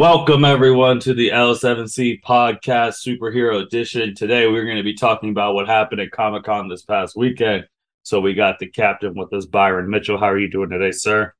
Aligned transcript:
Welcome 0.00 0.46
everyone 0.46 0.98
to 1.00 1.12
the 1.12 1.28
L7C 1.28 2.22
podcast 2.22 3.06
superhero 3.06 3.62
edition. 3.62 4.14
Today 4.14 4.46
we're 4.46 4.64
going 4.64 4.78
to 4.78 4.82
be 4.82 4.94
talking 4.94 5.28
about 5.28 5.52
what 5.52 5.68
happened 5.68 6.00
at 6.00 6.10
Comic 6.10 6.44
Con 6.44 6.70
this 6.70 6.84
past 6.84 7.14
weekend. 7.18 7.66
So 8.02 8.18
we 8.18 8.32
got 8.32 8.58
the 8.58 8.66
captain 8.66 9.12
with 9.14 9.30
us, 9.34 9.44
Byron 9.44 9.90
Mitchell. 9.90 10.16
How 10.16 10.30
are 10.30 10.38
you 10.38 10.50
doing 10.50 10.70
today, 10.70 10.90
sir? 10.90 11.34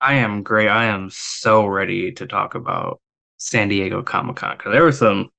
I 0.00 0.14
am 0.14 0.44
great. 0.44 0.68
I 0.68 0.84
am 0.84 1.10
so 1.10 1.66
ready 1.66 2.12
to 2.12 2.28
talk 2.28 2.54
about 2.54 3.00
San 3.38 3.66
Diego 3.66 4.04
Comic 4.04 4.36
Con 4.36 4.56
because 4.56 4.72
there 4.72 4.84
was 4.84 4.96
some 4.96 5.30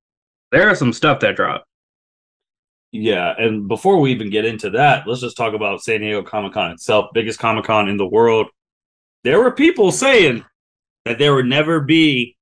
there 0.52 0.67
was 0.67 0.77
some 0.77 0.91
stuff 0.91 1.22
that 1.22 1.38
dropped. 1.38 1.66
Yeah, 2.91 3.33
and 3.38 3.70
before 3.70 4.02
we 4.02 4.11
even 4.11 4.30
get 4.30 4.44
into 4.44 4.72
that, 4.72 5.08
let's 5.08 5.22
just 5.22 5.38
talk 5.38 5.53
about 5.53 5.83
San 5.83 6.02
Diego 6.02 6.22
Comic 6.22 6.52
Con 6.52 6.72
itself, 6.72 7.11
biggest 7.13 7.39
Comic 7.39 7.63
Con 7.63 7.88
in 7.88 7.95
the 7.95 8.06
world. 8.06 8.47
There 9.23 9.39
were 9.39 9.52
people 9.52 9.94
saying 9.94 10.44
that 11.06 11.20
there 11.20 11.34
would 11.36 11.45
never 11.45 11.80
be 11.80 12.36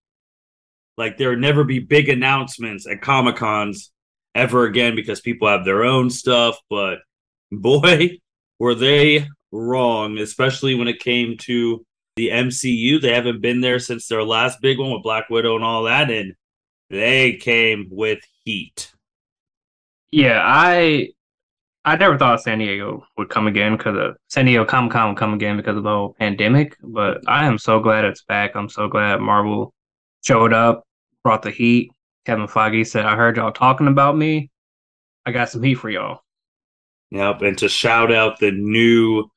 like 0.97 1.17
there 1.17 1.30
would 1.30 1.39
never 1.39 1.64
be 1.64 1.80
big 1.80 2.09
announcements 2.09 2.88
at 2.88 3.02
Comic 3.02 3.36
Cons 3.36 3.92
ever 4.36 4.66
again 4.66 4.95
because 4.95 5.22
people 5.22 5.47
have 5.47 5.66
their 5.66 5.83
own 5.83 6.09
stuff, 6.09 6.58
but 6.70 7.00
boy, 7.52 8.20
were 8.59 8.75
they 8.75 9.28
wrong, 9.52 10.17
especially 10.17 10.75
when 10.75 10.88
it 10.88 11.00
came 11.00 11.38
to 11.38 11.86
the 12.16 12.30
MCU. 12.30 13.02
They 13.02 13.14
haven't 13.14 13.42
been 13.42 13.61
there 13.61 13.80
since 13.80 14.08
their 14.08 14.23
last 14.23 14.61
big 14.61 14.80
one 14.80 14.92
with 14.92 15.03
Black 15.03 15.30
Widow 15.30 15.55
and 15.55 15.64
all 15.64 15.83
that, 15.83 16.09
and 16.09 16.33
they 16.89 17.33
came 17.33 17.88
with 17.89 18.20
heat. 18.44 18.92
Yeah, 20.11 20.42
I 20.44 21.09
I 21.86 21.98
never 21.98 22.17
thought 22.17 22.42
San 22.42 22.59
Diego 22.59 23.06
would 23.17 23.30
come 23.30 23.48
again 23.48 23.76
because 23.76 23.98
of 23.98 24.16
San 24.30 24.45
Diego 24.45 24.64
Comic 24.64 24.94
Con 24.94 25.09
would 25.09 25.17
come 25.17 25.34
again 25.34 25.58
because 25.58 25.76
of 25.76 25.84
the 25.84 25.89
whole 25.89 26.16
pandemic. 26.17 26.78
But 26.81 27.22
I 27.28 27.45
am 27.45 27.58
so 27.58 27.80
glad 27.80 28.06
it's 28.06 28.23
back. 28.23 28.56
I'm 28.56 28.70
so 28.70 28.88
glad 28.88 29.20
Marvel 29.20 29.73
showed 30.23 30.54
up, 30.54 30.86
brought 31.23 31.42
the 31.42 31.52
heat. 31.52 31.92
Kevin 32.26 32.48
Feige 32.48 32.88
said, 32.88 33.06
"I 33.06 33.17
heard 33.17 33.36
y'all 33.36 33.52
talking 33.52 33.88
about 33.88 34.17
me. 34.17 34.50
I 35.26 35.31
got 35.31 35.50
some 35.50 35.61
heat 35.61 35.76
for 35.76 35.89
y'all." 35.89 36.22
Yep, 37.11 37.42
and 37.42 37.58
to 37.58 37.67
shout 37.67 38.14
out 38.14 38.39
the 38.39 38.52
new 38.52 39.30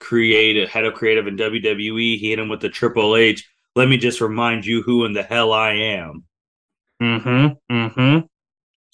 creative 0.00 0.68
head 0.68 0.84
of 0.84 0.94
creative 0.94 1.28
in 1.28 1.36
WWE, 1.36 2.18
he 2.18 2.30
hit 2.30 2.38
him 2.38 2.48
with 2.48 2.60
the 2.60 2.68
Triple 2.68 3.14
H. 3.16 3.48
Let 3.76 3.88
me 3.88 3.96
just 3.96 4.20
remind 4.20 4.66
you 4.66 4.82
who 4.82 5.04
in 5.04 5.12
the 5.12 5.22
hell 5.22 5.52
I 5.52 5.72
am. 5.72 6.24
Mm-hmm. 7.00 7.74
Mm-hmm. 7.74 8.26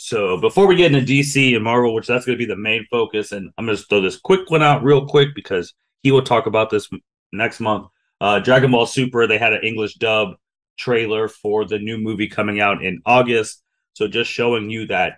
So 0.00 0.41
before 0.41 0.68
we 0.68 0.77
get 0.77 0.94
into 0.94 1.04
DC 1.04 1.56
and 1.56 1.64
Marvel, 1.64 1.92
which 1.92 2.06
that's 2.06 2.24
going 2.24 2.38
to 2.38 2.42
be 2.42 2.48
the 2.48 2.56
main 2.56 2.86
focus, 2.88 3.32
and 3.32 3.50
I'm 3.58 3.66
going 3.66 3.77
to 3.77 3.82
throw 3.82 4.00
this 4.00 4.16
quick 4.16 4.48
one 4.48 4.62
out 4.62 4.84
real 4.84 5.05
quick 5.05 5.30
because 5.34 5.74
he 6.05 6.12
will 6.12 6.22
talk 6.22 6.46
about 6.46 6.70
this 6.70 6.88
next 7.33 7.58
month. 7.58 7.89
Uh, 8.20 8.39
Dragon 8.39 8.70
Ball 8.70 8.86
Super, 8.86 9.27
they 9.27 9.39
had 9.39 9.52
an 9.52 9.64
English 9.64 9.95
dub 9.95 10.36
trailer 10.77 11.27
for 11.27 11.64
the 11.64 11.80
new 11.80 11.98
movie 11.98 12.28
coming 12.28 12.61
out 12.61 12.84
in 12.84 13.02
August. 13.06 13.64
So 13.95 14.06
just 14.06 14.30
showing 14.30 14.70
you 14.70 14.86
that 14.86 15.14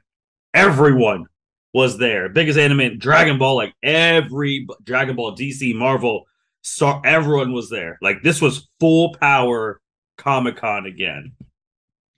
everyone 0.54 1.26
was 1.74 1.98
there. 1.98 2.30
Biggest 2.30 2.58
anime, 2.58 2.98
Dragon 2.98 3.36
Ball, 3.36 3.56
like 3.56 3.74
every 3.82 4.66
Dragon 4.82 5.14
Ball, 5.14 5.36
DC, 5.36 5.74
Marvel, 5.74 6.24
saw 6.62 7.02
everyone 7.04 7.52
was 7.52 7.68
there. 7.68 7.98
Like 8.00 8.22
this 8.22 8.40
was 8.40 8.66
full 8.80 9.14
power 9.20 9.82
Comic 10.16 10.56
Con 10.56 10.86
again. 10.86 11.32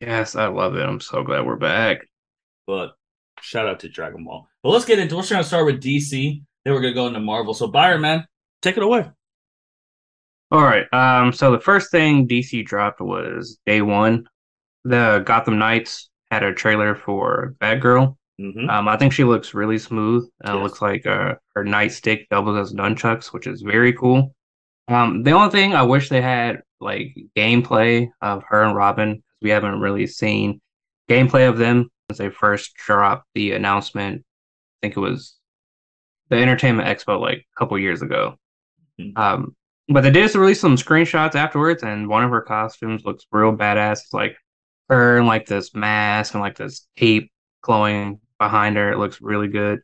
Yes, 0.00 0.36
I 0.36 0.46
love 0.46 0.76
it. 0.76 0.82
I'm 0.82 1.00
so 1.00 1.24
glad 1.24 1.44
we're 1.44 1.56
back. 1.56 2.06
But 2.66 2.92
shout 3.40 3.68
out 3.68 3.80
to 3.80 3.88
Dragon 3.88 4.24
Ball. 4.24 4.46
But 4.62 4.70
let's 4.70 4.84
get 4.84 4.98
into. 4.98 5.16
We're 5.16 5.22
going 5.22 5.42
to 5.42 5.44
start 5.44 5.66
with 5.66 5.82
DC. 5.82 6.42
Then 6.64 6.74
we're 6.74 6.80
going 6.80 6.94
to 6.94 7.00
go 7.00 7.06
into 7.06 7.20
Marvel. 7.20 7.54
So 7.54 7.66
Byron, 7.66 8.02
man, 8.02 8.26
take 8.62 8.76
it 8.76 8.82
away. 8.82 9.10
All 10.50 10.62
right. 10.62 10.86
Um. 10.92 11.32
So 11.32 11.50
the 11.50 11.60
first 11.60 11.90
thing 11.90 12.28
DC 12.28 12.64
dropped 12.64 13.00
was 13.00 13.58
day 13.66 13.82
one. 13.82 14.26
The 14.84 15.22
Gotham 15.24 15.58
Knights 15.58 16.10
had 16.30 16.42
a 16.42 16.52
trailer 16.52 16.94
for 16.94 17.54
Batgirl. 17.60 18.16
Mm-hmm. 18.40 18.68
Um, 18.68 18.88
I 18.88 18.96
think 18.96 19.12
she 19.12 19.24
looks 19.24 19.54
really 19.54 19.78
smooth. 19.78 20.28
Uh, 20.44 20.54
yes. 20.54 20.62
Looks 20.62 20.82
like 20.82 21.06
uh, 21.06 21.34
her 21.54 21.64
nightstick 21.64 22.28
doubles 22.30 22.58
as 22.58 22.74
nunchucks, 22.74 23.26
which 23.26 23.46
is 23.46 23.62
very 23.62 23.92
cool. 23.92 24.34
Um, 24.88 25.22
the 25.22 25.32
only 25.32 25.50
thing 25.50 25.74
I 25.74 25.82
wish 25.82 26.08
they 26.08 26.20
had 26.20 26.62
like 26.80 27.16
gameplay 27.36 28.08
of 28.20 28.42
her 28.48 28.62
and 28.62 28.76
Robin. 28.76 29.22
We 29.40 29.50
haven't 29.50 29.80
really 29.80 30.06
seen 30.06 30.60
gameplay 31.08 31.48
of 31.48 31.58
them 31.58 31.90
they 32.18 32.30
first 32.30 32.74
dropped 32.74 33.26
the 33.34 33.52
announcement. 33.52 34.22
I 34.22 34.86
think 34.86 34.96
it 34.96 35.00
was 35.00 35.36
the 36.28 36.36
Entertainment 36.36 36.88
Expo 36.88 37.20
like 37.20 37.38
a 37.38 37.58
couple 37.58 37.78
years 37.78 38.02
ago. 38.02 38.36
Mm-hmm. 39.00 39.20
Um, 39.20 39.56
but 39.88 40.02
they 40.02 40.10
did 40.10 40.34
release 40.34 40.60
some 40.60 40.76
screenshots 40.76 41.34
afterwards, 41.34 41.82
and 41.82 42.08
one 42.08 42.24
of 42.24 42.30
her 42.30 42.42
costumes 42.42 43.04
looks 43.04 43.26
real 43.32 43.54
badass. 43.54 44.02
It's 44.02 44.12
like 44.14 44.36
her 44.88 45.18
and 45.18 45.26
like 45.26 45.46
this 45.46 45.74
mask 45.74 46.34
and 46.34 46.42
like 46.42 46.56
this 46.56 46.86
cape 46.96 47.30
glowing 47.62 48.20
behind 48.38 48.76
her. 48.76 48.92
It 48.92 48.98
looks 48.98 49.20
really 49.20 49.48
good. 49.48 49.80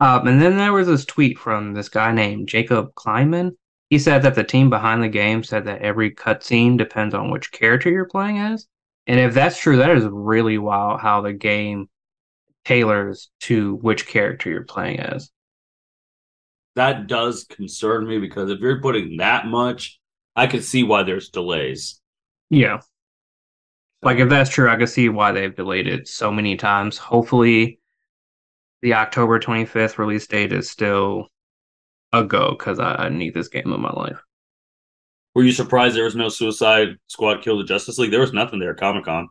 Um, 0.00 0.26
and 0.26 0.42
then 0.42 0.56
there 0.56 0.72
was 0.72 0.88
this 0.88 1.04
tweet 1.04 1.38
from 1.38 1.74
this 1.74 1.88
guy 1.88 2.12
named 2.12 2.48
Jacob 2.48 2.94
Kleinman. 2.94 3.52
He 3.88 3.98
said 3.98 4.22
that 4.22 4.34
the 4.34 4.42
team 4.42 4.70
behind 4.70 5.02
the 5.02 5.08
game 5.08 5.44
said 5.44 5.66
that 5.66 5.82
every 5.82 6.10
cutscene 6.10 6.78
depends 6.78 7.14
on 7.14 7.30
which 7.30 7.52
character 7.52 7.90
you're 7.90 8.06
playing 8.06 8.38
as. 8.38 8.66
And 9.06 9.18
if 9.18 9.34
that's 9.34 9.58
true, 9.58 9.78
that 9.78 9.90
is 9.90 10.04
really 10.04 10.58
wild 10.58 11.00
how 11.00 11.20
the 11.20 11.32
game 11.32 11.88
tailors 12.64 13.30
to 13.40 13.74
which 13.76 14.06
character 14.06 14.50
you're 14.50 14.64
playing 14.64 15.00
as. 15.00 15.30
That 16.76 17.06
does 17.06 17.44
concern 17.44 18.06
me 18.06 18.18
because 18.18 18.50
if 18.50 18.60
you're 18.60 18.80
putting 18.80 19.18
that 19.18 19.46
much, 19.46 20.00
I 20.34 20.46
could 20.46 20.64
see 20.64 20.82
why 20.82 21.02
there's 21.02 21.28
delays. 21.28 22.00
Yeah. 22.48 22.80
Like 24.02 24.18
if 24.18 24.28
that's 24.28 24.50
true, 24.50 24.70
I 24.70 24.76
could 24.76 24.88
see 24.88 25.08
why 25.08 25.32
they've 25.32 25.54
delayed 25.54 25.86
it 25.86 26.08
so 26.08 26.30
many 26.32 26.56
times. 26.56 26.98
Hopefully 26.98 27.78
the 28.80 28.94
October 28.94 29.38
25th 29.38 29.98
release 29.98 30.26
date 30.26 30.52
is 30.52 30.70
still 30.70 31.28
a 32.12 32.24
go 32.24 32.50
because 32.50 32.78
I, 32.78 32.94
I 32.94 33.08
need 33.10 33.34
this 33.34 33.48
game 33.48 33.72
in 33.72 33.80
my 33.80 33.92
life. 33.92 34.22
Were 35.34 35.42
you 35.42 35.52
surprised 35.52 35.96
there 35.96 36.04
was 36.04 36.14
no 36.14 36.28
Suicide 36.28 36.96
Squad 37.06 37.42
Kill 37.42 37.58
the 37.58 37.64
Justice 37.64 37.98
League? 37.98 38.10
There 38.10 38.20
was 38.20 38.32
nothing 38.32 38.58
there 38.58 38.72
at 38.72 38.76
Comic 38.76 39.04
Con. 39.04 39.28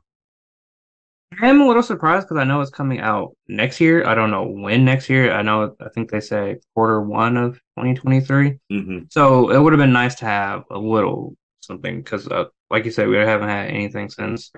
I'm 1.40 1.62
a 1.62 1.68
little 1.68 1.84
surprised 1.84 2.28
because 2.28 2.42
I 2.42 2.44
know 2.44 2.60
it's 2.60 2.72
coming 2.72 3.00
out 3.00 3.36
next 3.48 3.80
year. 3.80 4.06
I 4.06 4.16
don't 4.16 4.32
know 4.32 4.44
when 4.44 4.84
next 4.84 5.10
year. 5.10 5.32
I 5.32 5.42
know 5.42 5.76
I 5.80 5.90
think 5.90 6.12
they 6.12 6.20
say 6.20 6.58
quarter 6.74 7.02
one 7.02 7.38
of 7.38 7.54
2023. 7.78 8.58
Mm-hmm. 8.72 9.00
So 9.10 9.50
it 9.52 9.60
would 9.60 9.74
have 9.74 9.80
been 9.80 9.94
nice 9.94 10.16
to 10.16 10.26
have 10.26 10.64
a 10.72 10.78
little 10.78 11.36
something 11.62 12.02
because, 12.02 12.28
uh, 12.28 12.46
like 12.70 12.84
you 12.84 12.92
said, 12.92 13.08
we 13.08 13.16
haven't 13.16 13.48
had 13.48 13.70
anything 13.70 14.10
since 14.10 14.52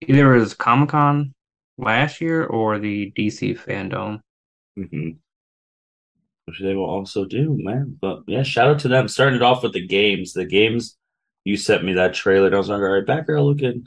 either 0.00 0.34
it 0.34 0.40
was 0.40 0.54
Comic 0.54 0.88
Con 0.88 1.34
last 1.76 2.20
year 2.20 2.46
or 2.46 2.78
the 2.78 3.12
DC 3.16 3.60
fandom. 3.60 4.20
Mm-hmm 4.76 5.10
which 6.48 6.60
they 6.60 6.74
will 6.74 6.88
also 6.88 7.24
do, 7.24 7.56
man. 7.58 7.96
But 8.00 8.22
yeah, 8.26 8.42
shout 8.42 8.68
out 8.68 8.78
to 8.80 8.88
them. 8.88 9.08
Starting 9.08 9.36
it 9.36 9.42
off 9.42 9.62
with 9.62 9.72
the 9.72 9.86
games. 9.86 10.32
The 10.32 10.44
games 10.44 10.96
you 11.44 11.56
sent 11.56 11.84
me 11.84 11.94
that 11.94 12.14
trailer, 12.14 12.46
and 12.46 12.54
I 12.54 12.58
was 12.58 12.68
like, 12.68 12.80
all 12.80 12.88
right, 12.88 13.06
Batgirl 13.06 13.44
looking 13.44 13.86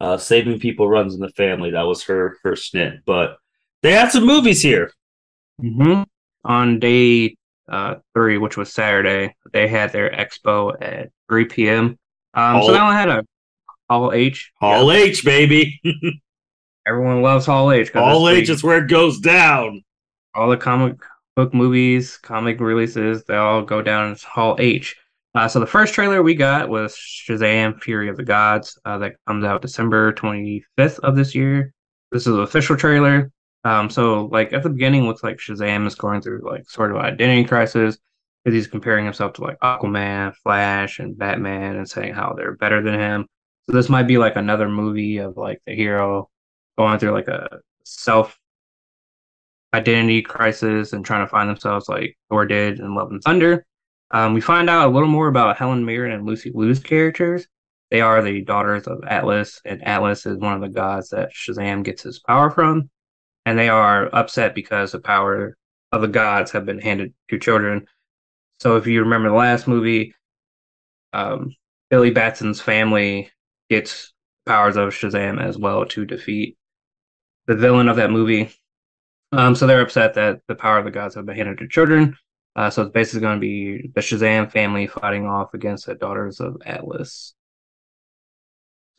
uh 0.00 0.16
saving 0.16 0.60
people 0.60 0.88
runs 0.88 1.14
in 1.14 1.20
the 1.20 1.30
family. 1.30 1.70
That 1.70 1.86
was 1.86 2.04
her 2.04 2.36
her 2.42 2.52
snit. 2.52 3.00
But 3.04 3.36
they 3.82 3.92
had 3.92 4.10
some 4.10 4.26
movies 4.26 4.62
here. 4.62 4.92
Mm-hmm. 5.62 6.02
On 6.44 6.78
day 6.78 7.36
uh 7.68 7.96
three, 8.14 8.38
which 8.38 8.56
was 8.56 8.72
Saturday, 8.72 9.34
they 9.52 9.68
had 9.68 9.92
their 9.92 10.10
expo 10.10 10.74
at 10.80 11.10
3 11.28 11.44
p.m. 11.46 11.98
Um 12.34 12.54
Hall, 12.54 12.66
so 12.66 12.72
they 12.72 12.78
only 12.78 12.94
had 12.94 13.08
a 13.08 13.24
Hall 13.88 14.12
H. 14.12 14.52
Hall 14.60 14.92
yeah. 14.92 15.04
H, 15.04 15.24
baby. 15.24 15.80
Everyone 16.86 17.22
loves 17.22 17.46
Hall 17.46 17.70
H. 17.72 17.90
Hall 17.92 18.28
H 18.28 18.48
is 18.48 18.62
where 18.62 18.84
it 18.84 18.88
goes 18.88 19.18
down. 19.18 19.82
All 20.34 20.48
the 20.48 20.56
comic 20.56 20.96
book 21.38 21.54
movies, 21.54 22.16
comic 22.16 22.58
releases, 22.58 23.22
they 23.22 23.36
all 23.36 23.62
go 23.62 23.80
down 23.80 24.10
as 24.10 24.24
Hall 24.24 24.56
H. 24.58 24.96
Uh, 25.36 25.46
so 25.46 25.60
the 25.60 25.66
first 25.66 25.94
trailer 25.94 26.20
we 26.20 26.34
got 26.34 26.68
was 26.68 26.96
Shazam: 26.96 27.80
Fury 27.80 28.08
of 28.08 28.16
the 28.16 28.24
Gods 28.24 28.76
uh, 28.84 28.98
that 28.98 29.14
comes 29.24 29.44
out 29.44 29.62
December 29.62 30.12
25th 30.14 30.98
of 30.98 31.14
this 31.14 31.36
year. 31.36 31.72
This 32.10 32.22
is 32.26 32.34
an 32.34 32.40
official 32.40 32.76
trailer. 32.76 33.30
Um, 33.62 33.88
so 33.88 34.26
like 34.32 34.52
at 34.52 34.64
the 34.64 34.70
beginning, 34.70 35.04
looks 35.04 35.22
like 35.22 35.36
Shazam 35.36 35.86
is 35.86 35.94
going 35.94 36.22
through 36.22 36.40
like 36.44 36.68
sort 36.68 36.90
of 36.90 36.96
an 36.96 37.04
identity 37.04 37.44
crisis 37.44 37.98
because 38.42 38.56
he's 38.56 38.66
comparing 38.66 39.04
himself 39.04 39.34
to 39.34 39.42
like 39.42 39.60
Aquaman, 39.60 40.34
Flash, 40.42 40.98
and 40.98 41.16
Batman, 41.16 41.76
and 41.76 41.88
saying 41.88 42.14
how 42.14 42.34
they're 42.36 42.56
better 42.56 42.82
than 42.82 42.98
him. 42.98 43.26
So 43.70 43.76
this 43.76 43.88
might 43.88 44.08
be 44.08 44.18
like 44.18 44.34
another 44.34 44.68
movie 44.68 45.18
of 45.18 45.36
like 45.36 45.60
the 45.68 45.76
hero 45.76 46.30
going 46.76 46.98
through 46.98 47.12
like 47.12 47.28
a 47.28 47.60
self 47.84 48.37
identity 49.74 50.22
crisis 50.22 50.92
and 50.92 51.04
trying 51.04 51.24
to 51.24 51.30
find 51.30 51.48
themselves 51.48 51.88
like 51.88 52.16
Thor 52.28 52.46
did 52.46 52.78
in 52.78 52.94
Love 52.94 53.10
and 53.10 53.22
Thunder. 53.22 53.64
Um, 54.10 54.32
we 54.32 54.40
find 54.40 54.70
out 54.70 54.88
a 54.88 54.92
little 54.92 55.08
more 55.08 55.28
about 55.28 55.58
Helen 55.58 55.84
Mirren 55.84 56.12
and 56.12 56.26
Lucy 56.26 56.50
Liu's 56.54 56.80
characters. 56.80 57.46
They 57.90 58.00
are 58.00 58.22
the 58.22 58.42
daughters 58.42 58.86
of 58.86 59.04
Atlas, 59.06 59.60
and 59.64 59.86
Atlas 59.86 60.26
is 60.26 60.38
one 60.38 60.54
of 60.54 60.60
the 60.60 60.68
gods 60.68 61.10
that 61.10 61.32
Shazam 61.32 61.84
gets 61.84 62.02
his 62.02 62.18
power 62.18 62.50
from. 62.50 62.90
And 63.46 63.58
they 63.58 63.68
are 63.68 64.14
upset 64.14 64.54
because 64.54 64.92
the 64.92 65.00
power 65.00 65.56
of 65.92 66.02
the 66.02 66.08
gods 66.08 66.50
have 66.52 66.66
been 66.66 66.80
handed 66.80 67.14
to 67.30 67.38
children. 67.38 67.86
So 68.60 68.76
if 68.76 68.86
you 68.86 69.00
remember 69.00 69.30
the 69.30 69.34
last 69.34 69.66
movie, 69.66 70.14
um, 71.12 71.54
Billy 71.88 72.10
Batson's 72.10 72.60
family 72.60 73.30
gets 73.70 74.12
powers 74.46 74.76
of 74.76 74.90
Shazam 74.90 75.42
as 75.42 75.56
well 75.56 75.86
to 75.86 76.04
defeat 76.04 76.56
the 77.46 77.56
villain 77.56 77.88
of 77.88 77.96
that 77.96 78.10
movie. 78.10 78.50
Um, 79.32 79.54
so 79.54 79.66
they're 79.66 79.82
upset 79.82 80.14
that 80.14 80.40
the 80.48 80.54
power 80.54 80.78
of 80.78 80.84
the 80.84 80.90
gods 80.90 81.14
have 81.14 81.26
been 81.26 81.36
handed 81.36 81.58
to 81.58 81.68
children. 81.68 82.16
Uh, 82.56 82.70
so 82.70 82.82
it's 82.82 82.92
basically 82.92 83.20
going 83.20 83.36
to 83.36 83.40
be 83.40 83.90
the 83.94 84.00
Shazam 84.00 84.50
family 84.50 84.86
fighting 84.86 85.26
off 85.26 85.54
against 85.54 85.86
the 85.86 85.94
Daughters 85.94 86.40
of 86.40 86.56
Atlas. 86.64 87.34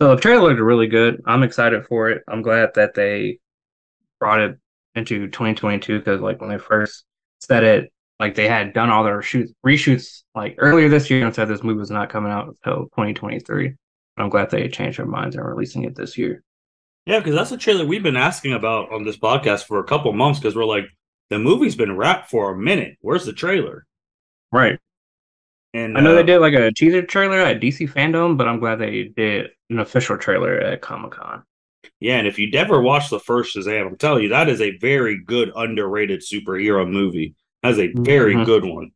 So 0.02 0.16
the 0.16 0.22
trailer 0.22 0.50
looked 0.50 0.62
really 0.62 0.88
good. 0.88 1.22
I'm 1.26 1.44
excited 1.44 1.86
for 1.86 2.10
it. 2.10 2.24
I'm 2.28 2.42
glad 2.42 2.70
that 2.76 2.94
they 2.94 3.40
brought 4.20 4.40
it 4.40 4.58
into 4.96 5.28
2022 5.28 6.00
because 6.00 6.22
like 6.22 6.40
when 6.40 6.50
they 6.50 6.58
first 6.58 7.04
said 7.42 7.64
it, 7.64 7.92
like 8.20 8.36
they 8.36 8.48
had 8.48 8.74
done 8.74 8.90
all 8.90 9.04
their 9.04 9.22
shoots 9.22 9.52
reshoots 9.66 10.24
like 10.36 10.56
earlier 10.58 10.90
this 10.90 11.10
year 11.10 11.26
and 11.26 11.34
said 11.34 11.48
this 11.48 11.64
movie 11.64 11.80
was 11.80 11.92
not 11.92 12.10
coming 12.10 12.32
out 12.32 12.48
until 12.48 12.84
2023. 12.86 13.74
I'm 14.18 14.30
glad 14.30 14.50
they 14.50 14.68
changed 14.68 15.00
their 15.00 15.06
minds 15.06 15.36
and 15.36 15.46
releasing 15.46 15.84
it 15.86 15.96
this 15.96 16.18
year. 16.18 16.44
Yeah, 17.06 17.20
because 17.20 17.36
that's 17.36 17.52
a 17.52 17.58
trailer 17.58 17.86
we've 17.86 18.04
been 18.04 18.18
asking 18.18 18.54
about 18.54 18.92
on 18.92 19.04
this 19.04 19.18
podcast 19.18 19.66
for 19.66 19.80
a 19.80 19.84
couple 19.84 20.12
months 20.14 20.40
because 20.40 20.56
we're 20.56 20.66
like, 20.66 20.86
the 21.30 21.40
movie's 21.40 21.76
been 21.76 21.96
wrapped 21.96 22.30
for 22.30 22.52
a 22.52 22.58
minute. 22.58 22.98
Where's 23.02 23.26
the 23.26 23.34
trailer? 23.34 23.86
Right. 24.52 24.80
And 25.74 25.98
I 25.98 26.02
know 26.02 26.14
uh, 26.14 26.16
they 26.16 26.24
did 26.24 26.40
like 26.40 26.54
a 26.54 26.72
teaser 26.72 27.04
trailer 27.04 27.40
at 27.40 27.62
DC 27.62 27.92
Fandom, 27.92 28.38
but 28.38 28.48
I'm 28.48 28.60
glad 28.60 28.80
they 28.80 29.12
did 29.16 29.52
an 29.70 29.80
official 29.80 30.18
trailer 30.18 30.60
at 30.60 30.82
Comic 30.82 31.12
Con. 31.12 31.44
Yeah, 32.00 32.18
and 32.18 32.28
if 32.28 32.40
you 32.40 32.50
never 32.50 32.82
watched 32.82 33.10
the 33.10 33.20
first 33.20 33.56
Shazam, 33.56 33.88
I'm 33.88 33.98
telling 33.98 34.24
you, 34.24 34.30
that 34.30 34.50
is 34.50 34.62
a 34.62 34.78
very 34.78 35.22
good 35.24 35.52
underrated 35.56 36.22
superhero 36.22 36.90
movie. 36.90 37.36
That's 37.62 37.78
a 37.78 37.92
very 37.94 38.34
mm-hmm. 38.34 38.46
good 38.46 38.66
one. 38.66 38.92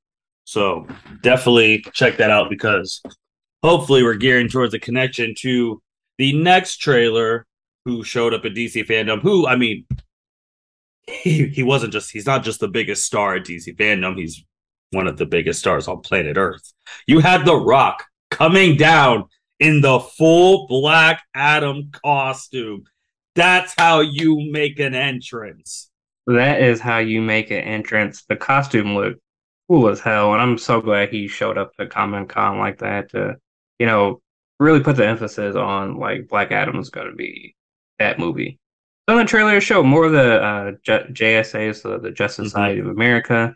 So 0.46 0.88
definitely 1.22 1.86
check 1.94 2.18
that 2.18 2.32
out 2.32 2.50
because 2.50 3.02
hopefully 3.62 4.04
we're 4.04 4.16
gearing 4.16 4.50
towards 4.50 4.74
a 4.74 4.80
connection 4.80 5.36
to 5.40 5.82
the 6.18 6.34
next 6.34 6.78
trailer 6.78 7.46
who 7.86 8.04
showed 8.04 8.34
up 8.34 8.46
at 8.46 8.54
DC 8.54 8.86
fandom. 8.86 9.22
Who 9.22 9.48
I 9.48 9.56
mean, 9.56 9.86
he 11.08 11.48
he 11.48 11.64
wasn't 11.64 11.94
just 11.94 12.12
he's 12.12 12.26
not 12.26 12.44
just 12.44 12.60
the 12.60 12.68
biggest 12.68 13.04
star 13.04 13.36
at 13.36 13.46
DC 13.46 13.76
fandom. 13.76 14.18
He's 14.18 14.44
one 14.92 15.08
of 15.08 15.18
the 15.18 15.26
biggest 15.26 15.60
stars 15.60 15.88
on 15.88 16.02
planet 16.02 16.38
Earth. 16.38 16.74
You 17.08 17.20
had 17.20 17.46
The 17.46 17.56
Rock 17.56 18.06
coming 18.32 18.78
down 18.78 19.26
in 19.60 19.82
the 19.82 20.00
full 20.00 20.68
Black 20.68 21.24
Adam 21.34 21.90
costume. 21.92 22.84
That's 23.36 23.74
how 23.78 24.02
you 24.02 24.52
make 24.52 24.80
an 24.80 24.94
entrance. 24.94 25.90
That 26.28 26.62
is 26.62 26.80
how 26.80 27.00
you 27.00 27.22
make 27.22 27.52
an 27.52 27.62
entrance. 27.62 28.24
The 28.30 28.36
costume 28.36 28.96
looked 28.96 29.20
cool 29.68 29.90
as 29.90 30.00
hell, 30.00 30.34
and 30.34 30.42
I'm 30.42 30.58
so 30.58 30.80
glad 30.82 31.10
he 31.10 31.28
showed 31.28 31.58
up 31.58 31.74
to 31.76 31.88
Comic 31.88 32.30
Con 32.30 32.60
like 32.60 32.80
that 32.80 33.10
to, 33.12 33.38
you 33.80 33.88
know, 33.88 34.22
really 34.60 34.82
put 34.82 34.96
the 34.96 35.08
emphasis 35.08 35.56
on 35.56 35.98
like 35.98 36.28
Black 36.30 36.52
Adam's 36.52 36.90
going 36.90 37.08
to 37.08 37.16
be 37.16 37.56
that 38.00 38.20
movie. 38.20 38.60
So 39.08 39.18
in 39.18 39.26
the 39.26 39.30
trailer 39.30 39.60
show 39.60 39.84
more 39.84 40.06
of 40.06 40.14
the 40.14 40.42
uh, 40.42 40.72
J- 40.84 41.08
JSA, 41.12 41.82
so 41.82 41.98
the 41.98 42.12
Justice 42.12 42.38
mm-hmm. 42.38 42.50
Society 42.50 42.80
of 42.80 42.88
America. 42.88 43.56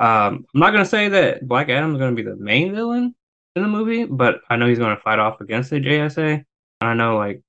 Um, 0.00 0.46
I'm 0.54 0.60
not 0.60 0.70
going 0.70 0.84
to 0.84 0.90
say 0.90 1.08
that 1.08 1.46
Black 1.46 1.68
Adam 1.68 1.92
is 1.92 1.98
going 1.98 2.14
to 2.14 2.22
be 2.22 2.28
the 2.28 2.36
main 2.36 2.74
villain 2.74 3.14
in 3.56 3.62
the 3.62 3.68
movie, 3.68 4.04
but 4.04 4.40
I 4.48 4.56
know 4.56 4.68
he's 4.68 4.78
going 4.78 4.96
to 4.96 5.02
fight 5.02 5.18
off 5.18 5.40
against 5.40 5.70
the 5.70 5.80
JSA. 5.80 6.44
And 6.80 6.90
I 6.90 6.94
know, 6.94 7.16
like 7.16 7.42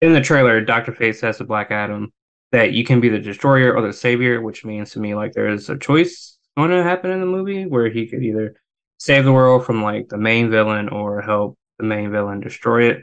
in 0.00 0.12
the 0.12 0.20
trailer, 0.20 0.60
Doctor 0.60 0.92
Fate 0.92 1.16
says 1.16 1.38
to 1.38 1.44
Black 1.44 1.70
Adam 1.70 2.12
that 2.52 2.72
you 2.72 2.84
can 2.84 3.00
be 3.00 3.08
the 3.08 3.18
destroyer 3.18 3.74
or 3.74 3.82
the 3.82 3.92
savior, 3.92 4.40
which 4.40 4.64
means 4.64 4.90
to 4.90 5.00
me 5.00 5.14
like 5.14 5.32
there 5.32 5.48
is 5.48 5.68
a 5.68 5.78
choice 5.78 6.38
going 6.56 6.70
to 6.70 6.82
happen 6.82 7.10
in 7.10 7.20
the 7.20 7.26
movie 7.26 7.64
where 7.64 7.88
he 7.88 8.06
could 8.06 8.22
either 8.22 8.54
save 8.98 9.24
the 9.24 9.32
world 9.32 9.64
from 9.64 9.82
like 9.82 10.08
the 10.08 10.18
main 10.18 10.50
villain 10.50 10.88
or 10.88 11.20
help 11.22 11.56
the 11.78 11.84
main 11.84 12.10
villain 12.10 12.40
destroy 12.40 12.90
it. 12.90 13.02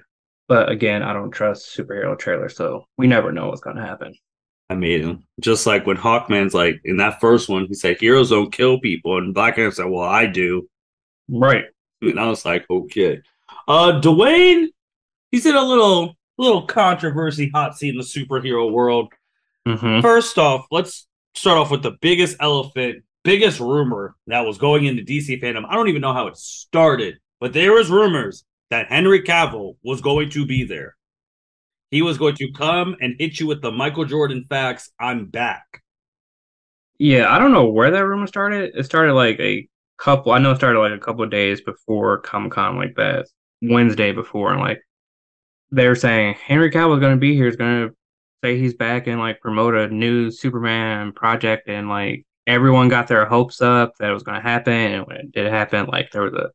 But 0.50 0.70
again, 0.70 1.04
I 1.04 1.14
don't 1.14 1.30
trust 1.30 1.78
superhero 1.78 2.18
trailers, 2.18 2.58
so 2.58 2.86
we 2.98 3.06
never 3.06 3.32
know 3.32 3.48
what's 3.48 3.62
going 3.62 3.76
to 3.76 3.86
happen. 3.86 4.16
I 4.72 4.76
mean, 4.76 5.24
just 5.40 5.68
like 5.68 5.86
when 5.86 5.96
Hawkman's 5.96 6.56
like 6.56 6.82
in 6.84 6.98
that 6.98 7.22
first 7.22 7.50
one, 7.50 7.68
he 7.68 7.76
said 7.76 7.98
heroes 8.00 8.32
don't 8.32 8.52
kill 8.52 8.80
people, 8.80 9.20
and 9.20 9.34
Black 9.34 9.60
Adam 9.60 9.72
said, 9.72 9.86
"Well, 9.86 10.02
I 10.08 10.26
do." 10.26 10.68
Right. 11.30 11.66
And 12.02 12.20
I 12.20 12.28
was 12.28 12.46
like, 12.46 12.66
"Okay." 12.68 13.22
Uh, 13.68 14.02
Dwayne, 14.02 14.70
he's 15.32 15.46
in 15.46 15.56
a 15.56 15.62
little 15.62 16.16
little 16.40 16.64
controversy 16.64 17.52
hot 17.54 17.78
seat 17.78 17.90
in 17.90 17.98
the 17.98 18.04
superhero 18.04 18.72
world. 18.72 19.14
Mm-hmm. 19.68 20.02
First 20.02 20.40
off, 20.40 20.66
let's 20.72 21.06
start 21.36 21.60
off 21.60 21.70
with 21.70 21.84
the 21.84 21.98
biggest 22.02 22.38
elephant, 22.40 23.04
biggest 23.24 23.60
rumor 23.60 24.16
that 24.26 24.48
was 24.48 24.58
going 24.58 24.86
into 24.86 25.04
DC 25.04 25.42
fandom. 25.44 25.66
I 25.70 25.76
don't 25.76 25.90
even 25.90 26.02
know 26.02 26.14
how 26.14 26.26
it 26.26 26.38
started, 26.38 27.20
but 27.40 27.54
there 27.54 27.74
was 27.74 27.92
rumors 27.92 28.46
that 28.70 28.88
Henry 28.88 29.22
Cavill 29.22 29.76
was 29.84 30.02
going 30.02 30.30
to 30.32 30.46
be 30.46 30.64
there. 30.64 30.96
He 31.92 32.02
was 32.02 32.18
going 32.18 32.36
to 32.36 32.52
come 32.52 32.96
and 33.02 33.16
hit 33.18 33.40
you 33.40 33.48
with 33.48 33.62
the 33.62 33.72
Michael 33.72 34.06
Jordan 34.06 34.46
facts. 34.48 34.92
I'm 35.00 35.26
back. 35.26 35.82
Yeah, 37.00 37.34
I 37.34 37.40
don't 37.40 37.52
know 37.54 37.66
where 37.66 37.92
that 37.92 38.06
rumor 38.06 38.28
started. 38.28 38.74
It 38.76 38.84
started 38.84 39.14
like 39.14 39.40
a 39.40 39.68
couple. 39.98 40.32
I 40.32 40.40
know 40.40 40.52
it 40.52 40.58
started 40.58 40.80
like 40.80 40.92
a 40.92 41.00
couple 41.00 41.26
days 41.26 41.62
before 41.62 42.20
Comic 42.20 42.52
Con, 42.52 42.78
like 42.78 42.96
that 42.96 43.28
Wednesday 43.62 44.12
before, 44.12 44.52
and 44.52 44.60
like 44.60 44.82
they're 45.72 45.96
saying 45.96 46.36
Henry 46.36 46.70
Cavill 46.70 46.96
is 46.96 47.00
going 47.00 47.16
to 47.16 47.20
be 47.20 47.36
here. 47.36 47.48
Is 47.48 47.56
going 47.56 47.88
to 47.88 47.96
say 48.44 48.60
he's 48.60 48.74
back 48.74 49.08
and 49.08 49.20
like 49.20 49.40
promote 49.42 49.76
a 49.76 49.88
new 49.88 50.30
Superman 50.30 51.14
project, 51.14 51.70
and 51.70 51.90
like 51.90 52.26
everyone 52.46 52.90
got 52.90 53.08
their 53.08 53.26
hopes 53.26 53.62
up 53.62 53.94
that 54.00 54.10
it 54.10 54.14
was 54.14 54.24
going 54.24 54.36
to 54.36 54.48
happen, 54.48 54.74
and 54.74 55.08
when 55.08 55.18
it 55.18 55.32
did 55.32 55.48
happen, 55.52 55.88
like 55.88 56.12
there 56.12 56.24
was 56.24 56.34
a 56.34 56.52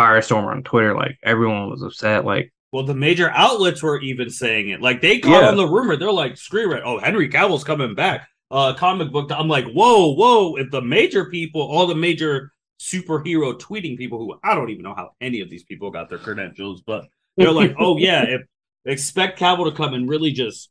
firestorm 0.00 0.46
on 0.46 0.62
Twitter. 0.62 0.94
Like 0.94 1.18
everyone 1.22 1.68
was 1.68 1.82
upset. 1.82 2.24
Like, 2.24 2.52
well, 2.72 2.84
the 2.84 2.94
major 2.94 3.30
outlets 3.30 3.82
were 3.82 4.00
even 4.00 4.30
saying 4.30 4.70
it. 4.70 4.80
Like 4.80 5.00
they 5.00 5.18
caught 5.18 5.42
yeah. 5.42 5.48
on 5.48 5.56
the 5.56 5.66
rumor. 5.66 5.96
They're 5.96 6.12
like, 6.12 6.36
"Screw 6.36 6.72
it! 6.72 6.82
Oh, 6.84 6.98
Henry 6.98 7.28
Cavill's 7.28 7.64
coming 7.64 7.94
back." 7.94 8.28
Uh, 8.50 8.74
comic 8.74 9.12
book. 9.12 9.30
I'm 9.30 9.46
like, 9.46 9.66
whoa, 9.66 10.12
whoa! 10.14 10.56
If 10.56 10.72
the 10.72 10.82
major 10.82 11.26
people, 11.26 11.60
all 11.60 11.86
the 11.86 11.94
major 11.94 12.50
superhero 12.80 13.56
tweeting 13.58 13.96
people, 13.96 14.18
who 14.18 14.34
I 14.42 14.54
don't 14.54 14.70
even 14.70 14.82
know 14.82 14.94
how 14.94 15.10
any 15.20 15.40
of 15.40 15.50
these 15.50 15.62
people 15.62 15.90
got 15.90 16.08
their 16.08 16.18
credentials, 16.18 16.82
but 16.82 17.04
they're 17.36 17.52
like, 17.52 17.74
"Oh 17.78 17.96
yeah, 17.98 18.24
if 18.24 18.42
expect 18.84 19.38
Cavill 19.38 19.70
to 19.70 19.76
come 19.76 19.94
and 19.94 20.08
really 20.08 20.32
just 20.32 20.70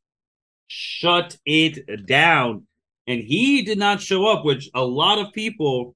shut 0.67 1.37
it 1.45 2.05
down. 2.05 2.65
And 3.07 3.21
he 3.21 3.63
did 3.63 3.77
not 3.77 4.01
show 4.01 4.27
up, 4.27 4.45
which 4.45 4.69
a 4.73 4.83
lot 4.83 5.19
of 5.19 5.33
people. 5.33 5.95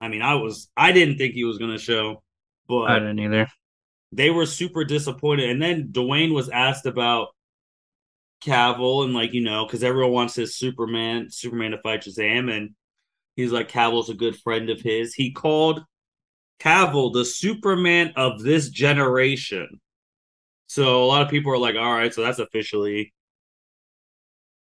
I 0.00 0.08
mean, 0.08 0.22
I 0.22 0.34
was 0.34 0.70
I 0.76 0.92
didn't 0.92 1.18
think 1.18 1.34
he 1.34 1.44
was 1.44 1.58
going 1.58 1.72
to 1.72 1.78
show, 1.78 2.22
but 2.68 2.90
I 2.90 2.98
didn't 2.98 3.18
either. 3.18 3.48
They 4.12 4.30
were 4.30 4.46
super 4.46 4.84
disappointed. 4.84 5.50
And 5.50 5.60
then 5.60 5.88
Dwayne 5.92 6.32
was 6.32 6.48
asked 6.48 6.86
about 6.86 7.28
Cavill 8.42 9.04
and 9.04 9.14
like 9.14 9.32
you 9.32 9.40
know 9.40 9.66
because 9.66 9.82
everyone 9.82 10.12
wants 10.12 10.34
his 10.34 10.56
Superman 10.56 11.28
Superman 11.30 11.72
to 11.72 11.78
fight 11.78 12.02
Shazam, 12.02 12.50
and 12.54 12.70
he's 13.36 13.52
like 13.52 13.70
Cavill's 13.70 14.10
a 14.10 14.14
good 14.14 14.36
friend 14.36 14.70
of 14.70 14.80
his. 14.80 15.14
He 15.14 15.32
called 15.32 15.84
Cavill 16.60 17.12
the 17.12 17.24
Superman 17.24 18.12
of 18.16 18.42
this 18.42 18.68
generation. 18.68 19.80
So 20.68 21.02
a 21.02 21.06
lot 21.06 21.22
of 21.22 21.30
people 21.30 21.52
are 21.52 21.58
like, 21.58 21.76
all 21.76 21.92
right, 21.92 22.12
so 22.12 22.22
that's 22.22 22.38
officially 22.38 23.12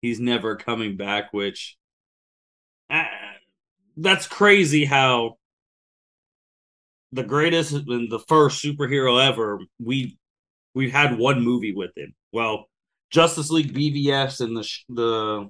he's 0.02 0.20
never 0.20 0.56
coming 0.58 0.98
back, 0.98 1.32
which 1.32 1.78
that's 3.98 4.28
crazy 4.28 4.86
how 4.86 5.38
the 7.12 7.24
greatest 7.24 7.74
and 7.74 8.12
the 8.12 8.20
first 8.28 8.64
superhero 8.64 9.24
ever, 9.24 9.60
we 9.80 10.18
we've 10.74 10.92
had 10.92 11.18
one 11.18 11.44
movie 11.44 11.74
with 11.74 11.92
him. 11.96 12.14
Well, 12.32 12.68
Justice 13.12 13.52
League 13.52 13.74
BVS 13.74 14.42
and 14.42 14.58
the 14.58 14.70
the 14.90 15.50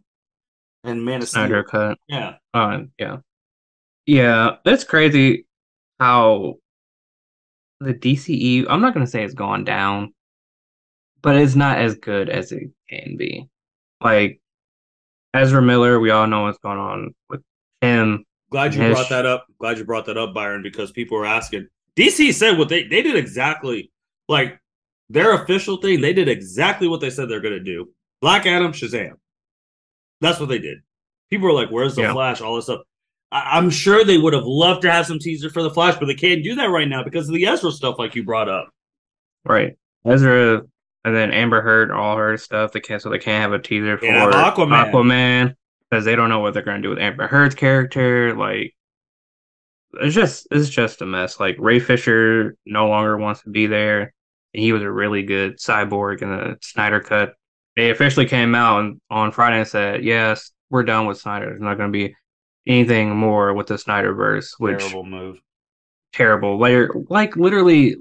and 0.83 1.05
Man 1.05 1.21
of 1.21 1.29
Snyder 1.29 1.65
Steel. 1.67 1.81
cut. 1.81 1.97
Yeah. 2.07 2.35
Uh, 2.53 2.81
yeah. 2.99 3.17
Yeah, 4.05 4.57
that's 4.65 4.83
crazy 4.83 5.45
how 5.99 6.55
the 7.79 7.93
DCE 7.93 8.65
I'm 8.69 8.81
not 8.81 8.93
going 8.93 9.05
to 9.05 9.11
say 9.11 9.23
it's 9.23 9.33
gone 9.33 9.63
down, 9.63 10.13
but 11.21 11.37
it's 11.37 11.55
not 11.55 11.77
as 11.77 11.95
good 11.95 12.29
as 12.29 12.51
it 12.51 12.63
can 12.89 13.15
be. 13.17 13.47
Like 14.01 14.41
Ezra 15.33 15.61
Miller, 15.61 15.99
we 15.99 16.11
all 16.11 16.27
know 16.27 16.43
what's 16.43 16.57
going 16.57 16.77
on 16.77 17.15
with 17.29 17.41
him. 17.79 18.25
Glad 18.53 18.75
you 18.75 18.87
brought 18.87 19.09
that 19.09 19.25
up. 19.25 19.47
Glad 19.57 19.79
you 19.79 19.83
brought 19.83 20.05
that 20.05 20.15
up, 20.15 20.35
Byron, 20.35 20.61
because 20.61 20.91
people 20.91 21.17
were 21.17 21.25
asking. 21.25 21.69
DC 21.97 22.31
said 22.35 22.55
what 22.55 22.69
they 22.69 22.83
they 22.83 23.01
did 23.01 23.15
exactly 23.15 23.91
like 24.29 24.59
their 25.09 25.33
official 25.33 25.77
thing. 25.77 26.01
They 26.01 26.13
did 26.13 26.29
exactly 26.29 26.87
what 26.87 27.01
they 27.01 27.09
said 27.09 27.29
they're 27.29 27.39
going 27.39 27.55
to 27.55 27.59
do. 27.59 27.89
Black 28.21 28.45
Adam, 28.45 28.71
Shazam. 28.71 29.13
That's 30.21 30.39
what 30.39 30.49
they 30.49 30.59
did. 30.59 30.77
People 31.31 31.47
were 31.47 31.53
like, 31.53 31.69
"Where's 31.69 31.95
the 31.95 32.03
yeah. 32.03 32.13
Flash?" 32.13 32.41
All 32.41 32.55
this 32.55 32.65
stuff. 32.65 32.81
I- 33.31 33.57
am 33.57 33.71
sure 33.71 34.05
they 34.05 34.19
would 34.19 34.33
have 34.33 34.45
loved 34.45 34.83
to 34.83 34.91
have 34.91 35.07
some 35.07 35.17
teaser 35.17 35.49
for 35.49 35.63
the 35.63 35.71
Flash, 35.71 35.97
but 35.97 36.05
they 36.05 36.13
can't 36.13 36.43
do 36.43 36.53
that 36.53 36.69
right 36.69 36.87
now 36.87 37.03
because 37.03 37.27
of 37.27 37.33
the 37.33 37.47
Ezra 37.47 37.71
stuff, 37.71 37.97
like 37.97 38.13
you 38.13 38.23
brought 38.23 38.49
up. 38.49 38.69
Right. 39.45 39.75
Ezra 40.05 40.61
and 41.03 41.15
then 41.15 41.31
Amber 41.31 41.63
Heard, 41.63 41.89
all 41.89 42.17
her 42.17 42.37
stuff. 42.37 42.71
They 42.71 42.81
can't, 42.81 43.01
so 43.01 43.09
they 43.09 43.17
can't 43.17 43.41
have 43.41 43.53
a 43.53 43.63
teaser 43.63 43.97
for 43.97 44.05
Aquaman. 44.05 44.91
Aquaman 44.91 45.55
because 45.93 46.05
they 46.05 46.15
don't 46.15 46.29
know 46.29 46.39
what 46.39 46.55
they're 46.55 46.63
going 46.63 46.81
to 46.81 46.87
do 46.87 46.89
with 46.89 46.97
Amber 46.97 47.27
Heard's 47.27 47.53
character. 47.53 48.35
Like, 48.35 48.73
it's 50.01 50.15
just 50.15 50.47
it's 50.49 50.69
just 50.69 51.03
a 51.03 51.05
mess. 51.05 51.39
Like 51.39 51.55
Ray 51.59 51.79
Fisher 51.79 52.55
no 52.65 52.87
longer 52.87 53.15
wants 53.15 53.43
to 53.43 53.51
be 53.51 53.67
there. 53.67 54.11
and 54.55 54.63
he 54.63 54.73
was 54.73 54.81
a 54.81 54.91
really 54.91 55.21
good 55.21 55.59
cyborg 55.59 56.23
in 56.23 56.29
the 56.29 56.57
Snyder 56.61 56.99
cut. 56.99 57.35
They 57.75 57.91
officially 57.91 58.25
came 58.25 58.55
out 58.55 58.79
on, 58.79 59.01
on 59.11 59.31
Friday 59.31 59.59
and 59.59 59.67
said, 59.67 60.03
"Yes, 60.03 60.51
we're 60.71 60.81
done 60.81 61.05
with 61.05 61.19
Snyder. 61.19 61.45
There's 61.45 61.61
not 61.61 61.77
going 61.77 61.93
to 61.93 61.97
be 61.97 62.15
anything 62.65 63.15
more 63.15 63.53
with 63.53 63.67
the 63.67 63.75
Snyderverse." 63.75 64.55
Which 64.57 64.79
terrible 64.79 65.05
move. 65.05 65.39
Terrible. 66.11 66.57
Like, 66.57 66.89
like 67.09 67.35
literally 67.35 67.97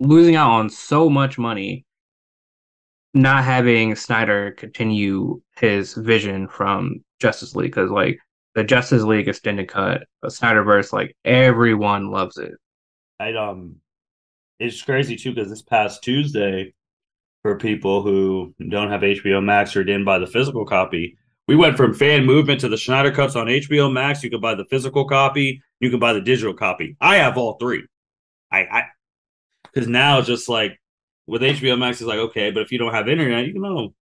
losing 0.00 0.34
out 0.34 0.50
on 0.50 0.70
so 0.70 1.08
much 1.08 1.38
money, 1.38 1.83
not 3.14 3.44
having 3.44 3.94
Snyder 3.94 4.50
continue 4.52 5.40
his 5.56 5.94
vision 5.94 6.48
from 6.48 7.04
Justice 7.20 7.54
League 7.54 7.70
because 7.70 7.90
like 7.90 8.18
the 8.54 8.64
Justice 8.64 9.02
League 9.02 9.28
extended 9.28 9.68
cut, 9.68 10.04
the 10.22 10.28
Snyderverse, 10.28 10.92
like 10.92 11.16
everyone 11.24 12.10
loves 12.10 12.36
it. 12.38 12.52
I 13.20 13.32
um, 13.34 13.76
it's 14.58 14.82
crazy 14.82 15.16
too 15.16 15.32
because 15.32 15.48
this 15.48 15.62
past 15.62 16.02
Tuesday, 16.02 16.74
for 17.42 17.56
people 17.56 18.02
who 18.02 18.54
don't 18.68 18.90
have 18.90 19.02
HBO 19.02 19.42
Max 19.42 19.76
or 19.76 19.84
didn't 19.84 20.04
buy 20.04 20.18
the 20.18 20.26
physical 20.26 20.64
copy, 20.64 21.16
we 21.46 21.56
went 21.56 21.76
from 21.76 21.94
fan 21.94 22.24
movement 22.24 22.60
to 22.60 22.68
the 22.68 22.78
Snyder 22.78 23.12
cuts 23.12 23.36
on 23.36 23.46
HBO 23.46 23.92
Max. 23.92 24.24
You 24.24 24.30
can 24.30 24.40
buy 24.40 24.54
the 24.54 24.64
physical 24.66 25.06
copy, 25.06 25.62
you 25.80 25.90
can 25.90 26.00
buy 26.00 26.12
the 26.12 26.20
digital 26.20 26.54
copy. 26.54 26.96
I 27.00 27.16
have 27.16 27.36
all 27.36 27.58
three. 27.58 27.86
I, 28.50 28.60
I, 28.60 28.82
because 29.62 29.88
now 29.88 30.18
it's 30.18 30.28
just 30.28 30.48
like 30.48 30.78
with 31.26 31.42
HBO 31.42 31.78
Max, 31.78 32.00
it's 32.00 32.08
like 32.08 32.18
okay, 32.18 32.50
but 32.50 32.62
if 32.62 32.72
you 32.72 32.78
don't 32.78 32.94
have 32.94 33.08
internet, 33.08 33.46
you 33.46 33.52
can 33.52 33.62
know 33.62 33.94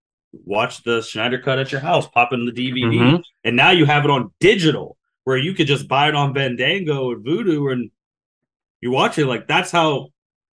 watch 0.45 0.83
the 0.83 1.01
Snyder 1.01 1.39
cut 1.39 1.59
at 1.59 1.71
your 1.71 1.81
house, 1.81 2.07
pop 2.07 2.33
in 2.33 2.45
the 2.45 2.51
DVD, 2.51 2.83
mm-hmm. 2.83 3.21
and 3.43 3.55
now 3.55 3.71
you 3.71 3.85
have 3.85 4.03
it 4.03 4.11
on 4.11 4.31
digital 4.39 4.97
where 5.23 5.37
you 5.37 5.53
could 5.53 5.67
just 5.67 5.87
buy 5.87 6.09
it 6.09 6.15
on 6.15 6.33
Fandango 6.33 7.11
and 7.11 7.25
Vudu 7.25 7.71
and 7.71 7.91
you 8.81 8.91
watch 8.91 9.17
it. 9.17 9.25
Like 9.25 9.47
that's 9.47 9.71
how 9.71 10.09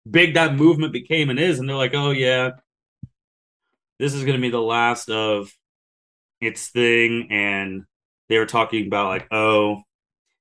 big 0.09 0.35
that 0.35 0.55
movement 0.55 0.93
became 0.93 1.31
and 1.31 1.39
is. 1.39 1.59
And 1.59 1.69
they're 1.69 1.77
like, 1.77 1.95
oh 1.95 2.11
yeah, 2.11 2.50
this 3.99 4.15
is 4.15 4.25
going 4.25 4.37
to 4.37 4.41
be 4.43 4.50
the 4.50 4.61
last 4.61 5.11
of 5.11 5.53
its 6.41 6.69
thing. 6.69 7.29
And 7.31 7.85
they 8.29 8.39
were 8.39 8.47
talking 8.47 8.87
about 8.87 9.09
like, 9.09 9.29
oh, 9.33 9.83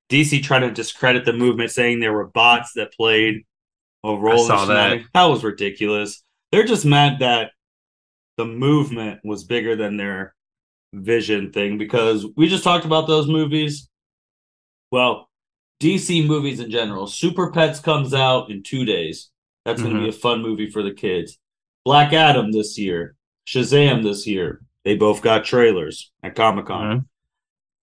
DC 0.09 0.43
trying 0.43 0.61
to 0.61 0.71
discredit 0.71 1.25
the 1.25 1.33
movement, 1.33 1.71
saying 1.71 1.99
there 1.99 2.13
were 2.13 2.27
bots 2.27 2.73
that 2.73 2.93
played 2.93 3.45
a 4.03 4.15
role. 4.15 4.43
I 4.43 4.47
saw 4.47 4.65
that. 4.65 5.01
That 5.13 5.25
was 5.25 5.43
ridiculous. 5.43 6.23
They're 6.51 6.65
just 6.65 6.85
mad 6.85 7.19
that 7.19 7.51
the 8.37 8.45
movement 8.45 9.19
was 9.23 9.43
bigger 9.43 9.75
than 9.75 9.97
their 9.97 10.33
vision 10.93 11.51
thing 11.51 11.77
because 11.77 12.25
we 12.35 12.47
just 12.47 12.63
talked 12.63 12.85
about 12.85 13.07
those 13.07 13.27
movies. 13.27 13.89
Well, 14.91 15.29
DC 15.81 16.25
movies 16.25 16.59
in 16.59 16.71
general. 16.71 17.07
Super 17.07 17.51
Pets 17.51 17.79
comes 17.79 18.13
out 18.13 18.49
in 18.49 18.63
two 18.63 18.85
days. 18.85 19.29
That's 19.65 19.81
mm-hmm. 19.81 19.91
going 19.91 20.03
to 20.03 20.11
be 20.11 20.15
a 20.15 20.19
fun 20.19 20.41
movie 20.41 20.69
for 20.69 20.81
the 20.83 20.93
kids. 20.93 21.37
Black 21.85 22.13
Adam 22.13 22.51
this 22.51 22.77
year. 22.77 23.15
Shazam 23.47 24.03
this 24.03 24.27
year. 24.27 24.61
They 24.85 24.95
both 24.95 25.21
got 25.21 25.45
trailers 25.45 26.11
at 26.23 26.35
Comic 26.35 26.67
Con. 26.67 27.05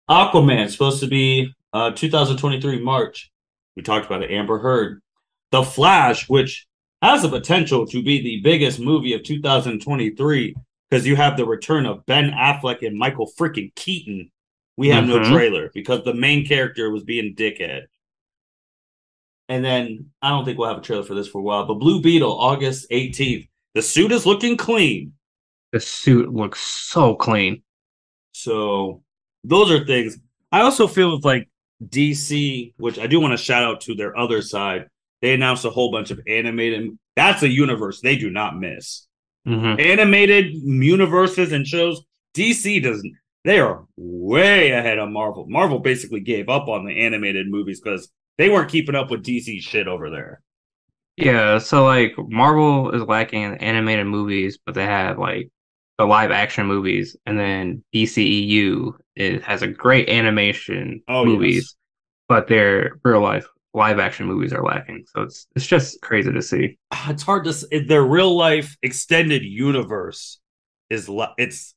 Mm-hmm. 0.10 0.38
Aquaman 0.38 0.69
supposed 0.69 1.00
to 1.00 1.07
be 1.07 1.53
uh, 1.74 1.91
2023 1.91 2.81
March. 2.81 3.31
We 3.75 3.84
talked 3.84 4.05
about 4.05 4.24
it. 4.24 4.31
Amber 4.31 4.60
Heard. 4.60 5.01
The 5.52 5.64
Flash, 5.64 6.28
which 6.30 6.68
has 7.02 7.22
the 7.22 7.30
potential 7.30 7.86
to 7.88 8.04
be 8.04 8.22
the 8.22 8.42
biggest 8.42 8.80
movie 8.80 9.14
of 9.14 9.24
2023 9.24 10.56
because 10.90 11.06
you 11.06 11.16
have 11.16 11.38
the 11.38 11.46
return 11.46 11.86
of 11.86 12.06
Ben 12.06 12.32
Affleck 12.32 12.86
and 12.86 12.98
Michael 12.98 13.32
freaking 13.38 13.74
Keaton. 13.75 14.32
We 14.78 14.90
have 14.90 15.06
mm-hmm. 15.06 15.24
no 15.24 15.30
trailer 15.32 15.72
because 15.74 16.04
the 16.04 16.14
main 16.14 16.46
character 16.46 16.90
was 16.90 17.04
being 17.04 17.36
dickhead. 17.36 17.84
And 19.48 19.64
then 19.64 20.10
I 20.22 20.30
don't 20.30 20.46
think 20.46 20.58
we'll 20.58 20.70
have 20.70 20.80
a 20.80 20.82
trailer 20.82 21.04
for 21.04 21.14
this 21.14 21.28
for 21.28 21.40
a 21.40 21.44
while, 21.44 21.66
but 21.66 21.75
Blue 21.75 22.02
Beetle, 22.02 22.32
August 22.32 22.90
18th. 22.90 23.48
The 23.75 23.82
suit 23.82 24.12
is 24.12 24.25
looking 24.25 24.58
clean. 24.58 25.14
The 25.72 25.80
suit 25.80 26.34
looks 26.34 26.62
so 26.62 27.16
clean. 27.16 27.62
So 28.32 29.04
those 29.44 29.70
are 29.72 29.86
things. 29.86 30.18
I 30.52 30.62
also 30.62 30.88
feel 30.88 31.14
with 31.14 31.25
like 31.25 31.50
DC, 31.84 32.74
which 32.78 32.98
I 32.98 33.08
do 33.08 33.20
want 33.20 33.34
to 33.34 33.38
shout 33.38 33.64
out 33.64 33.82
to 33.82 33.96
their 33.96 34.18
other 34.18 34.42
side. 34.42 34.88
They 35.22 35.34
announced 35.34 35.65
a 35.65 35.69
whole 35.69 35.91
bunch 35.91 36.12
of 36.12 36.19
animated. 36.27 36.98
That's 37.15 37.43
a 37.43 37.50
universe 37.50 38.01
they 38.01 38.17
do 38.17 38.29
not 38.29 38.57
miss. 38.57 39.07
Mm-hmm. 39.48 39.79
Animated 39.79 40.53
universes 40.53 41.51
and 41.51 41.65
shows. 41.65 42.01
DC 42.36 42.84
doesn't. 42.84 43.13
They 43.43 43.60
are 43.60 43.86
way 43.95 44.72
ahead 44.72 44.98
of 44.98 45.10
Marvel. 45.10 45.45
Marvel 45.48 45.79
basically 45.79 46.19
gave 46.19 46.50
up 46.50 46.67
on 46.67 46.86
the 46.86 47.05
animated 47.05 47.48
movies 47.48 47.79
because 47.79 48.10
they 48.38 48.50
weren't 48.50 48.72
keeping 48.72 48.95
up 48.95 49.12
with 49.12 49.24
DC 49.24 49.62
shit 49.62 49.88
over 49.88 50.10
there. 50.10 50.41
Yeah, 51.15 51.60
so 51.60 51.86
like 51.86 52.13
Marvel 52.17 52.91
is 52.91 53.03
lacking 53.03 53.43
in 53.43 53.55
animated 53.55 54.07
movies, 54.07 54.57
but 54.65 54.75
they 54.75 54.84
have 54.84 55.17
like 55.17 55.50
the 55.98 56.05
live 56.05 56.31
action 56.31 56.65
movies, 56.65 57.15
and 57.25 57.39
then 57.39 57.84
DCEU 57.93 58.93
it 59.15 59.43
has 59.43 59.62
a 59.62 59.67
great 59.67 60.10
animation 60.10 61.01
oh, 61.07 61.24
movies, 61.24 61.55
yes. 61.55 61.75
but 62.27 62.48
their 62.48 63.00
real 63.03 63.22
life 63.22 63.48
live 63.75 64.00
action 64.00 64.25
movies 64.25 64.53
are 64.53 64.63
lacking. 64.63 65.05
So 65.13 65.24
it's 65.24 65.48
it's 65.55 65.67
just 65.67 66.01
crazy 66.01 66.32
to 66.32 66.41
see. 66.41 66.77
Ah, 66.91 67.12
it's 67.12 67.24
hard 67.24 67.46
to 67.46 67.79
their 67.88 68.03
real 68.03 68.36
life 68.36 68.75
extended 68.82 69.44
universe 69.44 70.39
is 70.89 71.10
it's 71.38 71.75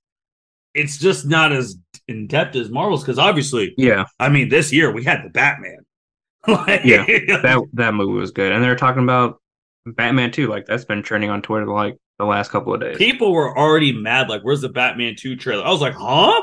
it's 0.75 0.99
just 0.99 1.26
not 1.26 1.52
as 1.52 1.76
in 2.07 2.26
depth 2.26 2.57
as 2.57 2.71
Marvel's 2.71 3.02
because 3.02 3.19
obviously, 3.19 3.75
yeah. 3.76 4.05
I 4.19 4.28
mean, 4.28 4.49
this 4.49 4.73
year 4.73 4.93
we 4.93 5.05
had 5.05 5.25
the 5.25 5.31
Batman. 5.31 5.85
like, 6.49 6.85
yeah, 6.85 7.05
that 7.43 7.62
that 7.75 7.95
movie 7.95 8.19
was 8.19 8.31
good, 8.31 8.52
and 8.52 8.62
they're 8.62 8.76
talking 8.76 9.02
about 9.02 9.40
Batman 9.85 10.31
too. 10.31 10.47
Like 10.47 10.67
that's 10.67 10.85
been 10.85 11.02
trending 11.02 11.31
on 11.31 11.43
Twitter 11.43 11.67
like 11.67 11.97
the 12.19 12.25
last 12.25 12.50
couple 12.50 12.73
of 12.73 12.81
days. 12.81 12.97
People 12.97 13.33
were 13.33 13.57
already 13.59 13.93
mad. 13.93 14.28
Like, 14.28 14.43
where's 14.43 14.61
the 14.61 14.69
Batman 14.69 15.17
two 15.17 15.37
trailer? 15.37 15.64
I 15.64 15.71
was 15.71 15.81
like, 15.81 15.95
huh? 15.95 16.40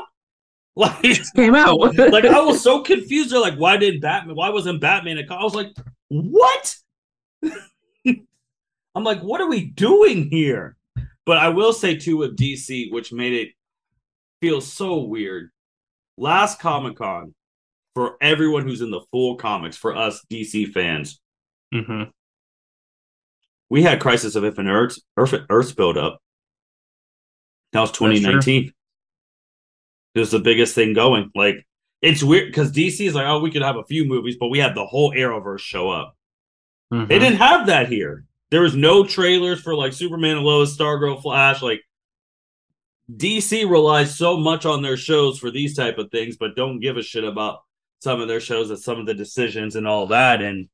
Like 0.78 1.02
it 1.04 1.26
came 1.34 1.54
out. 1.54 1.78
like 1.96 2.26
I 2.26 2.40
was 2.40 2.62
so 2.62 2.82
confused. 2.82 3.30
They're 3.30 3.40
like, 3.40 3.56
why 3.56 3.78
didn't 3.78 4.00
Batman? 4.00 4.36
Why 4.36 4.50
wasn't 4.50 4.78
Batman? 4.78 5.18
I 5.30 5.42
was 5.42 5.54
like, 5.54 5.74
what? 6.08 6.76
I'm 8.04 9.02
like, 9.02 9.22
what 9.22 9.40
are 9.40 9.48
we 9.48 9.64
doing 9.64 10.28
here? 10.28 10.76
But 11.24 11.38
I 11.38 11.48
will 11.48 11.72
say 11.72 11.96
too 11.96 12.18
with 12.18 12.36
DC, 12.36 12.92
which 12.92 13.10
made 13.10 13.32
it 13.32 13.48
feel 14.42 14.60
so 14.60 14.98
weird. 14.98 15.50
Last 16.18 16.60
Comic 16.60 16.98
Con, 16.98 17.34
for 17.94 18.18
everyone 18.20 18.64
who's 18.64 18.82
in 18.82 18.90
the 18.90 19.00
full 19.10 19.36
comics, 19.36 19.78
for 19.78 19.96
us 19.96 20.22
DC 20.30 20.74
fans, 20.74 21.18
mm-hmm. 21.74 22.10
we 23.70 23.82
had 23.82 23.98
Crisis 23.98 24.34
of 24.34 24.44
Infinite 24.44 24.72
Earths, 24.72 25.00
Earth, 25.16 25.34
Earths 25.48 25.72
build 25.72 25.96
up. 25.96 26.18
That 27.72 27.80
was 27.80 27.92
2019 27.92 28.72
it 30.16 30.20
was 30.20 30.30
the 30.30 30.38
biggest 30.38 30.74
thing 30.74 30.94
going. 30.94 31.30
Like 31.34 31.66
it's 32.00 32.22
weird 32.22 32.48
because 32.48 32.72
DC 32.72 33.06
is 33.06 33.14
like, 33.14 33.26
oh, 33.26 33.40
we 33.40 33.50
could 33.50 33.62
have 33.62 33.76
a 33.76 33.84
few 33.84 34.06
movies, 34.06 34.36
but 34.40 34.48
we 34.48 34.58
had 34.58 34.74
the 34.74 34.86
whole 34.86 35.12
Arrowverse 35.12 35.60
show 35.60 35.90
up. 35.90 36.16
Mm-hmm. 36.92 37.06
They 37.06 37.18
didn't 37.18 37.38
have 37.38 37.66
that 37.66 37.88
here. 37.88 38.24
There 38.50 38.62
was 38.62 38.74
no 38.74 39.04
trailers 39.04 39.60
for 39.60 39.74
like 39.74 39.92
Superman 39.92 40.38
and 40.38 40.46
Lois, 40.46 40.74
Stargirl, 40.74 41.20
Flash. 41.20 41.60
Like 41.60 41.82
DC 43.14 43.68
relies 43.68 44.16
so 44.16 44.38
much 44.38 44.64
on 44.64 44.82
their 44.82 44.96
shows 44.96 45.38
for 45.38 45.50
these 45.50 45.76
type 45.76 45.98
of 45.98 46.10
things, 46.10 46.36
but 46.38 46.56
don't 46.56 46.80
give 46.80 46.96
a 46.96 47.02
shit 47.02 47.24
about 47.24 47.60
some 48.00 48.20
of 48.20 48.28
their 48.28 48.40
shows 48.40 48.70
and 48.70 48.78
some 48.78 48.98
of 48.98 49.04
the 49.04 49.14
decisions 49.14 49.76
and 49.76 49.86
all 49.86 50.06
that. 50.06 50.40
And 50.40 50.68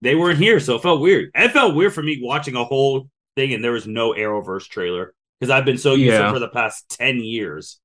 they 0.00 0.14
weren't 0.14 0.38
here, 0.38 0.60
so 0.60 0.76
it 0.76 0.82
felt 0.82 1.00
weird. 1.00 1.30
It 1.34 1.50
felt 1.50 1.74
weird 1.74 1.94
for 1.94 2.02
me 2.02 2.20
watching 2.22 2.54
a 2.54 2.64
whole 2.64 3.08
thing 3.34 3.52
and 3.52 3.64
there 3.64 3.72
was 3.72 3.86
no 3.86 4.12
Arrowverse 4.12 4.68
trailer 4.68 5.12
because 5.38 5.50
I've 5.50 5.64
been 5.64 5.78
so 5.78 5.94
used 5.94 6.12
yeah. 6.12 6.26
to 6.26 6.32
for 6.32 6.38
the 6.38 6.48
past 6.48 6.88
ten 6.88 7.18
years. 7.18 7.80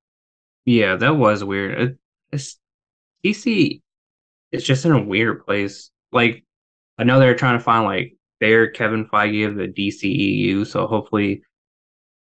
Yeah, 0.65 0.95
that 0.97 1.15
was 1.15 1.43
weird. 1.43 1.79
It, 1.81 1.97
it's 2.31 2.59
DC. 3.23 3.81
It's 4.51 4.65
just 4.65 4.85
in 4.85 4.91
a 4.91 5.03
weird 5.03 5.45
place. 5.45 5.91
Like 6.11 6.43
I 6.97 7.03
know 7.03 7.19
they're 7.19 7.35
trying 7.35 7.57
to 7.57 7.63
find 7.63 7.85
like 7.85 8.15
their 8.39 8.69
Kevin 8.71 9.05
Feige 9.07 9.47
of 9.47 9.55
the 9.55 9.67
DCEU. 9.67 10.65
So 10.67 10.87
hopefully, 10.87 11.43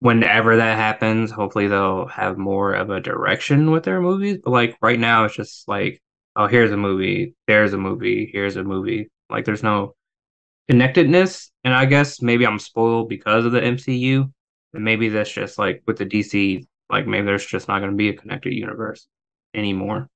whenever 0.01 0.57
that 0.57 0.77
happens, 0.77 1.31
hopefully 1.31 1.69
they'll 1.69 2.07
have 2.09 2.39
more 2.39 2.75
of 2.75 2.91
a 2.91 3.01
direction 3.01 3.71
with 3.71 3.85
their 3.85 4.01
movies. 4.01 4.39
But 4.45 4.51
like 4.51 4.77
right 4.83 4.99
now, 4.99 5.25
it's 5.25 5.37
just 5.37 5.69
like, 5.69 6.03
oh, 6.37 6.47
here's 6.47 6.73
a 6.73 6.77
movie, 6.77 7.35
there's 7.47 7.73
a 7.73 7.79
movie, 7.79 8.31
here's 8.33 8.57
a 8.57 8.65
movie. 8.65 9.11
Like 9.31 9.45
there's 9.45 9.63
no 9.63 9.95
connectedness. 10.69 11.51
And 11.65 11.75
I 11.75 11.87
guess 11.87 12.21
maybe 12.23 12.47
I'm 12.47 12.59
spoiled 12.59 13.09
because 13.09 13.45
of 13.45 13.53
the 13.53 13.61
MCU. 13.61 14.31
And 14.75 14.85
maybe 14.85 15.09
that's 15.09 15.33
just 15.33 15.59
like 15.59 15.83
with 15.87 15.99
the 15.99 16.07
DC 16.07 16.67
like 16.93 17.07
maybe 17.07 17.27
there's 17.27 17.47
just 17.47 17.67
not 17.67 17.79
going 17.79 17.91
to 17.91 17.97
be 17.97 18.11
a 18.11 18.17
connected 18.17 18.53
universe 18.53 19.09
anymore. 19.55 20.09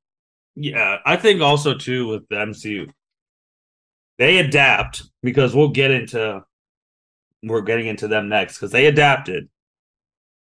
Yeah, 0.55 0.99
I 1.05 1.17
think 1.17 1.41
also 1.41 1.75
too 1.75 2.07
with 2.07 2.29
the 2.29 2.37
MCU, 2.37 2.91
they 4.19 4.39
adapt 4.39 5.03
because 5.23 5.55
we'll 5.55 5.71
get 5.71 5.91
into 5.91 6.45
we're 7.43 7.63
getting 7.63 7.87
into 7.87 8.09
them 8.09 8.29
next 8.29 8.59
because 8.59 8.71
they 8.71 8.87
adapted, 8.87 9.49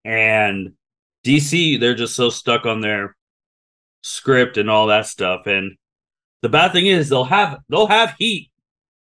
and 0.04 0.74
DC 1.24 1.80
they're 1.80 1.94
just 1.94 2.14
so 2.14 2.30
stuck 2.30 2.66
on 2.66 2.80
their 2.80 3.16
script 4.02 4.56
and 4.56 4.70
all 4.70 4.86
that 4.88 5.06
stuff. 5.06 5.46
And 5.46 5.76
the 6.42 6.48
bad 6.48 6.72
thing 6.72 6.86
is 6.86 7.08
they'll 7.08 7.24
have 7.24 7.58
they'll 7.68 7.86
have 7.86 8.14
heat, 8.18 8.50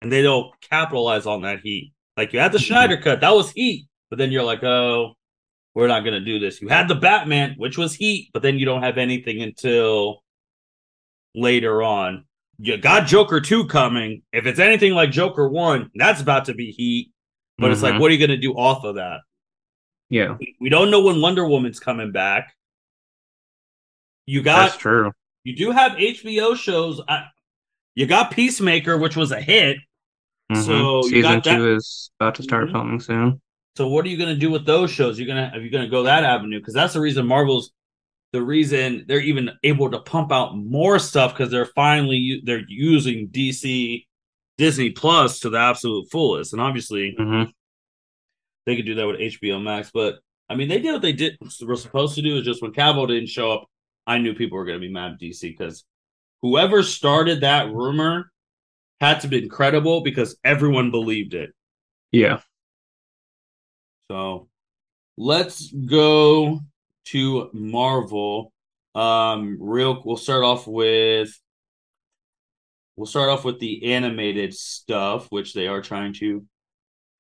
and 0.01 0.11
they 0.11 0.23
don't 0.23 0.53
capitalize 0.61 1.27
on 1.27 1.43
that 1.43 1.61
heat. 1.61 1.93
Like 2.17 2.33
you 2.33 2.39
had 2.39 2.53
the 2.53 2.59
mm-hmm. 2.59 3.03
Cut, 3.03 3.21
that 3.21 3.35
was 3.35 3.51
heat, 3.53 3.87
but 4.11 4.19
then 4.19 4.31
you're 4.33 4.43
like, 4.43 4.63
oh, 4.63 5.15
we're 5.75 5.89
not 5.89 6.05
gonna 6.05 6.21
do 6.21 6.39
this. 6.39 6.61
You 6.61 6.69
had 6.69 6.89
the 6.89 6.95
Batman, 6.95 7.55
which 7.57 7.79
was 7.79 7.95
heat, 7.95 8.31
but 8.33 8.43
then 8.43 8.59
you 8.59 8.67
don't 8.67 8.83
have 8.83 8.99
anything 8.99 9.43
until 9.43 10.23
later 11.35 11.83
on. 11.83 12.25
You 12.59 12.77
got 12.77 13.07
Joker 13.07 13.41
2 13.41 13.67
coming. 13.67 14.23
If 14.33 14.47
it's 14.47 14.61
anything 14.61 14.93
like 14.93 15.11
Joker 15.11 15.49
1, 15.49 15.91
that's 15.95 16.21
about 16.21 16.45
to 16.47 16.55
be 16.55 16.71
heat. 16.71 17.11
But 17.59 17.65
mm-hmm. 17.65 17.73
it's 17.73 17.83
like, 17.83 17.93
mm-hmm. 17.93 18.01
what 18.01 18.11
are 18.11 18.15
you 18.15 18.27
gonna 18.27 18.39
do 18.39 18.53
off 18.53 18.85
of 18.85 18.97
that? 18.97 19.21
Yeah. 20.11 20.37
We, 20.39 20.57
we 20.61 20.69
don't 20.69 20.91
know 20.91 21.03
when 21.03 21.21
Wonder 21.21 21.47
Woman's 21.47 21.81
coming 21.81 22.13
back. 22.13 22.55
You 24.27 24.43
got 24.43 24.71
That's 24.71 24.77
true. 24.77 25.13
You 25.45 25.57
do 25.57 25.71
have 25.73 25.93
HBO 25.93 26.55
shows. 26.57 27.01
I, 27.09 27.25
you 27.95 28.07
got 28.07 28.31
Peacemaker, 28.31 28.97
which 28.97 29.17
was 29.17 29.33
a 29.33 29.41
hit. 29.41 29.79
Mm-hmm. 30.53 30.63
So 30.63 31.03
season 31.03 31.41
two 31.41 31.77
is 31.77 32.11
about 32.21 32.37
to 32.37 32.43
start 32.43 32.65
mm-hmm. 32.65 32.73
filming 32.73 33.01
soon. 33.01 33.41
So 33.77 33.89
what 33.89 34.05
are 34.05 34.09
you 34.09 34.19
going 34.19 34.35
to 34.35 34.39
do 34.39 34.51
with 34.51 34.67
those 34.67 34.91
shows? 34.91 35.19
You're 35.19 35.29
gonna 35.29 35.51
are 35.55 35.61
you 35.61 35.71
going 35.71 35.85
to 35.85 35.91
go 35.91 36.03
that 36.03 36.25
avenue? 36.25 36.59
Because 36.59 36.75
that's 36.75 36.95
the 36.95 37.01
reason 37.01 37.27
Marvel's 37.27 37.73
the 38.33 38.43
reason 38.43 39.05
they're 39.07 39.21
even 39.21 39.51
able 39.63 39.91
to 39.91 40.01
pump 40.01 40.33
out 40.33 40.57
more 40.57 40.99
stuff 40.99 41.33
because 41.33 41.51
they're 41.51 41.67
finally 41.67 42.43
they're 42.45 42.65
using 42.67 43.29
DC 43.29 44.05
Disney 44.59 44.91
Plus 44.91 45.41
to 45.41 45.51
the 45.51 45.59
absolute 45.59 46.11
fullest, 46.11 46.53
and 46.53 46.63
obviously 46.63 47.15
mm-hmm. 47.19 47.51
they 48.67 48.77
could 48.77 48.87
do 48.87 48.95
that 48.97 49.07
with 49.07 49.21
HBO 49.21 49.63
Max. 49.63 49.91
But 49.93 50.17
I 50.49 50.55
mean, 50.55 50.69
they 50.69 50.81
did 50.81 50.93
what 50.93 51.03
they 51.03 51.13
did 51.13 51.37
were 51.63 51.77
supposed 51.77 52.15
to 52.17 52.23
do. 52.23 52.37
Is 52.37 52.45
just 52.45 52.63
when 52.63 52.73
Cavill 52.73 53.09
didn't 53.09 53.29
show 53.29 53.53
up, 53.53 53.67
I 54.07 54.19
knew 54.19 54.35
people 54.35 54.59
were 54.59 54.65
going 54.65 54.81
to 54.81 54.87
be 54.87 54.93
mad 54.93 55.13
at 55.13 55.21
DC 55.21 55.43
because 55.43 55.85
whoever 56.43 56.83
started 56.83 57.41
that 57.41 57.73
rumor 57.73 58.31
had 59.01 59.21
to 59.21 59.29
be 59.29 59.49
credible 59.49 60.03
because 60.03 60.37
everyone 60.45 60.91
believed 60.91 61.35
it. 61.35 61.51
Yeah. 62.13 62.41
So 64.13 64.49
let's 65.17 65.73
go 65.73 66.61
to 67.07 67.51
Marvel. 67.55 68.53
Um, 68.95 69.57
real 69.59 70.03
we'll 70.05 70.19
start 70.19 70.45
off 70.45 70.67
with 70.67 71.31
we'll 72.95 73.07
start 73.07 73.31
off 73.31 73.43
with 73.43 73.59
the 73.59 73.95
animated 73.95 74.53
stuff, 74.53 75.29
which 75.31 75.55
they 75.55 75.67
are 75.67 75.81
trying 75.81 76.13
to 76.15 76.45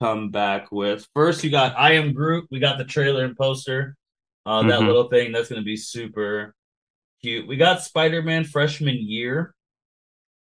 come 0.02 0.28
back 0.30 0.70
with. 0.70 1.08
First, 1.14 1.42
you 1.42 1.50
got 1.50 1.78
I 1.78 1.92
Am 1.92 2.12
Groot. 2.12 2.46
We 2.50 2.58
got 2.58 2.76
the 2.76 2.84
trailer 2.84 3.24
and 3.24 3.38
poster. 3.38 3.96
Uh, 4.44 4.60
mm-hmm. 4.60 4.68
that 4.68 4.82
little 4.82 5.08
thing 5.08 5.32
that's 5.32 5.48
going 5.48 5.62
to 5.62 5.64
be 5.64 5.78
super 5.78 6.54
cute. 7.22 7.48
We 7.48 7.56
got 7.56 7.82
Spider 7.82 8.20
Man 8.20 8.44
freshman 8.44 8.96
year. 8.96 9.54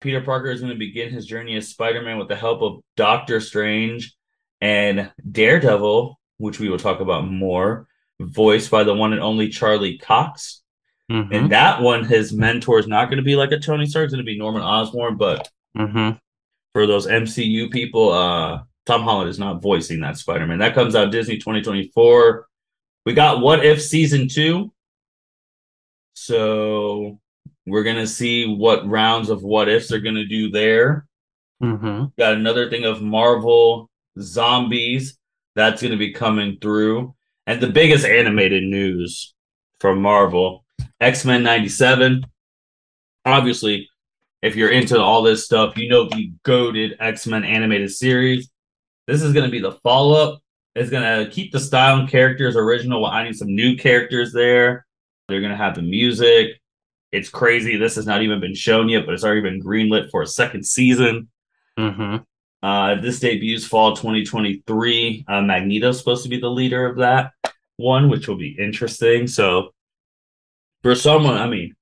Peter 0.01 0.23
Parker 0.23 0.49
is 0.49 0.63
going 0.63 0.73
to 0.73 0.79
begin 0.79 1.13
his 1.13 1.27
journey 1.27 1.55
as 1.57 1.69
Spider 1.69 2.01
Man 2.01 2.17
with 2.17 2.29
the 2.29 2.35
help 2.35 2.63
of 2.63 2.81
Doctor 2.97 3.43
Strange 3.43 4.17
and 4.61 5.11
Daredevil, 5.31 6.20
which 6.41 6.59
we 6.59 6.69
will 6.69 6.79
talk 6.79 7.01
about 7.01 7.31
more, 7.31 7.87
voiced 8.21 8.71
by 8.71 8.83
the 8.83 8.95
one 8.95 9.13
and 9.13 9.23
only 9.23 9.49
Charlie 9.49 9.99
Cox. 9.99 10.63
Mm-hmm. 11.11 11.35
And 11.35 11.53
that 11.53 11.83
one, 11.83 12.05
his 12.05 12.33
mentor 12.33 12.79
is 12.79 12.87
not 12.87 13.07
going 13.07 13.19
to 13.19 13.23
be 13.23 13.37
like 13.37 13.53
a 13.53 13.59
Tony 13.59 13.87
Stark, 13.87 14.05
it's 14.05 14.15
going 14.15 14.25
to 14.25 14.31
be 14.31 14.39
Norman 14.39 14.63
Osborn. 14.63 15.17
But 15.17 15.49
mm-hmm. 15.77 16.17
for 16.73 16.87
those 16.87 17.07
MCU 17.07 17.71
people, 17.71 18.11
uh, 18.13 18.63
Tom 18.87 19.03
Holland 19.03 19.29
is 19.29 19.39
not 19.39 19.61
voicing 19.61 20.01
that 20.01 20.17
Spider 20.17 20.47
Man. 20.47 20.59
That 20.59 20.75
comes 20.75 20.95
out 20.95 21.13
Disney 21.13 21.37
2024. 21.37 22.47
We 23.05 23.15
got 23.15 23.41
What 23.41 23.65
If 23.65 23.83
Season 23.83 24.29
2. 24.29 24.73
So 26.15 27.21
we're 27.67 27.83
gonna 27.83 28.07
see 28.07 28.47
what 28.47 28.89
rounds 28.89 29.31
of 29.31 29.43
what 29.43 29.69
ifs 29.69 29.89
they're 29.89 30.01
gonna 30.01 30.27
do 30.27 30.51
there. 30.51 31.07
Mm-hmm. 31.63 32.07
Got 32.19 32.35
another 32.35 32.71
thing 32.71 32.85
of 32.85 33.03
Marvel 33.03 33.91
zombies 34.19 35.19
that's 35.61 35.83
gonna 35.83 35.99
be 35.99 36.13
coming 36.13 36.57
through, 36.59 37.15
and 37.47 37.61
the 37.61 37.69
biggest 37.69 38.07
animated 38.07 38.63
news 38.63 39.35
from 39.79 40.01
Marvel: 40.01 40.65
X 41.01 41.27
Men 41.27 41.43
'97. 41.43 42.25
Obviously, 43.27 43.91
if 44.41 44.57
you're 44.57 44.71
into 44.71 44.99
all 44.99 45.23
this 45.23 45.45
stuff, 45.45 45.77
you 45.77 45.91
know 45.91 46.09
the 46.09 46.33
goaded 46.45 46.97
X 46.99 47.27
Men 47.27 47.45
animated 47.45 47.91
series. 47.91 48.49
This 49.07 49.21
is 49.21 49.35
gonna 49.35 49.51
be 49.51 49.61
the 49.61 49.73
follow 49.73 50.19
up. 50.19 50.41
It's 50.75 50.89
gonna 50.89 51.29
keep 51.31 51.53
the 51.53 51.61
style 51.61 51.99
and 51.99 52.09
characters 52.09 52.57
original 52.57 53.03
while 53.03 53.13
adding 53.13 53.35
some 53.35 53.55
new 53.55 53.77
characters 53.77 54.33
there. 54.33 54.87
They're 55.29 55.43
gonna 55.43 55.57
have 55.59 55.75
the 55.75 55.83
music. 55.83 56.59
It's 57.13 57.29
crazy. 57.29 57.77
This 57.77 57.97
has 57.97 58.07
not 58.07 58.23
even 58.23 58.41
been 58.41 58.55
shown 58.55 58.89
yet, 58.89 59.05
but 59.05 59.13
it's 59.13 59.25
already 59.25 59.43
been 59.43 59.63
greenlit 59.63 60.11
for 60.11 60.23
a 60.23 60.27
second 60.27 60.65
season. 60.65 61.29
Mm-hmm. 61.79 62.23
Uh, 62.63 63.01
this 63.01 63.21
debuts 63.21 63.67
fall 63.67 63.97
2023. 63.97 65.25
Uh, 65.27 65.41
Magneto's 65.41 65.99
supposed 65.99 66.23
to 66.25 66.29
be 66.29 66.39
the 66.39 66.51
leader 66.51 66.87
of 66.87 66.99
that 66.99 67.33
one, 67.77 68.09
which 68.09 68.29
will 68.29 68.37
be 68.37 68.57
interesting. 68.59 69.27
So, 69.27 69.73
for 70.83 70.95
someone, 70.95 71.37
I 71.37 71.47
mean, 71.47 71.75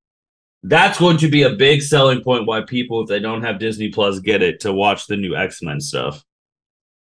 that's 0.63 0.99
going 0.99 1.19
to 1.19 1.29
be 1.29 1.43
a 1.43 1.51
big 1.51 1.83
selling 1.83 2.23
point 2.23 2.47
why 2.47 2.63
people, 2.63 3.03
if 3.03 3.09
they 3.09 3.21
don't 3.21 3.43
have 3.43 3.59
Disney 3.59 3.91
Plus, 3.91 4.21
get 4.21 4.43
it 4.43 4.61
to 4.61 4.73
watch 4.73 5.07
the 5.07 5.17
new 5.17 5.37
X 5.37 5.63
Men 5.63 5.81
stuff. 5.81 6.25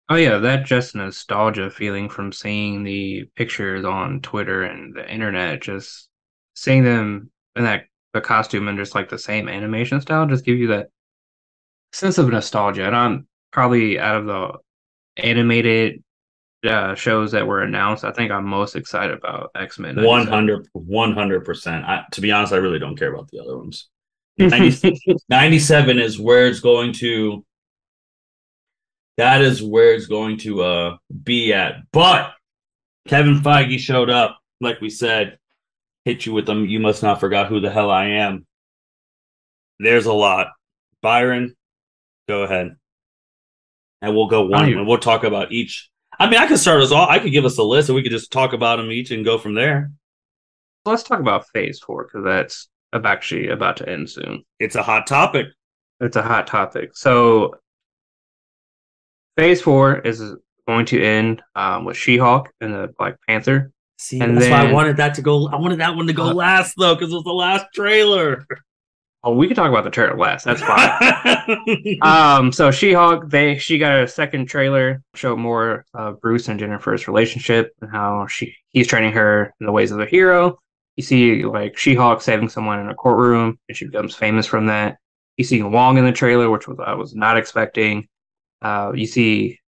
Oh 0.08 0.16
yeah, 0.16 0.38
that 0.38 0.66
just 0.66 0.94
nostalgia 0.94 1.70
feeling 1.70 2.10
from 2.10 2.32
seeing 2.32 2.84
the 2.84 3.26
pictures 3.36 3.84
on 3.84 4.22
Twitter 4.22 4.64
and 4.64 4.94
the 4.94 5.10
internet, 5.12 5.62
just 5.62 6.10
seeing 6.54 6.84
them 6.84 7.32
in 7.56 7.64
that 7.64 7.86
the 8.14 8.22
costume 8.22 8.68
and 8.68 8.78
just 8.78 8.96
like 8.96 9.10
the 9.10 9.20
same 9.20 9.50
animation 9.50 10.00
style 10.00 10.26
just 10.26 10.46
give 10.46 10.58
you 10.58 10.68
that 10.68 10.90
sense 11.92 12.18
of 12.18 12.30
nostalgia. 12.30 12.86
And 12.86 12.96
I'm 12.96 13.28
probably 13.56 13.98
out 13.98 14.18
of 14.18 14.26
the 14.26 14.52
animated 15.16 16.04
uh, 16.68 16.94
shows 16.94 17.32
that 17.32 17.48
were 17.48 17.64
announced, 17.64 18.04
I 18.04 18.12
think 18.12 18.30
I'm 18.30 18.46
most 18.46 18.76
excited 18.76 19.18
about 19.18 19.52
X 19.56 19.80
Men. 19.80 19.96
100 20.74 21.46
percent. 21.46 21.86
To 22.12 22.22
be 22.22 22.34
honest, 22.34 22.52
I 22.52 22.58
really 22.58 22.80
don't 22.80 22.98
care 22.98 23.14
about 23.14 23.30
the 23.32 23.40
other 23.40 23.58
ones. 23.58 23.88
90, 24.38 25.00
97 25.30 26.00
is 26.00 26.20
where 26.20 26.48
it's 26.48 26.60
going 26.60 26.92
to. 26.94 27.46
That 29.16 29.42
is 29.42 29.64
where 29.64 29.94
it's 29.94 30.08
going 30.08 30.38
to 30.40 30.62
uh, 30.62 30.98
be 31.24 31.54
at. 31.54 31.76
But 31.94 32.34
Kevin 33.08 33.40
Feige 33.40 33.80
showed 33.80 34.10
up, 34.10 34.38
like 34.60 34.82
we 34.82 34.90
said, 34.90 35.38
hit 36.04 36.26
you 36.26 36.34
with 36.34 36.46
them. 36.46 36.66
You 36.66 36.82
must 36.82 37.02
not 37.02 37.22
forgot 37.22 37.48
who 37.48 37.62
the 37.62 37.72
hell 37.72 37.90
I 37.90 38.08
am. 38.08 38.46
There's 39.80 40.08
a 40.08 40.14
lot. 40.14 40.48
Byron, 41.02 41.56
go 42.28 42.44
ahead. 42.44 42.76
And 44.06 44.16
we'll 44.16 44.28
go 44.28 44.46
one 44.46 44.72
and 44.72 44.86
we'll 44.86 45.00
talk 45.00 45.24
about 45.24 45.52
each. 45.52 45.90
I 46.20 46.30
mean, 46.30 46.40
I 46.40 46.46
could 46.46 46.60
start 46.60 46.80
us 46.80 46.92
all. 46.92 47.10
I 47.10 47.18
could 47.18 47.32
give 47.32 47.44
us 47.44 47.58
a 47.58 47.64
list 47.64 47.90
and 47.90 47.96
we 47.96 48.04
could 48.04 48.12
just 48.12 48.32
talk 48.32 48.54
about 48.54 48.76
them 48.76 48.92
each 48.92 49.10
and 49.10 49.26
go 49.26 49.40
from 49.40 49.56
there. 49.56 49.92
Let's 50.86 51.02
talk 51.02 51.20
about 51.20 51.48
phase 51.50 51.80
four 51.80 52.04
because 52.04 52.24
that's 52.24 52.70
actually 52.94 53.48
about 53.50 53.78
to 53.78 53.90
end 53.90 54.08
soon. 54.08 54.46
It's 54.60 54.76
a 54.76 54.84
hot 54.84 55.08
topic. 55.08 55.48
It's 56.00 56.16
a 56.16 56.22
hot 56.22 56.46
topic. 56.46 56.96
So, 56.96 57.56
phase 59.36 59.64
four 59.64 59.98
is 59.98 60.36
going 60.68 60.86
to 60.86 61.04
end 61.04 61.42
um, 61.56 61.84
with 61.84 61.98
She 61.98 62.18
Hulk 62.18 62.50
and 62.62 62.76
the 62.76 62.94
Black 63.00 63.18
Panther. 63.28 63.72
See, 63.98 64.20
and 64.20 64.38
that's 64.38 64.46
then, 64.46 64.52
why 64.52 64.70
I 64.70 64.72
wanted 64.72 64.98
that 64.98 65.16
to 65.16 65.24
go. 65.24 65.48
I 65.48 65.56
wanted 65.56 65.80
that 65.80 65.96
one 65.96 66.06
to 66.06 66.14
go 66.14 66.30
uh, 66.30 66.34
last 66.34 66.76
though, 66.78 66.94
because 66.94 67.12
it 67.12 67.16
was 67.16 67.24
the 67.24 67.34
last 67.34 67.66
trailer. 67.74 68.46
Oh, 69.26 69.34
we 69.34 69.48
can 69.48 69.56
talk 69.56 69.70
about 69.70 69.84
the 69.84 69.90
trailer 69.90 70.16
last. 70.16 70.46
That's 70.46 70.62
fine. 70.62 71.98
um, 72.04 72.52
so 72.52 72.70
She-Hulk, 72.70 73.28
they 73.28 73.58
she 73.58 73.80
got 73.80 74.04
a 74.04 74.08
second 74.08 74.46
trailer, 74.46 75.02
show 75.16 75.36
more 75.36 75.84
of 75.96 76.22
Bruce 76.22 76.48
and 76.48 76.60
Jennifer's 76.60 77.08
relationship 77.08 77.74
and 77.82 77.90
how 77.90 78.28
she 78.28 78.56
he's 78.70 78.88
training 78.88 79.14
her 79.14 79.52
in 79.60 79.66
the 79.66 79.72
ways 79.72 79.90
of 79.90 80.00
a 80.00 80.06
hero. 80.06 80.60
You 80.96 81.04
see 81.04 81.44
like 81.44 81.76
She-Hulk 81.76 82.22
saving 82.22 82.50
someone 82.50 82.80
in 82.80 82.90
a 82.90 82.94
courtroom, 82.94 83.58
and 83.68 83.76
she 83.76 83.86
becomes 83.86 84.16
famous 84.16 84.46
from 84.46 84.68
that. 84.68 84.98
You 85.38 85.44
see 85.44 85.64
Wong 85.64 85.98
in 85.98 86.06
the 86.06 86.12
trailer, 86.12 86.52
which 86.52 86.68
was 86.68 86.78
I 86.80 86.94
was 86.94 87.16
not 87.16 87.36
expecting. 87.36 88.08
Uh, 88.62 88.92
you 88.94 89.08
see 89.08 89.60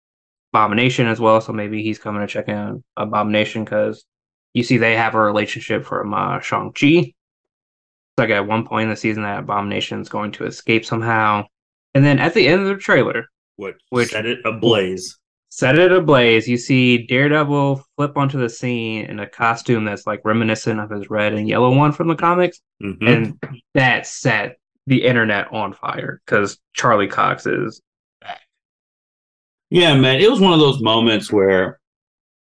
Abomination 0.54 1.08
as 1.08 1.20
well, 1.20 1.42
so 1.42 1.52
maybe 1.52 1.82
he's 1.82 1.98
coming 1.98 2.22
to 2.22 2.28
check 2.28 2.48
in 2.48 2.84
Abomination 2.96 3.64
because 3.64 4.06
you 4.54 4.62
see 4.62 4.78
they 4.78 4.96
have 4.96 5.16
a 5.16 5.20
relationship 5.20 5.84
from 5.84 6.14
uh, 6.14 6.40
Shang-Chi. 6.42 7.14
Like 8.18 8.30
at 8.32 8.48
one 8.48 8.66
point 8.66 8.86
in 8.86 8.90
the 8.90 8.96
season, 8.96 9.24
that 9.24 9.40
Abomination 9.40 10.02
is 10.02 10.10
going 10.10 10.32
to 10.34 10.46
escape 10.46 10.86
somehow. 10.86 11.46
And 11.94 12.04
then 12.04 12.20
at 12.20 12.34
the 12.34 12.48
end 12.48 12.62
of 12.62 12.68
the 12.68 12.78
trailer, 12.78 13.28
what 13.58 13.76
which 13.90 14.10
set 14.10 14.26
it 14.26 14.40
ablaze. 14.46 15.18
Set 15.50 15.80
it 15.80 15.92
ablaze. 15.92 16.48
You 16.48 16.58
see 16.58 17.06
Daredevil 17.08 17.84
flip 17.96 18.18
onto 18.18 18.40
the 18.40 18.50
scene 18.50 19.06
in 19.06 19.20
a 19.20 19.28
costume 19.28 19.86
that's 19.86 20.06
like 20.06 20.22
reminiscent 20.24 20.80
of 20.80 20.92
his 20.92 21.10
red 21.10 21.34
and 21.34 21.48
yellow 21.48 21.74
one 21.74 21.92
from 21.92 22.08
the 22.08 22.16
comics, 22.16 22.60
mm-hmm. 22.82 23.08
and 23.08 23.40
that 23.74 24.06
set 24.06 24.58
the 24.86 25.04
internet 25.04 25.52
on 25.52 25.74
fire 25.74 26.22
because 26.26 26.60
Charlie 26.74 27.08
Cox 27.08 27.48
is 27.48 27.82
back. 28.22 28.42
Yeah, 29.70 29.96
man, 29.96 30.20
it 30.20 30.30
was 30.30 30.40
one 30.40 30.54
of 30.54 30.60
those 30.60 30.82
moments 30.82 31.32
where 31.32 31.80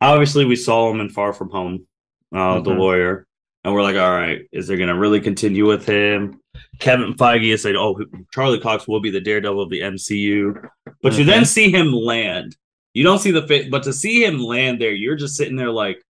obviously 0.01 0.45
we 0.45 0.57
saw 0.57 0.91
him 0.91 1.01
in 1.01 1.11
Far 1.11 1.33
From 1.33 1.51
Home, 1.51 1.87
uh, 2.33 2.37
mm-hmm. 2.37 2.65
the 2.65 2.71
lawyer, 2.71 3.27
and 3.65 3.75
we're 3.75 3.83
like, 3.83 3.97
all 3.97 4.11
right, 4.11 4.43
is 4.53 4.67
there 4.67 4.77
going 4.77 4.89
to 4.89 4.99
really 4.99 5.21
continue 5.21 5.67
with 5.67 5.87
him? 5.87 6.41
Kevin 6.79 7.15
Feige 7.15 7.51
has 7.51 7.63
said, 7.63 7.77
oh, 7.77 7.99
Charlie 8.33 8.61
Cox 8.61 8.87
will 8.87 9.01
be 9.01 9.11
the 9.11 9.21
Daredevil 9.21 9.61
of 9.61 9.71
the 9.71 9.81
MCU, 9.81 10.55
but 11.03 11.13
mm-hmm. 11.13 11.19
you 11.21 11.25
then 11.25 11.43
mm-hmm. 11.43 11.45
see 11.45 11.71
him 11.71 11.93
land. 11.93 12.57
You 12.95 13.05
don't 13.05 13.19
see 13.19 13.31
the 13.31 13.47
fit, 13.47 13.71
but 13.71 13.83
to 13.85 13.93
see 13.93 14.25
him 14.25 14.39
land 14.39 14.81
there, 14.81 14.93
you're 14.93 15.17
just 15.17 15.37
sitting 15.37 15.57
there 15.57 15.71
like, 15.71 16.03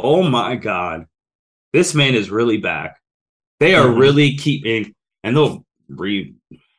oh 0.00 0.22
my 0.22 0.56
god, 0.56 1.06
this 1.72 1.94
man 1.94 2.14
is 2.14 2.30
really 2.30 2.58
back. 2.58 3.00
They 3.60 3.74
are 3.74 3.86
mm-hmm. 3.86 3.98
really 3.98 4.36
keeping, 4.36 4.94
and 5.24 5.36
they'll 5.36 5.64
re 5.88 6.34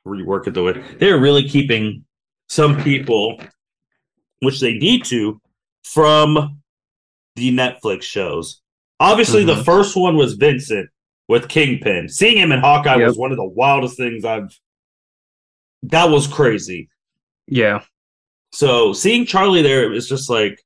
rework 0.08 0.48
it 0.48 0.54
the 0.54 0.64
way 0.64 0.84
they're 1.00 1.20
really 1.20 1.48
keeping 1.48 2.06
some 2.48 2.82
people, 2.82 3.40
which 4.42 4.60
they 4.60 4.74
need 4.74 5.06
to, 5.06 5.40
from 5.84 6.62
the 7.36 7.52
Netflix 7.52 8.04
shows. 8.04 8.62
Obviously, 9.00 9.46
mm-hmm. 9.46 9.58
the 9.58 9.64
first 9.64 9.96
one 9.96 10.18
was 10.18 10.34
Vincent 10.34 10.90
with 11.28 11.48
Kingpin. 11.48 12.10
Seeing 12.10 12.38
him 12.38 12.52
in 12.52 12.60
Hawkeye 12.60 12.98
yep. 12.98 13.08
was 13.08 13.18
one 13.18 13.32
of 13.32 13.38
the 13.38 13.46
wildest 13.46 13.98
things 13.98 14.26
I've. 14.26 14.58
That 15.84 16.10
was 16.10 16.28
crazy. 16.28 16.90
Yeah. 17.48 17.84
So 18.52 18.94
seeing 18.94 19.26
Charlie 19.26 19.62
there 19.62 19.94
is 19.94 20.10
just 20.10 20.30
like 20.30 20.62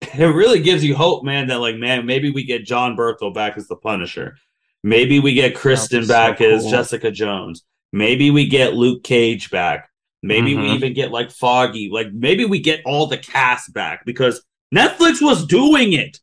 it 0.14 0.24
really 0.24 0.60
gives 0.60 0.84
you 0.84 0.94
hope, 0.94 1.24
man. 1.24 1.48
That 1.48 1.60
like, 1.60 1.76
man, 1.76 2.06
maybe 2.06 2.30
we 2.30 2.44
get 2.44 2.64
Jon 2.64 2.96
Bernthal 2.96 3.34
back 3.34 3.56
as 3.56 3.68
the 3.68 3.76
Punisher. 3.76 4.36
Maybe 4.82 5.20
we 5.20 5.34
get 5.34 5.54
Krysten 5.54 6.08
back 6.08 6.38
so 6.38 6.44
cool. 6.44 6.56
as 6.56 6.70
Jessica 6.70 7.10
Jones. 7.10 7.64
Maybe 7.92 8.30
we 8.30 8.48
get 8.48 8.74
Luke 8.74 9.02
Cage 9.02 9.50
back. 9.50 9.90
Maybe 10.22 10.52
mm-hmm. 10.52 10.62
we 10.62 10.70
even 10.70 10.92
get 10.94 11.10
like 11.10 11.30
Foggy. 11.30 11.90
Like 11.92 12.12
maybe 12.12 12.44
we 12.44 12.60
get 12.60 12.82
all 12.86 13.06
the 13.06 13.18
cast 13.18 13.72
back 13.74 14.04
because 14.04 14.42
Netflix 14.74 15.20
was 15.20 15.46
doing 15.46 15.92
it. 15.92 16.18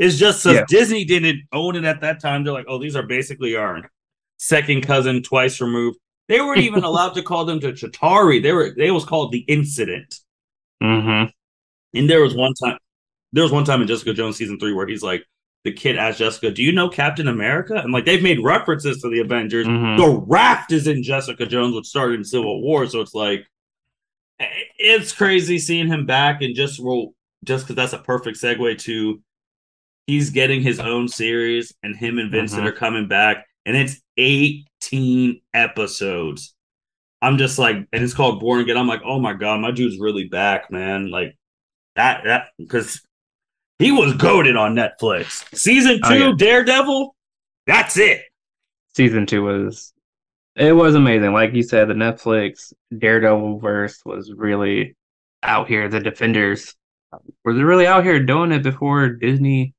It's 0.00 0.16
just 0.16 0.42
so 0.42 0.52
yeah. 0.52 0.64
Disney 0.66 1.04
didn't 1.04 1.42
own 1.52 1.76
it 1.76 1.84
at 1.84 2.00
that 2.00 2.20
time. 2.20 2.42
They're 2.42 2.54
like, 2.54 2.64
oh, 2.68 2.78
these 2.78 2.96
are 2.96 3.02
basically 3.02 3.54
our 3.54 3.90
second 4.38 4.80
cousin, 4.80 5.22
twice 5.22 5.60
removed. 5.60 5.98
They 6.26 6.40
weren't 6.40 6.62
even 6.62 6.84
allowed 6.84 7.10
to 7.16 7.22
call 7.22 7.44
them 7.44 7.60
to 7.60 7.72
Chitauri. 7.72 8.42
They 8.42 8.52
were 8.52 8.74
they 8.74 8.90
was 8.90 9.04
called 9.04 9.30
the 9.30 9.40
incident. 9.40 10.14
Mm-hmm. 10.82 11.28
And 11.98 12.08
there 12.08 12.22
was 12.22 12.34
one 12.34 12.54
time 12.54 12.78
there 13.34 13.42
was 13.42 13.52
one 13.52 13.66
time 13.66 13.82
in 13.82 13.88
Jessica 13.88 14.14
Jones 14.14 14.38
season 14.38 14.58
three 14.58 14.72
where 14.72 14.86
he's 14.86 15.02
like, 15.02 15.22
the 15.64 15.72
kid 15.72 15.98
asked 15.98 16.18
Jessica, 16.18 16.50
"Do 16.50 16.62
you 16.62 16.72
know 16.72 16.88
Captain 16.88 17.28
America?" 17.28 17.74
And 17.74 17.92
like 17.92 18.06
they've 18.06 18.22
made 18.22 18.42
references 18.42 19.02
to 19.02 19.10
the 19.10 19.20
Avengers. 19.20 19.66
Mm-hmm. 19.66 20.00
The 20.00 20.24
raft 20.26 20.72
is 20.72 20.86
in 20.86 21.02
Jessica 21.02 21.44
Jones, 21.44 21.74
which 21.74 21.86
started 21.86 22.20
in 22.20 22.24
Civil 22.24 22.62
War. 22.62 22.86
So 22.86 23.02
it's 23.02 23.12
like 23.12 23.46
it's 24.78 25.12
crazy 25.12 25.58
seeing 25.58 25.88
him 25.88 26.06
back, 26.06 26.40
and 26.40 26.56
just 26.56 26.80
well, 26.80 27.12
just 27.44 27.66
because 27.66 27.76
that's 27.76 27.92
a 27.92 27.98
perfect 27.98 28.38
segue 28.38 28.78
to 28.78 29.20
he's 30.10 30.30
getting 30.30 30.60
his 30.60 30.80
own 30.80 31.06
series, 31.06 31.72
and 31.84 31.94
him 31.94 32.18
and 32.18 32.32
Vincent 32.32 32.62
mm-hmm. 32.62 32.68
are 32.68 32.72
coming 32.72 33.06
back, 33.06 33.46
and 33.64 33.76
it's 33.76 34.00
eighteen 34.16 35.40
episodes. 35.54 36.52
I'm 37.22 37.38
just 37.38 37.58
like, 37.58 37.76
and 37.76 38.02
it's 38.02 38.14
called 38.14 38.40
Born 38.40 38.60
Again. 38.60 38.76
I'm 38.76 38.88
like, 38.88 39.02
oh 39.04 39.20
my 39.20 39.34
god, 39.34 39.60
my 39.60 39.70
dude's 39.70 40.00
really 40.00 40.24
back, 40.24 40.70
man. 40.70 41.10
Like 41.10 41.36
that, 41.94 42.24
that 42.24 42.48
because 42.58 43.00
he 43.78 43.92
was 43.92 44.14
goaded 44.14 44.56
on 44.56 44.74
Netflix. 44.74 45.44
Season 45.56 46.00
oh, 46.02 46.08
two, 46.08 46.24
oh, 46.24 46.28
yeah. 46.28 46.34
Daredevil. 46.36 47.14
That's 47.68 47.96
it. 47.96 48.22
Season 48.96 49.26
two 49.26 49.44
was 49.44 49.92
it 50.56 50.72
was 50.72 50.96
amazing. 50.96 51.32
Like 51.32 51.54
you 51.54 51.62
said, 51.62 51.86
the 51.86 51.94
Netflix 51.94 52.72
Daredevil 52.98 53.60
verse 53.60 54.00
was 54.04 54.32
really 54.32 54.96
out 55.44 55.68
here. 55.68 55.88
The 55.88 56.00
Defenders 56.00 56.74
were 57.44 57.54
really 57.54 57.86
out 57.86 58.02
here 58.02 58.18
doing 58.18 58.50
it 58.50 58.64
before 58.64 59.08
Disney 59.10 59.74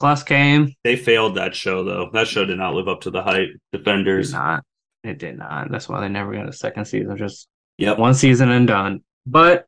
Plus 0.00 0.22
came. 0.22 0.74
They 0.82 0.96
failed 0.96 1.36
that 1.36 1.54
show 1.54 1.84
though. 1.84 2.08
That 2.12 2.26
show 2.26 2.46
did 2.46 2.58
not 2.58 2.74
live 2.74 2.88
up 2.88 3.02
to 3.02 3.10
the 3.10 3.22
hype. 3.22 3.50
Defenders. 3.72 4.30
It 4.30 4.32
did 4.32 4.38
not. 4.38 4.64
It 5.04 5.18
did 5.18 5.38
not. 5.38 5.70
That's 5.70 5.88
why 5.88 6.00
they 6.00 6.08
never 6.08 6.34
got 6.34 6.48
a 6.48 6.52
second 6.52 6.86
season. 6.86 7.16
Just 7.16 7.48
yep. 7.78 7.98
one 7.98 8.14
season 8.14 8.50
and 8.50 8.66
done. 8.66 9.02
But 9.26 9.66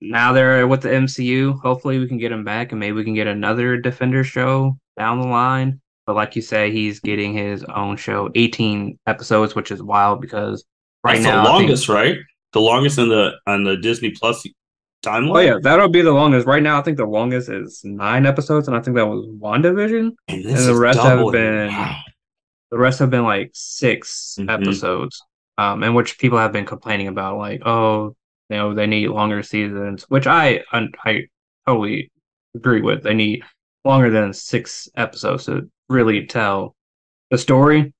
now 0.00 0.32
they're 0.32 0.66
with 0.66 0.82
the 0.82 0.88
MCU. 0.88 1.60
Hopefully, 1.60 1.98
we 1.98 2.08
can 2.08 2.18
get 2.18 2.32
him 2.32 2.44
back, 2.44 2.72
and 2.72 2.80
maybe 2.80 2.92
we 2.92 3.04
can 3.04 3.14
get 3.14 3.26
another 3.26 3.76
Defender 3.76 4.24
show 4.24 4.76
down 4.98 5.20
the 5.20 5.28
line. 5.28 5.80
But 6.06 6.16
like 6.16 6.34
you 6.34 6.42
say, 6.42 6.72
he's 6.72 6.98
getting 6.98 7.32
his 7.32 7.62
own 7.64 7.96
show, 7.96 8.30
18 8.34 8.98
episodes, 9.06 9.54
which 9.54 9.70
is 9.70 9.82
wild 9.82 10.20
because 10.20 10.64
right 11.04 11.14
That's 11.14 11.24
now 11.24 11.44
the 11.44 11.50
longest, 11.50 11.86
think, 11.86 11.96
right? 11.96 12.16
The 12.52 12.60
longest 12.60 12.98
in 12.98 13.08
the 13.08 13.34
on 13.46 13.62
the 13.62 13.76
Disney 13.76 14.10
Plus 14.10 14.44
timeline. 15.02 15.36
Oh 15.36 15.40
yeah, 15.40 15.58
that'll 15.62 15.88
be 15.88 16.02
the 16.02 16.12
longest. 16.12 16.46
Right 16.46 16.62
now, 16.62 16.78
I 16.78 16.82
think 16.82 16.96
the 16.96 17.06
longest 17.06 17.48
is 17.48 17.82
nine 17.84 18.26
episodes, 18.26 18.68
and 18.68 18.76
I 18.76 18.80
think 18.80 18.96
that 18.96 19.06
was 19.06 19.26
WandaVision, 19.26 20.12
and, 20.28 20.44
and 20.44 20.56
the 20.56 20.76
rest 20.76 21.00
have 21.00 21.32
been 21.32 21.68
wow. 21.68 21.96
the 22.70 22.78
rest 22.78 22.98
have 22.98 23.10
been 23.10 23.24
like 23.24 23.50
6 23.52 24.36
mm-hmm. 24.38 24.50
episodes, 24.50 25.22
um, 25.58 25.82
in 25.82 25.94
which 25.94 26.18
people 26.18 26.38
have 26.38 26.52
been 26.52 26.66
complaining 26.66 27.08
about, 27.08 27.38
like, 27.38 27.62
oh, 27.66 28.16
you 28.48 28.56
know, 28.56 28.74
they 28.74 28.86
need 28.86 29.08
longer 29.08 29.42
seasons, 29.42 30.04
which 30.08 30.26
I 30.26 30.62
I 30.72 31.26
totally 31.66 32.10
agree 32.54 32.80
with. 32.80 33.02
They 33.02 33.14
need 33.14 33.42
longer 33.84 34.10
than 34.10 34.32
six 34.32 34.88
episodes 34.96 35.46
to 35.46 35.70
really 35.88 36.26
tell 36.26 36.74
the 37.30 37.38
story. 37.38 37.94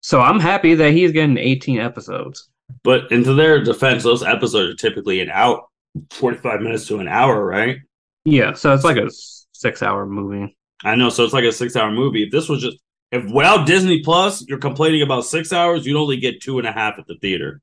So 0.00 0.20
I'm 0.20 0.40
happy 0.40 0.74
that 0.74 0.92
he's 0.92 1.12
getting 1.12 1.38
18 1.38 1.78
episodes. 1.78 2.48
But 2.82 3.12
into 3.12 3.34
their 3.34 3.62
defense, 3.62 4.02
those 4.02 4.22
episodes 4.22 4.70
are 4.70 4.74
typically 4.74 5.20
an 5.20 5.30
hour, 5.30 5.62
45 6.10 6.60
minutes 6.60 6.86
to 6.88 6.98
an 7.00 7.08
hour, 7.08 7.44
right? 7.44 7.78
Yeah, 8.24 8.54
so 8.54 8.72
it's 8.72 8.84
like 8.84 8.96
a 8.96 9.10
six 9.52 9.82
hour 9.82 10.06
movie. 10.06 10.56
I 10.84 10.94
know, 10.94 11.08
so 11.08 11.24
it's 11.24 11.32
like 11.32 11.44
a 11.44 11.52
six 11.52 11.76
hour 11.76 11.90
movie. 11.90 12.24
If 12.24 12.30
this 12.30 12.48
was 12.48 12.62
just 12.62 12.78
if 13.10 13.24
without 13.30 13.66
Disney 13.66 14.02
Plus, 14.02 14.46
you're 14.48 14.58
complaining 14.58 15.02
about 15.02 15.24
six 15.24 15.52
hours, 15.52 15.86
you'd 15.86 15.98
only 15.98 16.16
get 16.16 16.42
two 16.42 16.58
and 16.58 16.66
a 16.66 16.72
half 16.72 16.98
at 16.98 17.06
the 17.06 17.16
theater. 17.16 17.60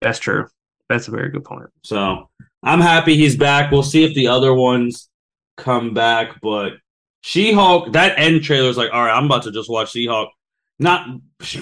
That's 0.00 0.18
true. 0.18 0.48
That's 0.88 1.08
a 1.08 1.12
very 1.12 1.30
good 1.30 1.44
point. 1.44 1.70
So 1.84 2.28
I'm 2.62 2.80
happy 2.80 3.16
he's 3.16 3.36
back. 3.36 3.70
We'll 3.70 3.82
see 3.82 4.04
if 4.04 4.14
the 4.14 4.28
other 4.28 4.52
ones 4.52 5.08
come 5.56 5.94
back. 5.94 6.40
But 6.42 6.72
She 7.20 7.52
Hulk, 7.52 7.92
that 7.92 8.18
end 8.18 8.42
trailer 8.42 8.68
is 8.68 8.76
like, 8.76 8.92
all 8.92 9.04
right, 9.04 9.16
I'm 9.16 9.26
about 9.26 9.44
to 9.44 9.52
just 9.52 9.70
watch 9.70 9.92
She 9.92 10.06
Hulk. 10.06 10.30
Not 10.78 11.06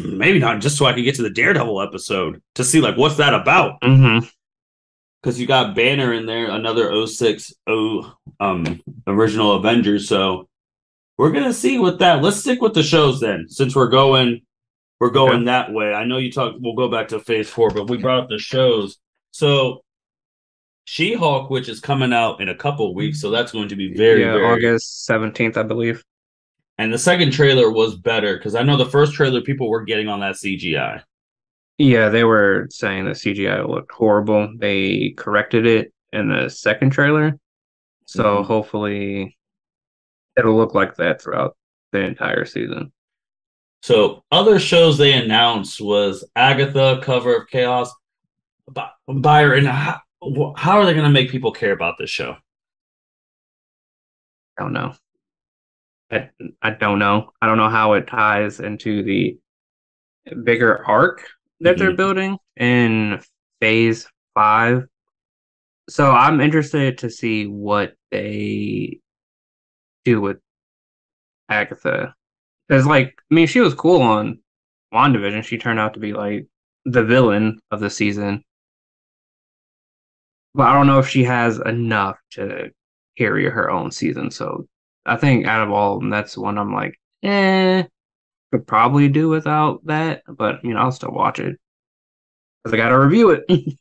maybe 0.03 0.39
not 0.39 0.61
just 0.61 0.79
so 0.79 0.87
I 0.87 0.95
can 0.95 1.05
get 1.05 1.17
to 1.17 1.23
the 1.23 1.31
Daredevil 1.31 1.83
episode 1.83 2.41
to 2.55 2.65
see 2.65 2.81
like 2.81 2.97
what's 2.97 3.17
that 3.17 3.35
about. 3.35 3.81
Mm-hmm 3.83 4.27
because 5.23 5.41
you 5.41 5.47
got 5.47 5.75
Banner 5.75 6.13
in 6.13 6.27
there, 6.27 6.51
another 6.51 7.07
06 7.07 7.53
0 7.69 8.13
um 8.41 8.81
original 9.07 9.53
Avengers. 9.57 10.09
So 10.09 10.49
we're 11.19 11.33
gonna 11.33 11.53
see 11.53 11.79
with 11.79 11.99
that. 11.99 12.23
Let's 12.23 12.39
stick 12.39 12.61
with 12.61 12.75
the 12.75 12.83
shows 12.83 13.21
then, 13.21 13.47
since 13.49 13.77
we're 13.77 13.89
going 13.89 14.43
we're 14.99 15.11
going 15.11 15.37
okay. 15.37 15.45
that 15.47 15.73
way. 15.73 15.95
I 15.95 16.05
know 16.05 16.19
you 16.19 16.31
talked 16.31 16.59
we'll 16.61 16.75
go 16.75 16.89
back 16.89 17.09
to 17.09 17.21
phase 17.21 17.49
four, 17.49 17.71
but 17.71 17.89
we 17.89 17.97
brought 17.99 18.21
up 18.21 18.29
the 18.29 18.39
shows. 18.39 18.99
So 19.33 19.83
She 20.85 21.15
Hulk, 21.15 21.51
which 21.51 21.69
is 21.69 21.81
coming 21.81 22.13
out 22.13 22.41
in 22.41 22.49
a 22.49 22.55
couple 22.55 22.95
weeks, 22.95 23.21
so 23.21 23.31
that's 23.31 23.53
going 23.53 23.69
to 23.69 23.77
be 23.77 23.95
very, 23.95 24.23
yeah, 24.23 24.33
very... 24.33 24.45
August 24.45 25.07
seventeenth, 25.07 25.57
I 25.57 25.63
believe. 25.63 26.05
And 26.79 26.93
the 26.93 26.99
second 26.99 27.33
trailer 27.33 27.71
was 27.71 27.95
better 27.95 28.37
because 28.39 28.55
I 28.55 28.63
know 28.63 28.79
the 28.79 28.87
first 28.87 29.13
trailer 29.13 29.43
people 29.43 29.69
were 29.69 29.85
getting 29.85 30.09
on 30.09 30.21
that 30.21 30.37
CGI. 30.37 31.03
Yeah, 31.81 32.11
they 32.11 32.25
were 32.25 32.67
saying 32.71 33.07
the 33.07 33.13
CGI 33.13 33.67
looked 33.67 33.91
horrible. 33.91 34.53
They 34.55 35.15
corrected 35.17 35.65
it 35.65 35.95
in 36.13 36.29
the 36.29 36.51
second 36.51 36.91
trailer, 36.91 37.39
so 38.05 38.23
mm-hmm. 38.23 38.47
hopefully 38.47 39.39
it'll 40.37 40.59
look 40.59 40.75
like 40.75 40.97
that 40.97 41.23
throughout 41.23 41.57
the 41.93 42.01
entire 42.01 42.45
season. 42.45 42.93
So 43.81 44.23
other 44.31 44.59
shows 44.59 44.99
they 44.99 45.15
announced 45.15 45.81
was 45.81 46.23
Agatha, 46.37 47.01
Coven 47.03 47.41
of 47.41 47.49
Chaos, 47.49 47.91
Byron, 49.09 49.65
how, 49.65 50.01
how 50.59 50.79
are 50.79 50.85
they 50.85 50.93
going 50.93 51.07
to 51.07 51.11
make 51.11 51.31
people 51.31 51.51
care 51.51 51.73
about 51.73 51.95
this 51.99 52.11
show? 52.11 52.37
I 54.59 54.63
don't 54.65 54.75
know. 54.75 54.93
I, 56.11 56.29
I 56.61 56.73
don't 56.73 56.99
know. 56.99 57.31
I 57.41 57.47
don't 57.47 57.57
know 57.57 57.71
how 57.71 57.95
it 57.95 58.07
ties 58.07 58.61
into 58.61 59.03
the 59.03 59.39
bigger 60.45 60.85
arc 60.87 61.27
that 61.61 61.77
mm-hmm. 61.77 61.85
they're 61.85 61.97
building 61.97 62.39
in 62.57 63.21
phase 63.61 64.07
five. 64.35 64.87
So 65.89 66.11
I'm 66.11 66.41
interested 66.41 66.99
to 66.99 67.11
see 67.11 67.47
what 67.47 67.95
they 68.11 69.01
do 70.05 70.21
with 70.21 70.39
Agatha. 71.49 72.15
Because, 72.69 72.87
like, 72.87 73.19
I 73.31 73.35
mean, 73.35 73.49
she 73.49 73.61
was 73.61 73.75
cool 73.75 74.01
on 74.03 74.39
WandaVision. 74.95 75.43
She 75.45 75.59
turned 75.59 75.81
out 75.81 75.95
to 75.95 76.01
be, 76.01 76.13
like, 76.13 76.47
the 76.85 77.03
villain 77.03 77.59
of 77.73 77.81
the 77.81 77.91
season 77.91 78.45
but 80.55 80.67
I 80.67 80.73
don't 80.75 80.87
know 80.87 80.99
if 80.99 81.09
she 81.09 81.25
has 81.25 81.59
enough 81.59 82.19
to 82.33 82.71
carry 83.17 83.49
her 83.49 83.71
own 83.71 83.91
season. 83.91 84.31
So 84.31 84.67
I 85.07 85.17
think 85.17 85.47
out 85.47 85.63
of 85.63 85.71
all 85.71 85.95
of 85.95 86.01
them, 86.01 86.11
that's 86.11 86.37
one 86.37 86.59
I'm 86.59 86.75
like, 86.75 86.99
eh, 87.23 87.85
could 88.53 88.67
probably 88.67 89.09
do 89.09 89.29
without 89.29 89.85
that. 89.87 90.23
But 90.27 90.65
you 90.65 90.75
know, 90.75 90.81
I'll 90.81 90.93
still 90.93 91.13
watch 91.13 91.39
it 91.39 91.59
because 92.63 92.75
I 92.75 92.77
got 92.77 92.91
to 92.91 92.99
review 92.99 93.31
it. 93.31 93.45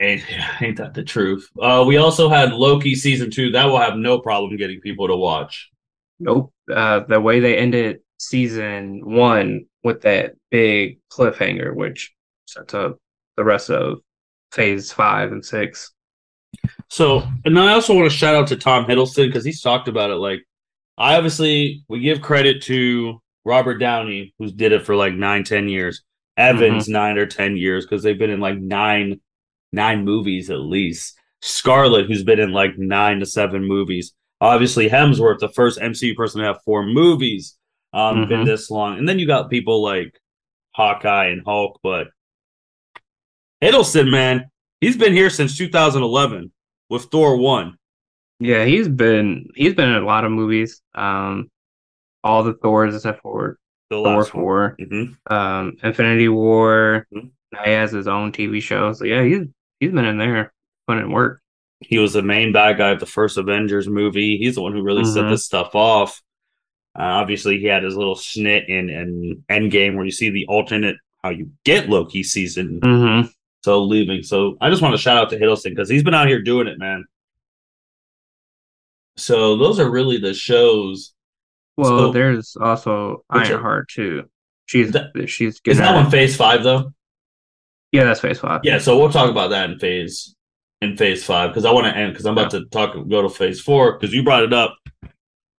ain't, 0.00 0.22
ain't 0.60 0.76
that 0.78 0.94
the 0.94 1.04
truth? 1.04 1.48
Uh, 1.60 1.84
we 1.86 1.96
also 1.96 2.28
had 2.28 2.52
Loki 2.52 2.94
season 2.94 3.30
two. 3.30 3.52
That 3.52 3.66
will 3.66 3.78
have 3.78 3.96
no 3.96 4.18
problem 4.18 4.56
getting 4.56 4.80
people 4.80 5.08
to 5.08 5.16
watch. 5.16 5.70
Nope. 6.18 6.52
Uh, 6.72 7.00
the 7.08 7.20
way 7.20 7.40
they 7.40 7.56
ended 7.56 8.00
season 8.18 9.00
one 9.04 9.66
with 9.82 10.02
that 10.02 10.34
big 10.50 10.98
cliffhanger, 11.10 11.74
which 11.74 12.12
sets 12.46 12.74
up 12.74 12.98
the 13.36 13.44
rest 13.44 13.70
of 13.70 14.00
phase 14.52 14.92
five 14.92 15.32
and 15.32 15.44
six. 15.44 15.92
So, 16.88 17.22
and 17.44 17.58
I 17.58 17.72
also 17.72 17.94
want 17.94 18.10
to 18.10 18.16
shout 18.16 18.34
out 18.34 18.48
to 18.48 18.56
Tom 18.56 18.84
Hiddleston 18.84 19.28
because 19.28 19.44
he's 19.44 19.62
talked 19.62 19.88
about 19.88 20.10
it. 20.10 20.16
Like, 20.16 20.40
I 20.98 21.16
obviously 21.16 21.84
we 21.88 22.00
give 22.00 22.20
credit 22.20 22.62
to 22.64 23.20
Robert 23.44 23.78
Downey, 23.78 24.34
who's 24.38 24.52
did 24.52 24.72
it 24.72 24.84
for 24.84 24.96
like 24.96 25.14
nine, 25.14 25.44
ten 25.44 25.68
years. 25.68 26.02
Evans 26.36 26.84
mm-hmm. 26.84 26.92
nine 26.92 27.18
or 27.18 27.26
ten 27.26 27.56
years 27.56 27.84
because 27.84 28.02
they've 28.02 28.18
been 28.18 28.30
in 28.30 28.40
like 28.40 28.58
nine, 28.58 29.20
nine 29.72 30.04
movies 30.04 30.50
at 30.50 30.60
least. 30.60 31.18
Scarlett, 31.42 32.06
who's 32.06 32.24
been 32.24 32.40
in 32.40 32.52
like 32.52 32.78
nine 32.78 33.20
to 33.20 33.26
seven 33.26 33.64
movies. 33.64 34.12
Obviously, 34.40 34.88
Hemsworth, 34.88 35.38
the 35.38 35.48
first 35.48 35.78
MCU 35.78 36.14
person 36.14 36.40
to 36.40 36.46
have 36.46 36.62
four 36.64 36.84
movies, 36.84 37.56
um, 37.92 38.16
mm-hmm. 38.16 38.28
been 38.28 38.44
this 38.44 38.70
long. 38.70 38.98
And 38.98 39.08
then 39.08 39.18
you 39.18 39.26
got 39.26 39.50
people 39.50 39.82
like 39.82 40.18
Hawkeye 40.74 41.26
and 41.26 41.42
Hulk, 41.44 41.80
but 41.82 42.08
Hiddleston, 43.62 44.10
man, 44.10 44.50
he's 44.80 44.96
been 44.96 45.12
here 45.12 45.30
since 45.30 45.56
2011 45.56 46.52
with 46.88 47.04
Thor 47.04 47.36
one. 47.36 47.76
Yeah, 48.38 48.64
he's 48.64 48.88
been 48.88 49.48
he's 49.54 49.74
been 49.74 49.90
in 49.90 50.02
a 50.02 50.06
lot 50.06 50.24
of 50.24 50.32
movies. 50.32 50.80
Um, 50.94 51.50
all 52.22 52.42
the 52.42 52.54
Thors 52.54 52.94
except 52.94 53.22
for 53.22 53.58
the 53.90 53.96
Thor 53.96 54.24
four, 54.24 54.76
mm-hmm. 54.80 55.32
um, 55.32 55.76
Infinity 55.82 56.28
War. 56.28 57.06
Mm-hmm. 57.14 57.28
Now 57.52 57.64
he 57.64 57.70
has 57.72 57.90
his 57.90 58.06
own 58.06 58.32
TV 58.32 58.62
show. 58.62 58.92
So 58.92 59.04
yeah, 59.04 59.22
he's 59.22 59.46
he's 59.80 59.92
been 59.92 60.04
in 60.04 60.18
there 60.18 60.52
putting 60.86 61.04
in 61.04 61.12
work. 61.12 61.42
He 61.80 61.98
was 61.98 62.12
the 62.12 62.22
main 62.22 62.52
bad 62.52 62.78
guy 62.78 62.90
of 62.90 63.00
the 63.00 63.06
first 63.06 63.38
Avengers 63.38 63.88
movie. 63.88 64.36
He's 64.36 64.54
the 64.54 64.62
one 64.62 64.72
who 64.72 64.82
really 64.82 65.02
mm-hmm. 65.02 65.14
set 65.14 65.30
this 65.30 65.44
stuff 65.44 65.74
off. 65.74 66.22
Uh, 66.98 67.02
obviously, 67.02 67.58
he 67.58 67.66
had 67.66 67.82
his 67.82 67.96
little 67.96 68.16
snit 68.16 68.68
in 68.68 68.90
in 68.90 69.44
Endgame 69.50 69.96
where 69.96 70.04
you 70.04 70.12
see 70.12 70.30
the 70.30 70.46
alternate 70.46 70.96
how 71.22 71.30
you 71.30 71.50
get 71.64 71.88
Loki 71.88 72.22
season. 72.22 72.80
Mm-hmm. 72.80 73.28
So 73.62 73.82
leaving. 73.82 74.22
So 74.22 74.56
I 74.60 74.70
just 74.70 74.82
want 74.82 74.94
to 74.94 75.00
shout 75.00 75.18
out 75.18 75.30
to 75.30 75.38
Hiddleston 75.38 75.70
because 75.70 75.88
he's 75.88 76.02
been 76.02 76.14
out 76.14 76.28
here 76.28 76.40
doing 76.40 76.66
it, 76.66 76.78
man. 76.78 77.04
So 79.16 79.56
those 79.56 79.78
are 79.78 79.90
really 79.90 80.16
the 80.16 80.32
shows. 80.32 81.12
Well, 81.80 81.98
so, 81.98 82.12
there's 82.12 82.56
also 82.60 83.24
Ironheart 83.30 83.88
too. 83.88 84.28
She's 84.66 84.92
that, 84.92 85.10
she's 85.28 85.60
is 85.66 85.78
that 85.78 85.94
one 85.94 86.10
phase 86.10 86.36
five 86.36 86.62
though? 86.62 86.92
Yeah, 87.92 88.04
that's 88.04 88.20
phase 88.20 88.38
five. 88.38 88.60
Yeah, 88.62 88.78
so 88.78 88.98
we'll 88.98 89.10
talk 89.10 89.30
about 89.30 89.50
that 89.50 89.70
in 89.70 89.78
phase 89.78 90.34
in 90.80 90.96
phase 90.96 91.24
five 91.24 91.50
because 91.50 91.64
I 91.64 91.72
want 91.72 91.86
to 91.86 91.96
end 91.96 92.12
because 92.12 92.26
I'm 92.26 92.38
about 92.38 92.52
yeah. 92.52 92.60
to 92.60 92.64
talk 92.66 92.94
go 93.08 93.22
to 93.22 93.28
phase 93.28 93.60
four 93.60 93.92
because 93.92 94.14
you 94.14 94.22
brought 94.22 94.44
it 94.44 94.52
up. 94.52 94.76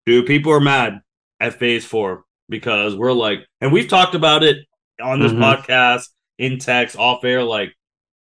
Dude, 0.06 0.26
people 0.26 0.52
are 0.52 0.62
mad 0.62 1.02
at 1.40 1.60
phase 1.60 1.86
four 1.86 2.24
because 2.50 2.96
we're 2.96 3.12
like, 3.12 3.40
and 3.60 3.72
we've 3.72 3.88
talked 3.88 4.16
about 4.16 4.44
it 4.44 4.58
on 5.02 5.20
this 5.20 5.32
mm-hmm. 5.32 5.44
podcast 5.44 6.08
in 6.38 6.60
text 6.60 6.96
off 6.96 7.24
air. 7.24 7.44
Like, 7.44 7.74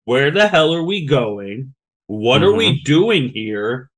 where 0.05 0.31
the 0.31 0.49
hell 0.49 0.75
are 0.75 0.83
we 0.83 1.07
going? 1.07 1.75
What 2.07 2.41
mm-hmm. 2.41 2.45
are 2.45 2.53
we 2.55 2.69
mm-hmm. 2.69 2.85
doing 2.85 3.29
here? 3.29 3.91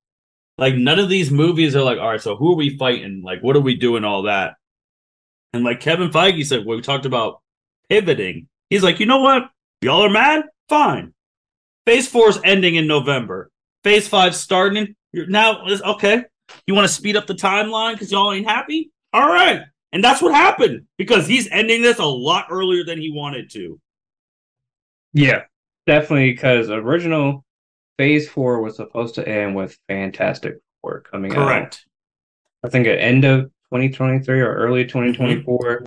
Like, 0.56 0.74
none 0.74 0.98
of 0.98 1.08
these 1.08 1.30
movies 1.30 1.74
are 1.74 1.82
like, 1.82 1.98
all 1.98 2.10
right, 2.10 2.20
so 2.20 2.36
who 2.36 2.52
are 2.52 2.56
we 2.56 2.76
fighting? 2.76 3.22
Like, 3.24 3.42
what 3.42 3.56
are 3.56 3.60
we 3.60 3.74
doing? 3.74 4.04
All 4.04 4.22
that. 4.22 4.54
And 5.52 5.62
like 5.62 5.80
Kevin 5.80 6.10
Feige 6.10 6.44
said, 6.44 6.66
we 6.66 6.80
talked 6.80 7.06
about 7.06 7.40
pivoting, 7.88 8.48
he's 8.70 8.82
like, 8.82 8.98
you 8.98 9.06
know 9.06 9.20
what? 9.20 9.44
Y'all 9.82 10.02
are 10.02 10.10
mad? 10.10 10.46
Fine. 10.68 11.14
Phase 11.86 12.08
four 12.08 12.28
is 12.28 12.40
ending 12.42 12.74
in 12.74 12.86
November. 12.86 13.50
Phase 13.84 14.08
five 14.08 14.34
starting. 14.34 14.96
You're 15.12 15.26
now 15.26 15.64
okay. 15.66 16.24
You 16.66 16.74
want 16.74 16.88
to 16.88 16.92
speed 16.92 17.16
up 17.16 17.26
the 17.26 17.34
timeline 17.34 17.92
because 17.92 18.10
y'all 18.10 18.32
ain't 18.32 18.48
happy? 18.48 18.90
All 19.12 19.28
right. 19.28 19.60
And 19.92 20.02
that's 20.02 20.20
what 20.20 20.34
happened 20.34 20.86
because 20.98 21.26
he's 21.28 21.48
ending 21.50 21.82
this 21.82 21.98
a 21.98 22.04
lot 22.04 22.46
earlier 22.50 22.82
than 22.84 23.00
he 23.00 23.12
wanted 23.12 23.50
to. 23.50 23.78
Yeah, 25.12 25.42
definitely. 25.86 26.32
Because 26.32 26.68
original 26.68 27.44
Phase 27.98 28.28
Four 28.28 28.60
was 28.60 28.76
supposed 28.76 29.14
to 29.16 29.28
end 29.28 29.54
with 29.54 29.78
Fantastic 29.88 30.56
Four 30.80 31.00
coming 31.00 31.30
Correct. 31.30 31.40
out. 31.40 31.48
Correct. 31.48 31.86
I 32.64 32.68
think 32.68 32.86
at 32.86 32.98
end 32.98 33.24
of 33.24 33.44
2023 33.70 34.40
or 34.40 34.54
early 34.54 34.84
2024. 34.84 35.58
Mm-hmm. 35.58 35.84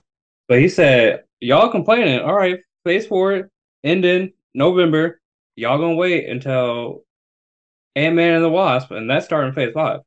But 0.47 0.59
he 0.59 0.69
said, 0.69 1.23
"Y'all 1.41 1.69
complaining? 1.69 2.19
All 2.19 2.35
right, 2.35 2.59
Phase 2.85 3.07
Four 3.07 3.49
ending 3.83 4.33
November. 4.53 5.19
Y'all 5.55 5.79
gonna 5.79 5.95
wait 5.95 6.29
until 6.29 7.03
Ant 7.95 8.15
Man 8.15 8.35
and 8.35 8.43
the 8.43 8.49
Wasp, 8.49 8.91
and 8.91 9.09
that's 9.09 9.25
starting 9.25 9.53
Phase 9.53 9.73
Five. 9.73 10.01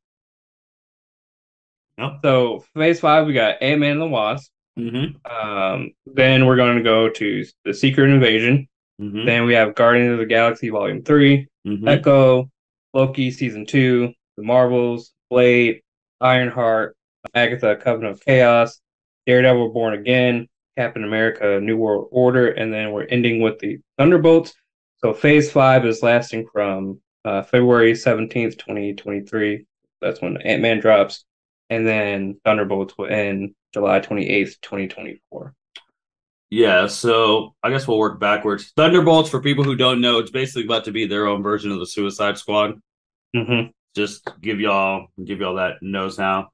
Yep. 1.98 2.20
So 2.22 2.64
Phase 2.74 3.00
Five, 3.00 3.26
we 3.26 3.32
got 3.32 3.60
Ant 3.60 3.80
Man 3.80 3.92
and 3.92 4.00
the 4.00 4.06
Wasp. 4.06 4.50
Mm-hmm. 4.78 5.30
Um, 5.30 5.90
then 6.06 6.46
we're 6.46 6.56
going 6.56 6.76
to 6.76 6.82
go 6.82 7.10
to 7.10 7.44
the 7.64 7.74
Secret 7.74 8.10
Invasion. 8.10 8.68
Mm-hmm. 9.00 9.26
Then 9.26 9.44
we 9.44 9.54
have 9.54 9.74
Guardians 9.74 10.12
of 10.12 10.18
the 10.18 10.26
Galaxy 10.26 10.70
Volume 10.70 11.02
3 11.02 11.46
mm-hmm. 11.66 11.88
Echo, 11.88 12.50
Loki 12.94 13.30
Season 13.30 13.66
Two, 13.66 14.12
The 14.36 14.42
Marvels, 14.42 15.12
Blade, 15.30 15.82
Ironheart, 16.20 16.96
Agatha 17.34 17.76
Covenant 17.76 18.14
of 18.14 18.20
Chaos, 18.20 18.80
Daredevil 19.26 19.72
Born 19.72 19.94
Again, 19.94 20.48
Captain 20.76 21.04
America 21.04 21.60
New 21.60 21.76
World 21.76 22.08
Order, 22.10 22.50
and 22.50 22.72
then 22.72 22.92
we're 22.92 23.04
ending 23.04 23.40
with 23.40 23.58
the 23.58 23.78
Thunderbolts. 23.98 24.54
So 24.98 25.14
Phase 25.14 25.50
Five 25.50 25.86
is 25.86 26.02
lasting 26.02 26.46
from 26.52 27.00
uh, 27.24 27.42
February 27.42 27.92
17th, 27.92 28.58
2023. 28.58 29.66
That's 30.00 30.20
when 30.20 30.40
Ant 30.42 30.62
Man 30.62 30.80
drops 30.80 31.24
and 31.70 31.86
then 31.86 32.38
Thunderbolts 32.44 32.98
will 32.98 33.06
end 33.06 33.54
July 33.72 34.00
28th, 34.00 34.60
2024. 34.60 35.54
Yeah, 36.50 36.88
so 36.88 37.54
I 37.62 37.70
guess 37.70 37.86
we'll 37.86 37.98
work 37.98 38.18
backwards. 38.18 38.72
Thunderbolts, 38.76 39.30
for 39.30 39.40
people 39.40 39.62
who 39.62 39.76
don't 39.76 40.00
know, 40.00 40.18
it's 40.18 40.32
basically 40.32 40.64
about 40.64 40.84
to 40.86 40.92
be 40.92 41.06
their 41.06 41.26
own 41.26 41.44
version 41.44 41.70
of 41.70 41.78
the 41.78 41.86
Suicide 41.86 42.38
Squad. 42.38 42.80
Mm-hmm. 43.34 43.70
Just 43.94 44.28
give 44.40 44.60
y'all 44.60 45.06
give 45.24 45.40
y'all 45.40 45.56
that 45.56 45.76
nose 45.80 46.16
how. 46.16 46.48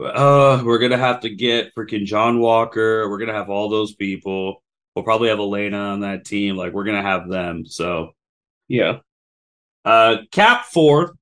Uh, 0.00 0.62
we're 0.64 0.78
gonna 0.78 0.96
have 0.96 1.20
to 1.20 1.30
get 1.30 1.74
freaking 1.74 2.04
John 2.04 2.38
Walker. 2.38 3.08
We're 3.10 3.18
gonna 3.18 3.32
have 3.32 3.50
all 3.50 3.68
those 3.68 3.94
people. 3.94 4.62
We'll 4.94 5.04
probably 5.04 5.28
have 5.28 5.38
Yelena 5.38 5.92
on 5.92 6.00
that 6.00 6.24
team. 6.24 6.56
Like 6.56 6.72
we're 6.72 6.84
gonna 6.84 7.02
have 7.02 7.28
them. 7.28 7.66
So 7.66 8.12
yeah. 8.68 8.98
Uh, 9.84 10.18
Cap 10.30 10.66
four. 10.66 11.14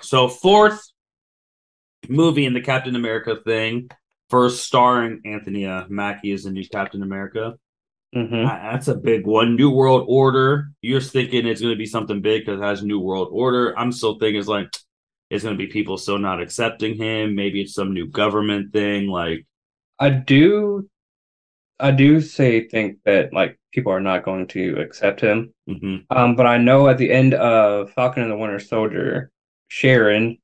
So 0.00 0.28
fourth 0.28 0.82
movie 2.08 2.46
in 2.46 2.54
the 2.54 2.60
Captain 2.60 2.96
America 2.96 3.36
thing, 3.44 3.90
first 4.32 4.64
starring 4.64 5.20
Anthony 5.26 5.66
uh, 5.66 5.84
Mackie 5.90 6.32
as 6.32 6.44
the 6.44 6.50
new 6.50 6.66
Captain 6.66 7.02
America. 7.02 7.54
Mm-hmm. 8.16 8.44
that's 8.44 8.88
a 8.88 8.94
big 8.94 9.26
one. 9.26 9.56
New 9.56 9.70
World 9.70 10.06
Order. 10.08 10.68
You're 10.80 11.02
thinking 11.02 11.46
it's 11.46 11.60
going 11.60 11.74
to 11.74 11.78
be 11.78 11.86
something 11.86 12.22
big 12.22 12.44
because 12.44 12.60
it 12.60 12.64
has 12.64 12.82
New 12.82 12.98
World 12.98 13.28
Order. 13.30 13.78
I'm 13.78 13.92
still 13.92 14.18
thinking 14.18 14.40
it's 14.40 14.48
like 14.48 14.68
it's 15.30 15.44
going 15.44 15.56
to 15.56 15.62
be 15.62 15.70
people 15.70 15.98
still 15.98 16.18
not 16.18 16.40
accepting 16.40 16.96
him. 16.96 17.34
Maybe 17.34 17.60
it's 17.60 17.74
some 17.74 17.92
new 17.92 18.06
government 18.06 18.72
thing. 18.72 19.06
Like, 19.06 19.46
I 19.98 20.08
do, 20.10 20.88
I 21.78 21.90
do 21.90 22.22
say 22.22 22.68
think 22.68 22.98
that 23.04 23.34
like 23.34 23.58
people 23.72 23.92
are 23.92 24.00
not 24.00 24.24
going 24.24 24.46
to 24.48 24.80
accept 24.80 25.20
him. 25.20 25.52
Mm-hmm. 25.68 26.14
Um, 26.14 26.36
but 26.36 26.46
I 26.46 26.56
know 26.56 26.88
at 26.88 26.96
the 26.96 27.12
end 27.12 27.34
of 27.34 27.90
Falcon 27.92 28.22
and 28.22 28.32
the 28.32 28.36
Winter 28.36 28.60
Soldier, 28.60 29.30
Sharon 29.68 30.38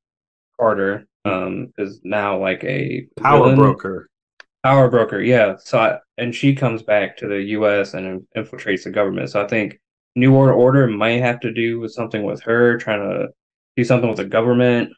Carter 0.59 1.07
um 1.29 1.73
is 1.77 1.99
now 2.03 2.39
like 2.39 2.63
a 2.63 3.07
power 3.17 3.39
villain. 3.39 3.55
broker 3.55 4.09
power 4.63 4.89
broker 4.89 5.21
yeah 5.21 5.55
so 5.57 5.79
I, 5.79 5.99
and 6.17 6.33
she 6.33 6.55
comes 6.55 6.83
back 6.83 7.17
to 7.17 7.27
the 7.27 7.41
us 7.41 7.93
and 7.93 8.25
infiltrates 8.35 8.83
the 8.83 8.91
government 8.91 9.29
so 9.29 9.43
i 9.43 9.47
think 9.47 9.79
new 10.15 10.33
world 10.33 10.59
order 10.59 10.87
might 10.87 11.21
have 11.21 11.39
to 11.41 11.53
do 11.53 11.79
with 11.79 11.93
something 11.93 12.23
with 12.23 12.41
her 12.43 12.77
trying 12.77 12.99
to 12.99 13.29
do 13.77 13.83
something 13.83 14.09
with 14.09 14.17
the 14.17 14.25
government 14.25 14.91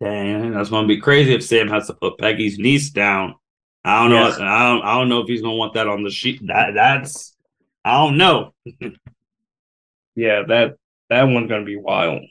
Dang, 0.00 0.52
that's 0.52 0.68
gonna 0.68 0.86
be 0.86 1.00
crazy 1.00 1.32
if 1.34 1.42
Sam 1.42 1.68
has 1.68 1.86
to 1.86 1.94
put 1.94 2.18
Peggy's 2.18 2.58
niece 2.58 2.90
down. 2.90 3.34
I 3.82 4.02
don't 4.02 4.10
know. 4.10 4.26
Yes. 4.26 4.38
I 4.38 4.68
don't. 4.68 4.82
I 4.82 4.98
don't 4.98 5.08
know 5.08 5.20
if 5.20 5.28
he's 5.28 5.40
gonna 5.40 5.56
want 5.56 5.74
that 5.74 5.88
on 5.88 6.02
the 6.02 6.10
sheet. 6.10 6.46
That 6.46 6.74
that's. 6.74 7.34
I 7.84 7.92
don't 8.04 8.18
know. 8.18 8.52
yeah, 10.16 10.42
that 10.48 10.76
that 11.08 11.22
one's 11.22 11.48
gonna 11.48 11.64
be 11.64 11.76
wild. 11.76 12.22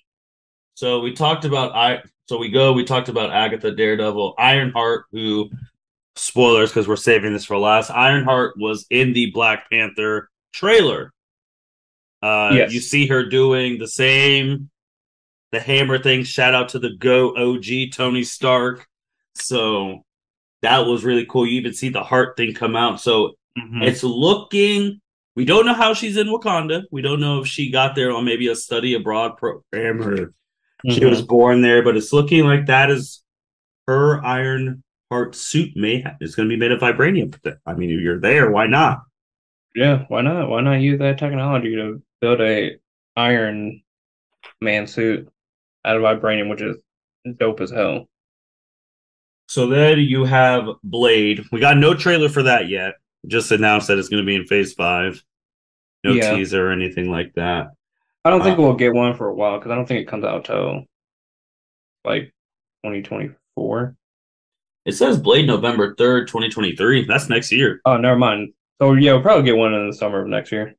So 0.76 1.00
we 1.00 1.14
talked 1.14 1.46
about 1.46 1.74
I. 1.74 2.04
So 2.28 2.38
we 2.38 2.50
go. 2.50 2.74
We 2.74 2.84
talked 2.84 3.10
about 3.10 3.32
Agatha, 3.32 3.72
Daredevil, 3.72 4.36
Ironheart, 4.38 5.06
who 5.12 5.50
spoilers 6.16 6.70
because 6.70 6.88
we're 6.88 6.96
saving 6.96 7.34
this 7.34 7.46
for 7.46 7.58
last. 7.58 7.90
Ironheart 7.90 8.56
was 8.58 8.86
in 8.90 9.14
the 9.14 9.32
Black 9.32 9.70
Panther 9.70 10.30
trailer. 10.54 11.14
Uh, 12.22 12.52
yes. 12.54 12.74
You 12.74 12.82
see 12.82 13.08
her 13.08 13.26
doing 13.26 13.78
the 13.78 13.88
same, 13.88 14.70
the 15.52 15.60
hammer 15.60 15.98
thing. 15.98 16.24
Shout 16.24 16.56
out 16.56 16.70
to 16.70 16.80
the 16.80 16.96
Go 16.98 17.36
OG 17.36 17.94
Tony 17.94 18.24
Stark. 18.24 18.88
So 19.36 20.04
that 20.62 20.80
was 20.80 21.04
really 21.04 21.26
cool. 21.26 21.46
You 21.46 21.60
even 21.60 21.74
see 21.74 21.90
the 21.90 22.04
heart 22.04 22.36
thing 22.36 22.54
come 22.54 22.76
out. 22.76 23.00
So 23.00 23.36
mm-hmm. 23.58 23.84
it's 23.84 24.04
looking. 24.04 25.00
We 25.36 25.46
don't 25.46 25.66
know 25.66 25.74
how 25.74 25.94
she's 25.94 26.18
in 26.18 26.28
Wakanda. 26.28 26.84
We 26.92 27.02
don't 27.02 27.20
know 27.20 27.42
if 27.42 27.48
she 27.48 27.70
got 27.70 27.96
there 27.96 28.12
on 28.12 28.26
maybe 28.26 28.48
a 28.48 28.56
study 28.56 28.94
abroad 28.96 29.38
program 29.38 30.02
or 30.02 30.34
Mm-hmm. 30.86 30.98
She 30.98 31.06
was 31.06 31.22
born 31.22 31.62
there, 31.62 31.84
but 31.84 31.98
it's 31.98 32.14
looking 32.14 32.46
like 32.46 32.68
that 32.68 32.92
is 32.92 33.24
her 33.88 34.24
iron 34.24 34.84
heart 35.12 35.36
suit 35.36 35.72
may 35.76 36.02
ha- 36.02 36.16
is 36.22 36.36
going 36.36 36.48
to 36.48 36.54
be 36.54 36.60
made 36.60 36.72
of 36.72 36.80
vibranium. 36.80 37.34
I 37.66 37.74
mean, 37.74 37.90
if 37.90 38.02
you're 38.02 38.20
there, 38.20 38.52
why 38.52 38.68
not? 38.68 39.00
Yeah, 39.74 40.06
why 40.08 40.22
not? 40.22 40.50
Why 40.50 40.62
not 40.62 40.76
use 40.76 41.00
that 41.00 41.18
technology 41.18 41.76
to 41.76 42.02
build 42.22 42.42
a 42.42 42.78
iron 43.16 43.82
man 44.62 44.88
suit 44.88 45.28
out 45.84 45.98
of 45.98 46.04
vibranium, 46.04 46.50
which 46.50 46.62
is 46.62 46.78
dope 47.38 47.62
as 47.62 47.72
hell. 47.72 48.08
So 49.48 49.68
then 49.68 50.00
you 50.00 50.26
have 50.26 50.66
Blade. 50.84 51.46
We 51.52 51.60
got 51.60 51.78
no 51.78 51.94
trailer 51.94 52.30
for 52.30 52.44
that 52.44 52.68
yet. 52.68 52.96
Just 53.28 53.52
announced 53.52 53.88
that 53.88 53.98
it's 53.98 54.10
going 54.10 54.24
to 54.24 54.28
be 54.28 54.36
in 54.36 54.46
Phase 54.46 54.74
Five. 54.74 55.24
No 56.04 56.14
yeah. 56.14 56.36
teaser 56.36 56.68
or 56.68 56.72
anything 56.72 57.10
like 57.10 57.34
that. 57.36 57.68
I 58.26 58.32
don't 58.32 58.42
think 58.42 58.58
we'll 58.58 58.74
get 58.74 58.94
one 58.94 59.16
for 59.16 59.28
a 59.28 59.34
while 59.36 59.60
because 59.60 59.72
I 59.72 59.76
don't 59.76 59.88
think 59.88 60.02
it 60.02 60.10
comes 60.10 60.26
out 60.26 60.46
till 60.46 60.84
like 62.04 62.34
2024. 62.84 63.96
It 64.86 64.94
says 64.94 65.20
Blade 65.20 65.46
November 65.46 65.94
3rd, 65.94 66.28
2023. 66.28 67.06
That's 67.06 67.30
next 67.30 67.52
year. 67.52 67.82
Oh, 67.86 67.98
never 67.98 68.18
mind. 68.18 68.54
So 68.82 68.94
yeah, 68.94 69.14
we'll 69.14 69.22
probably 69.22 69.46
get 69.46 69.56
one 69.56 69.76
in 69.76 69.88
the 69.88 69.96
summer 69.96 70.22
of 70.22 70.28
next 70.28 70.52
year. 70.52 70.74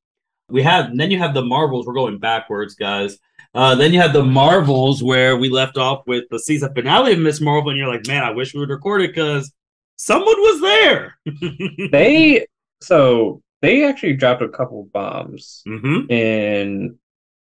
We 0.48 0.62
have 0.62 0.96
then 0.96 1.12
you 1.12 1.18
have 1.18 1.34
the 1.34 1.44
Marvels. 1.44 1.86
We're 1.86 1.94
going 1.94 2.18
backwards, 2.18 2.74
guys. 2.74 3.16
Uh, 3.54 3.76
then 3.76 3.92
you 3.92 4.00
have 4.00 4.12
the 4.12 4.24
Marvels 4.24 5.02
where 5.02 5.36
we 5.36 5.48
left 5.48 5.78
off 5.78 6.02
with 6.06 6.24
the 6.30 6.38
season 6.40 6.74
finale 6.74 7.12
of 7.12 7.20
Miss 7.20 7.40
Marvel, 7.40 7.70
and 7.70 7.78
you're 7.78 7.88
like, 7.88 8.06
man, 8.06 8.24
I 8.24 8.30
wish 8.30 8.54
we 8.54 8.60
would 8.60 8.70
record 8.70 9.02
it 9.02 9.14
because 9.14 9.52
someone 9.96 10.36
was 10.36 10.60
there. 10.60 11.18
they 11.92 12.46
so 12.80 13.40
they 13.62 13.84
actually 13.84 14.14
dropped 14.14 14.42
a 14.42 14.48
couple 14.48 14.88
bombs 14.92 15.62
mm-hmm. 15.66 16.10
in 16.10 16.98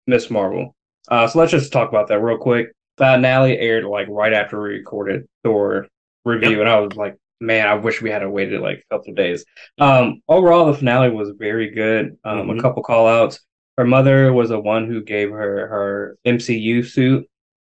Miss 0.09 0.29
Marvel. 0.29 0.75
Uh, 1.07 1.27
so 1.27 1.39
let's 1.39 1.51
just 1.51 1.71
talk 1.71 1.89
about 1.89 2.07
that 2.07 2.19
real 2.19 2.37
quick. 2.37 2.67
The 2.97 3.05
finale 3.05 3.57
aired 3.57 3.85
like 3.85 4.07
right 4.09 4.33
after 4.33 4.61
we 4.61 4.69
recorded 4.69 5.27
Thor 5.43 5.87
review, 6.25 6.51
yep. 6.51 6.59
and 6.61 6.69
I 6.69 6.79
was 6.79 6.95
like, 6.95 7.15
man, 7.39 7.67
I 7.67 7.75
wish 7.75 8.01
we 8.01 8.09
had 8.09 8.27
waited 8.27 8.61
like 8.61 8.83
a 8.89 8.95
couple 8.95 9.13
days. 9.13 9.45
Um, 9.79 10.21
overall, 10.27 10.65
the 10.65 10.77
finale 10.77 11.09
was 11.09 11.31
very 11.37 11.71
good. 11.71 12.17
Um, 12.23 12.47
mm-hmm. 12.47 12.59
A 12.59 12.61
couple 12.61 12.83
call 12.83 13.07
outs. 13.07 13.39
Her 13.77 13.85
mother 13.85 14.33
was 14.33 14.49
the 14.49 14.59
one 14.59 14.87
who 14.87 15.01
gave 15.01 15.29
her 15.29 15.67
her 15.67 16.17
MCU 16.25 16.85
suit, 16.85 17.25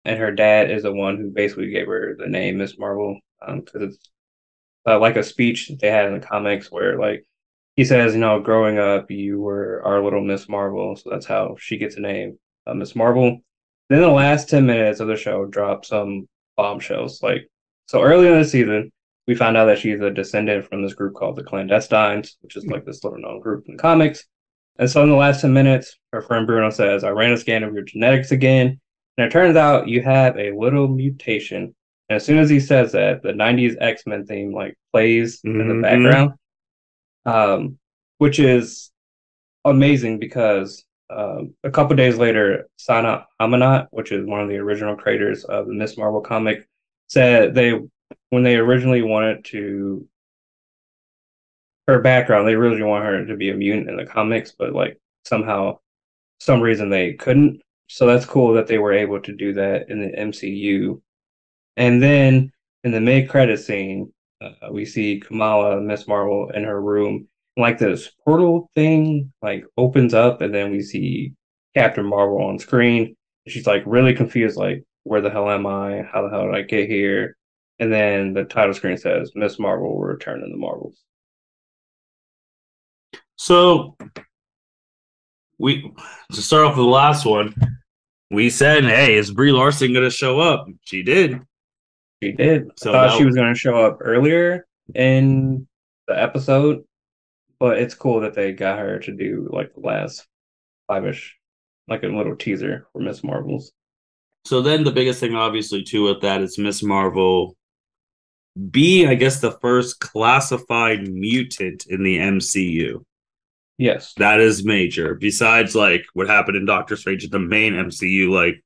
and 0.05 0.19
her 0.19 0.33
dad 0.33 0.71
is 0.71 0.85
the 0.85 0.93
one 0.93 1.19
who 1.19 1.31
basically 1.31 1.71
gave 1.71 1.87
her 1.87 2.17
the 2.19 2.27
name 2.27 2.59
Miss 2.59 2.79
Marvel 2.79 3.21
because 3.41 3.83
um, 3.83 3.83
it's 3.83 3.99
uh, 4.87 4.99
like 4.99 5.17
a 5.17 5.23
speech 5.23 5.71
they 5.81 5.91
had 5.91 6.07
in 6.07 6.15
the 6.15 6.27
comics 6.27 6.73
where 6.73 6.99
like 6.99 7.27
he 7.79 7.85
says, 7.85 8.13
you 8.13 8.19
know, 8.19 8.41
growing 8.41 8.81
up, 8.81 9.09
you 9.09 9.39
were 9.39 9.81
our 9.85 10.03
little 10.03 10.21
Miss 10.21 10.49
Marvel, 10.49 10.97
so 10.97 11.11
that's 11.11 11.27
how 11.27 11.55
she 11.61 11.79
gets 11.79 11.95
a 11.95 12.01
name, 12.01 12.37
uh, 12.67 12.75
Miss 12.75 12.97
Marvel. 12.97 13.39
Then 13.89 14.01
the 14.01 14.09
last 14.09 14.49
ten 14.49 14.67
minutes 14.67 14.99
of 14.99 15.07
the 15.07 15.17
show 15.17 15.45
drop 15.45 15.85
some 15.85 16.27
bombshells. 16.57 17.23
Like 17.23 17.49
so, 17.87 18.03
early 18.03 18.27
in 18.27 18.37
the 18.37 18.45
season, 18.45 18.91
we 19.29 19.37
found 19.37 19.57
out 19.57 19.67
that 19.67 19.79
she's 19.79 20.01
a 20.01 20.11
descendant 20.11 20.69
from 20.69 20.83
this 20.83 20.95
group 20.95 21.15
called 21.15 21.37
the 21.37 21.45
Clandestines, 21.45 22.33
which 22.41 22.57
is 22.57 22.67
like 22.67 22.85
this 22.85 23.05
little 23.05 23.21
known 23.21 23.39
group 23.39 23.65
in 23.69 23.77
the 23.77 23.81
comics. 23.81 24.25
And 24.81 24.91
so 24.91 25.05
in 25.05 25.11
the 25.11 25.15
last 25.15 25.43
10 25.43 25.53
minutes, 25.53 25.97
her 26.13 26.21
friend 26.23 26.49
Bruno 26.49 26.71
says, 26.71 27.05
I 27.05 27.11
ran 27.11 27.33
a 27.33 27.37
scan 27.37 27.63
of 27.63 27.75
your 27.75 27.85
genetics 27.85 28.33
again. 28.33 28.81
And 29.17 29.27
it 29.27 29.31
turns 29.31 29.57
out 29.57 29.87
you 29.87 30.03
have 30.03 30.37
a 30.37 30.51
little 30.51 30.89
mutation. 30.89 31.77
And 32.09 32.17
as 32.17 32.25
soon 32.25 32.39
as 32.39 32.51
he 32.51 32.59
says 32.59 32.91
that, 32.91 33.23
the 33.23 33.33
90s 33.33 33.77
X 33.81 34.03
Men 34.05 34.27
theme 34.27 34.53
like 34.53 34.77
plays 34.93 35.41
mm-hmm. 35.43 35.61
in 35.61 35.69
the 35.69 35.75
mm-hmm. 35.75 35.83
background, 35.83 36.33
um, 37.29 37.79
which 38.17 38.39
is 38.39 38.91
amazing 39.65 40.19
because 40.19 40.85
um, 41.11 41.55
a 41.63 41.71
couple 41.71 41.95
days 41.95 42.17
later, 42.17 42.69
Sana 42.77 43.27
Amanat, 43.41 43.89
which 43.91 44.13
is 44.13 44.27
one 44.27 44.41
of 44.41 44.49
the 44.49 44.57
original 44.57 44.97
creators 44.97 45.45
of 45.45 45.67
the 45.67 45.75
Miss 45.75 45.97
Marvel 45.97 46.21
comic, 46.21 46.67
said 47.09 47.55
they 47.55 47.79
when 48.31 48.43
they 48.43 48.57
originally 48.57 49.03
wanted 49.03 49.45
to 49.47 50.07
her 51.87 52.01
background, 52.01 52.47
they 52.47 52.55
originally 52.55 52.83
want 52.83 53.05
her 53.05 53.25
to 53.25 53.37
be 53.37 53.51
a 53.51 53.55
mutant 53.55 53.89
in 53.89 53.97
the 53.97 54.07
comics, 54.07 54.53
but 54.59 54.73
like 54.73 54.99
somehow, 55.25 55.79
some 56.41 56.61
reason 56.61 56.91
they 56.91 57.15
couldn't. 57.15 57.63
So 57.89 58.07
that's 58.07 58.27
cool 58.27 58.53
that 58.55 58.67
they 58.67 58.79
were 58.79 58.93
able 58.93 59.21
to 59.21 59.33
do 59.35 59.55
that 59.55 59.89
in 59.89 60.01
the 60.01 60.17
MCU. 60.17 61.01
And 61.79 62.03
then 62.03 62.53
in 62.85 62.93
the 62.93 63.01
mid 63.01 63.31
credit 63.31 63.59
scene, 63.61 64.13
uh, 64.41 64.71
we 64.71 64.85
see 64.85 65.21
Kamala, 65.21 65.81
Miss 65.81 66.07
Marvel, 66.07 66.51
in 66.55 66.65
her 66.65 66.81
room. 66.81 67.29
Like 67.57 67.79
this 67.79 68.09
portal 68.25 68.71
thing, 68.77 69.33
like 69.43 69.65
opens 69.77 70.15
up, 70.15 70.43
and 70.43 70.55
then 70.55 70.71
we 70.71 70.81
see 70.81 71.33
Captain 71.75 72.05
Marvel 72.05 72.43
on 72.43 72.59
screen. 72.59 73.17
She's 73.49 73.67
like 73.67 73.83
really 73.85 74.15
confused, 74.15 74.57
like, 74.57 74.85
where 75.03 75.21
the 75.21 75.31
hell 75.31 75.51
am 75.51 75.67
I? 75.67 76.03
How 76.03 76.23
the 76.23 76.31
hell 76.31 76.47
did 76.47 76.55
I 76.55 76.63
get 76.63 76.89
here? 76.89 77.37
And 77.81 77.93
then 77.93 78.33
the 78.33 78.45
title 78.45 78.75
screen 78.75 78.97
says 78.97 79.33
Miss 79.35 79.59
Marvel 79.59 79.95
will 79.95 80.05
return 80.05 80.43
in 80.43 80.51
the 80.51 80.57
Marvels. 80.57 81.03
So 83.37 83.97
we 85.59 85.93
to 86.33 86.43
start 86.43 86.65
off 86.65 86.77
with 86.77 86.85
the 86.85 86.91
last 86.91 87.25
one, 87.25 87.55
we 88.31 88.51
said, 88.51 88.85
"Hey, 88.85 89.17
is 89.17 89.31
Brie 89.31 89.53
Larson 89.53 89.93
going 89.93 90.05
to 90.05 90.11
show 90.11 90.41
up?" 90.41 90.67
She 90.83 91.03
did. 91.03 91.41
She 92.23 92.33
did. 92.33 92.71
So 92.77 92.91
I 92.91 93.09
thought 93.09 93.19
she 93.19 93.25
was 93.25 93.37
going 93.37 93.53
to 93.53 93.59
show 93.59 93.85
up 93.85 93.99
earlier 94.01 94.67
in 94.95 95.67
the 96.07 96.21
episode, 96.21 96.85
but 97.61 97.79
it's 97.79 97.95
cool 97.95 98.21
that 98.21 98.35
they 98.35 98.53
got 98.53 98.79
her 98.79 98.99
to 99.01 99.13
do 99.13 99.49
like 99.53 99.75
the 99.75 99.81
last 99.81 100.27
five 100.87 101.07
ish, 101.07 101.37
like 101.87 102.03
a 102.03 102.09
little 102.09 102.37
teaser 102.37 102.87
for 102.93 103.01
Miss 103.01 103.23
Marvels. 103.23 103.73
So 104.45 104.63
then 104.63 104.85
the 104.85 104.93
biggest 104.93 105.21
thing, 105.21 105.35
obviously, 105.35 105.83
too, 105.83 106.05
with 106.05 106.23
that 106.23 106.41
is 106.41 106.59
Miss 106.59 106.83
Marvel 106.83 107.55
be, 108.71 109.07
I 109.07 109.15
guess, 109.15 109.41
the 109.41 109.53
first 109.61 110.01
classified 110.01 111.07
mutant 111.07 111.87
in 111.87 112.03
the 112.03 112.19
MCU. 112.19 113.05
Yes. 113.77 114.15
That 114.17 114.41
is 114.41 114.65
major. 114.65 115.15
Besides, 115.15 115.75
like, 115.75 116.05
what 116.15 116.27
happened 116.27 116.57
in 116.57 116.67
Doctor 116.67 116.97
Strange, 116.97 117.29
the 117.29 117.39
main 117.39 117.75
MCU, 117.75 118.31
like, 118.31 118.65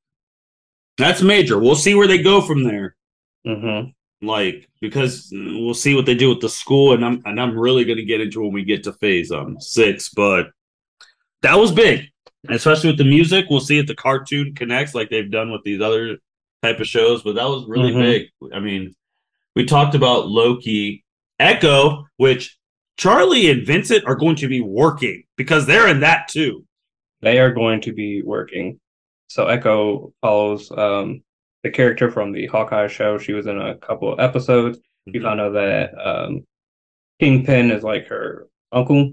that's 0.96 1.20
major. 1.20 1.58
We'll 1.58 1.74
see 1.74 1.94
where 1.94 2.06
they 2.06 2.22
go 2.22 2.40
from 2.40 2.64
there. 2.64 2.96
Mm-hmm. 3.46 4.26
Like, 4.26 4.68
because 4.80 5.28
we'll 5.32 5.74
see 5.74 5.94
what 5.94 6.06
they 6.06 6.14
do 6.14 6.28
with 6.28 6.40
the 6.40 6.48
school, 6.48 6.92
and 6.92 7.04
I'm 7.04 7.22
and 7.24 7.40
I'm 7.40 7.58
really 7.58 7.84
gonna 7.84 8.04
get 8.04 8.20
into 8.20 8.40
when 8.40 8.52
we 8.52 8.64
get 8.64 8.84
to 8.84 8.92
phase 8.92 9.32
um 9.32 9.60
six, 9.60 10.10
but 10.10 10.50
that 11.42 11.58
was 11.58 11.72
big. 11.72 12.06
Especially 12.48 12.90
with 12.90 12.98
the 12.98 13.04
music. 13.04 13.46
We'll 13.48 13.60
see 13.60 13.78
if 13.78 13.86
the 13.86 13.94
cartoon 13.94 14.54
connects 14.54 14.94
like 14.94 15.10
they've 15.10 15.30
done 15.30 15.52
with 15.52 15.62
these 15.62 15.80
other 15.80 16.18
type 16.62 16.80
of 16.80 16.88
shows, 16.88 17.22
but 17.22 17.36
that 17.36 17.48
was 17.48 17.66
really 17.68 17.92
mm-hmm. 17.92 18.00
big. 18.00 18.52
I 18.52 18.60
mean, 18.60 18.94
we 19.54 19.64
talked 19.64 19.94
about 19.94 20.28
Loki, 20.28 21.04
Echo, 21.38 22.06
which 22.16 22.56
Charlie 22.96 23.50
and 23.50 23.66
Vincent 23.66 24.06
are 24.06 24.14
going 24.14 24.36
to 24.36 24.48
be 24.48 24.60
working 24.60 25.24
because 25.36 25.66
they're 25.66 25.88
in 25.88 26.00
that 26.00 26.28
too. 26.28 26.64
They 27.20 27.38
are 27.38 27.52
going 27.52 27.80
to 27.82 27.92
be 27.92 28.22
working. 28.22 28.80
So 29.28 29.46
Echo 29.46 30.12
follows 30.20 30.70
um, 30.70 31.22
the 31.62 31.70
character 31.70 32.10
from 32.10 32.32
the 32.32 32.46
Hawkeye 32.46 32.88
show. 32.88 33.18
She 33.18 33.32
was 33.32 33.46
in 33.46 33.60
a 33.60 33.76
couple 33.76 34.12
of 34.12 34.20
episodes. 34.20 34.78
Mm-hmm. 34.78 35.12
We 35.12 35.20
found 35.20 35.40
out 35.40 35.52
that 35.52 35.94
um, 35.98 36.44
Kingpin 37.20 37.70
is 37.70 37.82
like 37.82 38.06
her 38.08 38.48
uncle. 38.72 39.12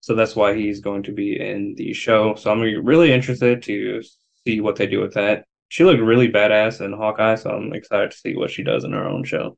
So 0.00 0.14
that's 0.14 0.36
why 0.36 0.54
he's 0.54 0.80
going 0.80 1.02
to 1.04 1.12
be 1.12 1.40
in 1.40 1.74
the 1.76 1.92
show. 1.92 2.34
So 2.36 2.50
I'm 2.50 2.60
really 2.60 3.12
interested 3.12 3.62
to 3.62 4.02
see 4.46 4.60
what 4.60 4.76
they 4.76 4.86
do 4.86 5.00
with 5.00 5.14
that. 5.14 5.44
She 5.68 5.84
looked 5.84 6.00
really 6.00 6.28
badass 6.28 6.80
in 6.80 6.92
Hawkeye, 6.92 7.34
so 7.34 7.50
I'm 7.50 7.72
excited 7.72 8.12
to 8.12 8.16
see 8.16 8.36
what 8.36 8.50
she 8.50 8.62
does 8.62 8.84
in 8.84 8.92
her 8.92 9.08
own 9.08 9.24
show. 9.24 9.56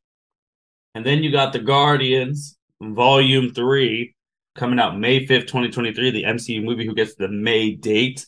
And 0.95 1.05
then 1.05 1.23
you 1.23 1.31
got 1.31 1.53
the 1.53 1.59
Guardians 1.59 2.57
Volume 2.81 3.53
Three 3.53 4.15
coming 4.55 4.79
out 4.79 4.99
May 4.99 5.27
fifth, 5.27 5.47
twenty 5.47 5.71
twenty 5.71 5.93
three. 5.93 6.11
The 6.11 6.25
MCU 6.25 6.63
movie 6.63 6.87
who 6.87 6.95
gets 6.95 7.15
the 7.15 7.29
May 7.29 7.75
date. 7.75 8.27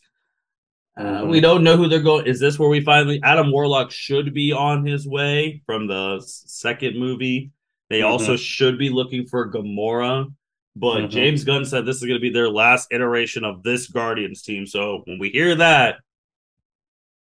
Uh, 1.01 1.21
mm-hmm. 1.21 1.29
we 1.29 1.39
don't 1.39 1.63
know 1.63 1.77
who 1.77 1.87
they're 1.87 1.99
going. 1.99 2.27
Is 2.27 2.39
this 2.39 2.59
where 2.59 2.69
we 2.69 2.81
finally 2.81 3.19
Adam 3.23 3.51
Warlock 3.51 3.89
should 3.89 4.33
be 4.33 4.51
on 4.51 4.85
his 4.85 5.07
way 5.07 5.63
from 5.65 5.87
the 5.87 6.21
second 6.25 6.99
movie? 6.99 7.49
They 7.89 8.01
mm-hmm. 8.01 8.11
also 8.11 8.37
should 8.37 8.77
be 8.77 8.89
looking 8.89 9.25
for 9.25 9.51
Gamora, 9.51 10.31
but 10.75 10.97
mm-hmm. 10.97 11.09
James 11.09 11.43
Gunn 11.43 11.65
said 11.65 11.85
this 11.85 11.97
is 11.97 12.03
going 12.03 12.19
to 12.19 12.21
be 12.21 12.31
their 12.31 12.49
last 12.49 12.89
iteration 12.91 13.43
of 13.43 13.63
this 13.63 13.87
Guardians 13.87 14.43
team. 14.43 14.67
So 14.67 15.01
when 15.05 15.17
we 15.17 15.29
hear 15.29 15.55
that, 15.55 15.95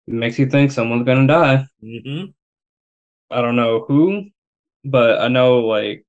it 0.08 0.14
makes 0.14 0.38
you 0.38 0.46
think 0.46 0.72
someone's 0.72 1.06
going 1.06 1.28
to 1.28 1.34
die. 1.34 1.66
Mm-hmm. 1.84 2.26
I 3.32 3.42
don't 3.42 3.56
know 3.56 3.86
who, 3.88 4.26
but 4.86 5.20
I 5.20 5.30
know 5.30 5.62
like 5.62 6.06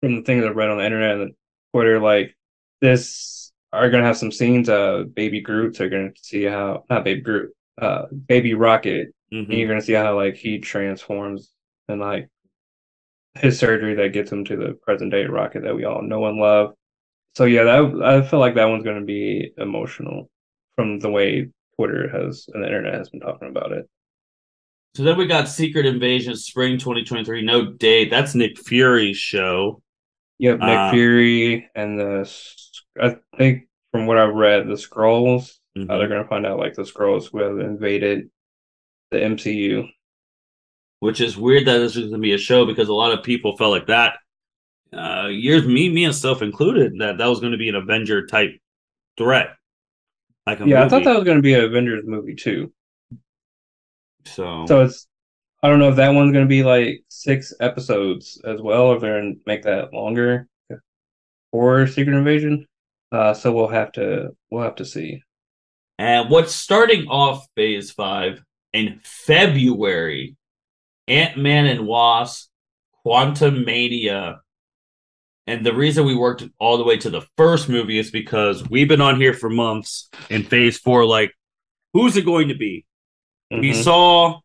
from 0.00 0.16
the 0.16 0.22
things 0.22 0.44
I've 0.44 0.56
read 0.56 0.70
on 0.70 0.78
the 0.78 0.84
internet 0.84 1.20
and 1.20 1.34
Twitter, 1.72 2.00
like 2.00 2.36
this 2.80 3.37
are 3.72 3.90
gonna 3.90 4.04
have 4.04 4.16
some 4.16 4.32
scenes. 4.32 4.68
Uh, 4.68 5.04
Baby 5.12 5.40
Groot. 5.40 5.78
You're 5.78 5.88
gonna 5.88 6.12
see 6.16 6.44
how 6.44 6.84
not 6.88 7.04
Baby 7.04 7.20
Groot, 7.20 7.52
uh, 7.80 8.06
Baby 8.26 8.54
Rocket. 8.54 9.14
Mm-hmm. 9.32 9.50
And 9.50 9.58
you're 9.58 9.68
gonna 9.68 9.82
see 9.82 9.92
how 9.92 10.16
like 10.16 10.36
he 10.36 10.58
transforms 10.58 11.52
and 11.88 12.00
like 12.00 12.28
his 13.34 13.58
surgery 13.58 13.94
that 13.94 14.12
gets 14.12 14.32
him 14.32 14.44
to 14.46 14.56
the 14.56 14.72
present 14.82 15.10
day 15.10 15.24
Rocket 15.24 15.62
that 15.62 15.74
we 15.74 15.84
all 15.84 16.02
know 16.02 16.26
and 16.26 16.38
love. 16.38 16.74
So 17.34 17.44
yeah, 17.44 17.64
that 17.64 18.02
I 18.02 18.22
feel 18.22 18.40
like 18.40 18.54
that 18.54 18.68
one's 18.68 18.84
gonna 18.84 19.04
be 19.04 19.52
emotional 19.58 20.30
from 20.76 20.98
the 20.98 21.10
way 21.10 21.48
Twitter 21.76 22.08
has 22.08 22.48
and 22.52 22.62
the 22.62 22.66
internet 22.66 22.94
has 22.94 23.10
been 23.10 23.20
talking 23.20 23.48
about 23.48 23.72
it. 23.72 23.88
So 24.94 25.04
then 25.04 25.16
we 25.16 25.26
got 25.26 25.48
Secret 25.48 25.86
Invasion 25.86 26.34
Spring 26.34 26.78
2023. 26.78 27.42
No 27.42 27.72
date. 27.72 28.10
That's 28.10 28.34
Nick 28.34 28.58
Fury's 28.58 29.16
show. 29.16 29.82
Yep, 30.38 30.60
Nick 30.60 30.78
um, 30.78 30.92
Fury 30.92 31.70
and 31.74 31.98
the 31.98 32.24
I 33.00 33.16
think 33.36 33.68
from 33.92 34.06
what 34.06 34.18
I've 34.18 34.34
read, 34.34 34.66
the 34.66 34.74
Skrulls 34.74 35.58
mm-hmm. 35.76 35.90
uh, 35.90 35.98
they're 35.98 36.08
going 36.08 36.22
to 36.22 36.28
find 36.28 36.46
out 36.46 36.58
like 36.58 36.74
the 36.74 36.82
Skrulls 36.82 37.30
who 37.30 37.38
have 37.38 37.58
invaded 37.58 38.30
the 39.10 39.18
MCU. 39.18 39.88
Which 41.00 41.20
is 41.20 41.36
weird 41.36 41.68
that 41.68 41.78
this 41.78 41.94
is 41.94 42.06
going 42.06 42.14
to 42.14 42.18
be 42.18 42.34
a 42.34 42.38
show 42.38 42.66
because 42.66 42.88
a 42.88 42.94
lot 42.94 43.16
of 43.16 43.22
people 43.22 43.56
felt 43.56 43.70
like 43.70 43.86
that. 43.86 44.16
Uh, 44.92 45.28
years, 45.28 45.64
me, 45.64 45.88
me 45.88 46.04
and 46.04 46.14
stuff 46.14 46.42
included, 46.42 46.94
that 46.98 47.18
that 47.18 47.26
was 47.26 47.38
going 47.38 47.52
to 47.52 47.58
be 47.58 47.68
an 47.68 47.76
Avenger 47.76 48.26
type 48.26 48.58
threat. 49.16 49.50
Like 50.44 50.58
yeah, 50.58 50.64
movie. 50.64 50.76
I 50.76 50.88
thought 50.88 51.04
that 51.04 51.14
was 51.14 51.24
going 51.24 51.36
to 51.36 51.42
be 51.42 51.54
an 51.54 51.62
Avengers 51.62 52.02
movie 52.04 52.34
too. 52.34 52.72
So, 54.24 54.66
so 54.66 54.84
it's 54.84 55.06
I 55.62 55.68
don't 55.68 55.78
know 55.78 55.90
if 55.90 55.96
that 55.96 56.14
one's 56.14 56.32
going 56.32 56.44
to 56.44 56.48
be 56.48 56.62
like 56.62 57.04
six 57.08 57.52
episodes 57.60 58.40
as 58.44 58.60
well, 58.60 58.86
or 58.86 58.96
if 58.96 59.00
they're 59.00 59.20
going 59.20 59.34
to 59.34 59.40
make 59.46 59.62
that 59.62 59.92
longer 59.92 60.48
for 61.52 61.86
Secret 61.86 62.16
Invasion. 62.16 62.66
Uh, 63.10 63.34
so 63.34 63.52
we'll 63.52 63.68
have 63.68 63.92
to 63.92 64.30
we'll 64.50 64.64
have 64.64 64.76
to 64.76 64.84
see. 64.84 65.22
And 65.98 66.30
what's 66.30 66.54
starting 66.54 67.08
off 67.08 67.46
Phase 67.56 67.90
Five 67.90 68.42
in 68.72 69.00
February? 69.02 70.36
Ant 71.08 71.38
Man 71.38 71.66
and 71.66 71.86
Wasp, 71.86 72.50
Quantumania. 73.04 74.38
And 75.46 75.64
the 75.64 75.74
reason 75.74 76.04
we 76.04 76.14
worked 76.14 76.44
all 76.58 76.76
the 76.76 76.84
way 76.84 76.98
to 76.98 77.10
the 77.10 77.26
first 77.38 77.70
movie 77.70 77.98
is 77.98 78.10
because 78.10 78.68
we've 78.68 78.88
been 78.88 79.00
on 79.00 79.18
here 79.18 79.32
for 79.32 79.48
months 79.48 80.10
in 80.28 80.42
Phase 80.42 80.78
Four. 80.78 81.06
Like, 81.06 81.32
who's 81.94 82.16
it 82.18 82.26
going 82.26 82.48
to 82.48 82.54
be? 82.54 82.84
Mm-hmm. 83.50 83.62
We 83.62 83.72
saw 83.72 84.40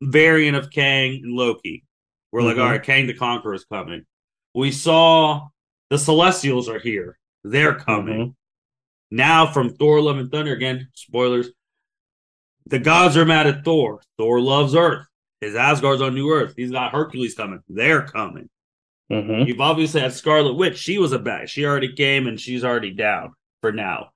variant 0.00 0.56
of 0.56 0.70
Kang 0.70 1.20
and 1.24 1.32
Loki. 1.32 1.84
We're 2.30 2.40
mm-hmm. 2.40 2.48
like, 2.48 2.58
all 2.58 2.70
right, 2.70 2.82
Kang 2.82 3.08
the 3.08 3.14
Conqueror 3.14 3.54
is 3.54 3.64
coming. 3.64 4.06
We 4.54 4.70
saw 4.70 5.48
the 5.90 5.98
Celestials 5.98 6.68
are 6.68 6.78
here. 6.78 7.18
They're 7.50 7.74
coming. 7.78 8.20
Mm-hmm. 8.20 9.16
Now 9.16 9.46
from 9.46 9.74
Thor 9.74 10.00
Love 10.00 10.18
and 10.18 10.30
Thunder 10.30 10.52
again, 10.52 10.88
spoilers. 10.94 11.50
The 12.66 12.80
gods 12.80 13.16
are 13.16 13.24
mad 13.24 13.46
at 13.46 13.64
Thor. 13.64 14.02
Thor 14.18 14.40
loves 14.40 14.74
Earth. 14.74 15.06
His 15.40 15.54
Asgard's 15.54 16.02
on 16.02 16.14
New 16.14 16.32
Earth. 16.32 16.54
He's 16.56 16.72
got 16.72 16.92
Hercules 16.92 17.34
coming. 17.34 17.60
They're 17.68 18.02
coming. 18.02 18.48
Mm-hmm. 19.10 19.46
You've 19.46 19.60
obviously 19.60 20.00
had 20.00 20.12
Scarlet 20.12 20.54
Witch. 20.54 20.78
She 20.78 20.98
was 20.98 21.12
a 21.12 21.18
bad. 21.18 21.48
She 21.48 21.64
already 21.64 21.92
came 21.92 22.26
and 22.26 22.40
she's 22.40 22.64
already 22.64 22.90
down 22.90 23.34
for 23.60 23.70
now. 23.70 24.10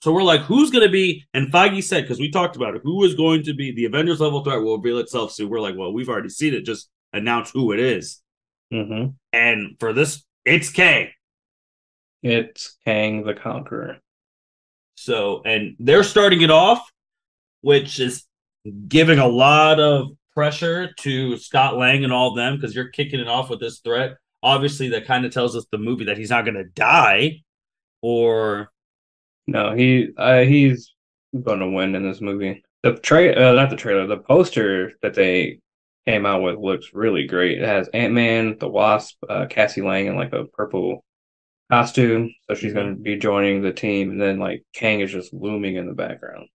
So 0.00 0.12
we're 0.12 0.22
like, 0.22 0.42
who's 0.42 0.70
going 0.70 0.84
to 0.84 0.92
be? 0.92 1.24
And 1.34 1.52
Feige 1.52 1.82
said, 1.82 2.02
because 2.02 2.20
we 2.20 2.30
talked 2.30 2.56
about 2.56 2.74
it, 2.74 2.82
who 2.84 3.04
is 3.04 3.14
going 3.14 3.42
to 3.44 3.54
be 3.54 3.72
the 3.72 3.86
Avengers 3.86 4.20
level 4.20 4.44
threat 4.44 4.60
will 4.60 4.76
reveal 4.76 4.98
itself 4.98 5.32
soon. 5.32 5.48
We're 5.48 5.60
like, 5.60 5.76
well, 5.76 5.92
we've 5.92 6.08
already 6.08 6.28
seen 6.28 6.54
it. 6.54 6.64
Just 6.64 6.88
announce 7.12 7.50
who 7.50 7.72
it 7.72 7.80
is. 7.80 8.20
Mm-hmm. 8.72 9.10
And 9.32 9.76
for 9.80 9.92
this, 9.92 10.22
it's 10.44 10.70
Kang. 10.70 11.08
It's 12.24 12.78
Kang 12.86 13.22
the 13.22 13.34
Conqueror. 13.34 13.98
So, 14.94 15.42
and 15.44 15.76
they're 15.78 16.02
starting 16.02 16.40
it 16.40 16.50
off, 16.50 16.80
which 17.60 18.00
is 18.00 18.24
giving 18.88 19.18
a 19.18 19.28
lot 19.28 19.78
of 19.78 20.12
pressure 20.32 20.90
to 21.00 21.36
Scott 21.36 21.76
Lang 21.76 22.02
and 22.02 22.12
all 22.12 22.30
of 22.30 22.36
them 22.36 22.56
because 22.56 22.74
you're 22.74 22.88
kicking 22.88 23.20
it 23.20 23.28
off 23.28 23.50
with 23.50 23.60
this 23.60 23.80
threat. 23.80 24.16
Obviously, 24.42 24.88
that 24.88 25.06
kind 25.06 25.26
of 25.26 25.32
tells 25.32 25.54
us 25.54 25.66
the 25.70 25.76
movie 25.76 26.06
that 26.06 26.16
he's 26.16 26.30
not 26.30 26.46
going 26.46 26.54
to 26.54 26.64
die 26.64 27.42
or 28.00 28.70
no, 29.46 29.74
he 29.74 30.08
uh, 30.16 30.40
he's 30.40 30.94
going 31.38 31.60
to 31.60 31.68
win 31.68 31.94
in 31.94 32.08
this 32.08 32.22
movie. 32.22 32.64
The 32.82 32.94
tra- 32.94 33.50
uh, 33.50 33.52
not 33.52 33.68
the 33.68 33.76
trailer, 33.76 34.06
the 34.06 34.16
poster 34.16 34.92
that 35.02 35.12
they 35.12 35.60
came 36.06 36.24
out 36.24 36.42
with 36.42 36.56
looks 36.56 36.94
really 36.94 37.26
great. 37.26 37.60
It 37.60 37.68
has 37.68 37.88
Ant 37.88 38.14
Man, 38.14 38.56
the 38.58 38.68
Wasp, 38.68 39.16
uh, 39.28 39.44
Cassie 39.50 39.82
Lang 39.82 40.06
in 40.06 40.16
like 40.16 40.32
a 40.32 40.46
purple 40.46 41.04
costume, 41.70 42.34
so 42.46 42.54
she's 42.54 42.74
going 42.74 42.94
to 42.94 43.00
be 43.00 43.16
joining 43.16 43.62
the 43.62 43.72
team, 43.72 44.10
and 44.10 44.20
then 44.20 44.38
like 44.38 44.64
Kang 44.74 45.00
is 45.00 45.12
just 45.12 45.32
looming 45.32 45.76
in 45.76 45.86
the 45.86 45.94
background. 45.94 46.48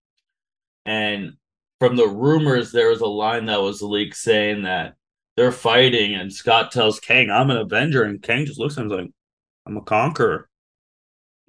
And 0.86 1.34
from 1.78 1.96
the 1.96 2.08
rumors, 2.08 2.72
there 2.72 2.88
was 2.88 3.00
a 3.00 3.06
line 3.06 3.46
that 3.46 3.60
was 3.60 3.82
leaked 3.82 4.16
saying 4.16 4.62
that 4.62 4.94
they're 5.36 5.52
fighting, 5.52 6.14
and 6.14 6.32
Scott 6.32 6.72
tells 6.72 7.00
Kang, 7.00 7.30
"I'm 7.30 7.50
an 7.50 7.56
Avenger," 7.56 8.04
and 8.04 8.22
Kang 8.22 8.46
just 8.46 8.58
looks 8.58 8.78
at 8.78 8.84
him 8.84 8.88
like, 8.88 9.10
"I'm 9.66 9.76
a 9.76 9.82
conqueror." 9.82 10.48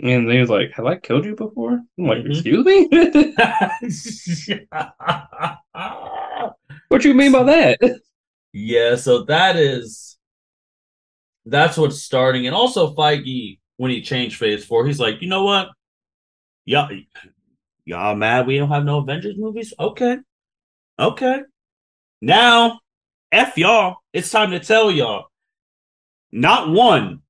And 0.03 0.31
he 0.31 0.39
was 0.39 0.49
like, 0.49 0.71
Have 0.73 0.85
I 0.85 0.95
killed 0.95 1.25
you 1.25 1.35
before? 1.35 1.73
I'm 1.73 2.05
like, 2.05 2.19
mm-hmm. 2.19 2.31
Excuse 2.31 2.65
me? 2.65 2.87
what 6.87 7.01
do 7.01 7.07
you 7.07 7.13
mean 7.13 7.31
by 7.31 7.43
that? 7.43 7.79
Yeah, 8.51 8.95
so 8.95 9.23
that 9.25 9.55
is 9.55 10.10
that's 11.45 11.77
what's 11.77 12.01
starting. 12.01 12.47
And 12.47 12.55
also 12.55 12.93
Feige, 12.93 13.59
when 13.77 13.91
he 13.91 14.01
changed 14.01 14.37
phase 14.37 14.65
four, 14.65 14.85
he's 14.85 14.99
like, 14.99 15.21
you 15.21 15.27
know 15.27 15.43
what? 15.43 15.69
Y'all 16.65 16.89
y'all 17.85 18.15
mad 18.15 18.45
we 18.47 18.57
don't 18.57 18.69
have 18.69 18.85
no 18.85 18.99
Avengers 18.99 19.35
movies? 19.37 19.73
Okay. 19.79 20.17
Okay. 20.99 21.39
Now, 22.21 22.79
F 23.31 23.57
y'all. 23.57 23.97
It's 24.13 24.29
time 24.29 24.51
to 24.51 24.59
tell 24.59 24.91
y'all. 24.91 25.25
Not 26.31 26.69
one, 26.69 27.21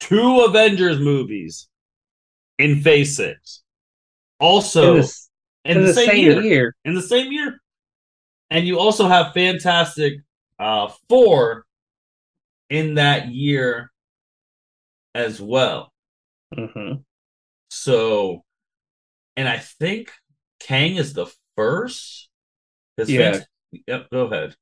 two 0.00 0.40
Avengers 0.40 0.98
movies 0.98 1.68
in 2.58 2.80
Phase 2.82 3.16
Six. 3.16 3.62
Also, 4.40 4.96
in 4.96 5.00
the, 5.00 5.18
in 5.64 5.80
the, 5.80 5.86
the 5.86 5.94
same, 5.94 6.08
same 6.08 6.24
year, 6.24 6.42
year, 6.42 6.76
in 6.84 6.94
the 6.94 7.02
same 7.02 7.32
year, 7.32 7.60
and 8.50 8.66
you 8.66 8.78
also 8.78 9.06
have 9.06 9.32
Fantastic 9.32 10.14
uh, 10.58 10.90
Four 11.08 11.63
in 12.70 12.94
that 12.94 13.28
year 13.28 13.90
as 15.14 15.40
well. 15.40 15.92
Mm-hmm. 16.56 17.00
So, 17.70 18.44
and 19.36 19.48
I 19.48 19.58
think 19.58 20.10
Kang 20.60 20.96
is 20.96 21.12
the 21.12 21.26
first. 21.56 22.28
Yeah. 22.96 23.40
Yep. 23.86 24.10
Go 24.12 24.26
ahead. 24.26 24.54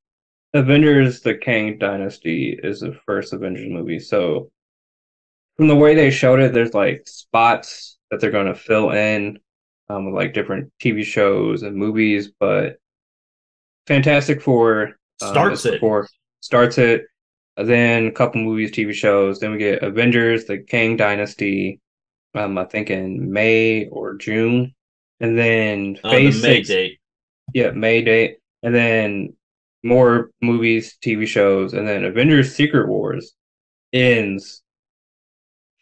Avengers: 0.53 1.21
The 1.21 1.35
Kang 1.35 1.77
Dynasty 1.77 2.57
is 2.61 2.79
the 2.79 2.97
first 3.05 3.33
Avengers 3.33 3.67
movie, 3.69 3.99
so 3.99 4.51
from 5.57 5.67
the 5.67 5.75
way 5.75 5.95
they 5.95 6.09
showed 6.09 6.39
it, 6.39 6.53
there's 6.53 6.73
like 6.73 7.03
spots 7.07 7.97
that 8.09 8.19
they're 8.19 8.31
going 8.31 8.47
to 8.47 8.55
fill 8.55 8.91
in 8.91 9.39
um, 9.89 10.05
with 10.05 10.15
like 10.15 10.33
different 10.33 10.71
TV 10.81 11.03
shows 11.03 11.63
and 11.63 11.75
movies. 11.75 12.31
But 12.39 12.77
Fantastic 13.87 14.41
Four 14.41 14.93
um, 15.21 15.29
starts 15.29 15.65
it. 15.65 15.73
Before, 15.73 16.07
starts 16.41 16.77
it. 16.77 17.05
Then 17.55 18.07
a 18.07 18.11
couple 18.11 18.41
movies, 18.41 18.71
TV 18.71 18.93
shows. 18.93 19.39
Then 19.39 19.51
we 19.51 19.57
get 19.57 19.83
Avengers: 19.83 20.45
The 20.45 20.59
Kang 20.59 20.97
Dynasty. 20.97 21.79
Um, 22.35 22.57
I 22.57 22.65
think 22.65 22.89
in 22.89 23.31
May 23.31 23.85
or 23.87 24.15
June, 24.15 24.73
and 25.19 25.37
then 25.37 25.99
oh, 26.03 26.09
Phase 26.09 26.41
the 26.41 26.47
May 26.47 26.55
six, 26.55 26.67
date. 26.67 26.99
Yeah, 27.53 27.71
May 27.71 28.01
date, 28.01 28.37
and 28.63 28.73
then 28.73 29.35
more 29.83 30.31
movies, 30.41 30.97
TV 31.03 31.27
shows, 31.27 31.73
and 31.73 31.87
then 31.87 32.05
Avengers: 32.05 32.55
Secret 32.55 32.87
Wars 32.87 33.33
ends 33.91 34.63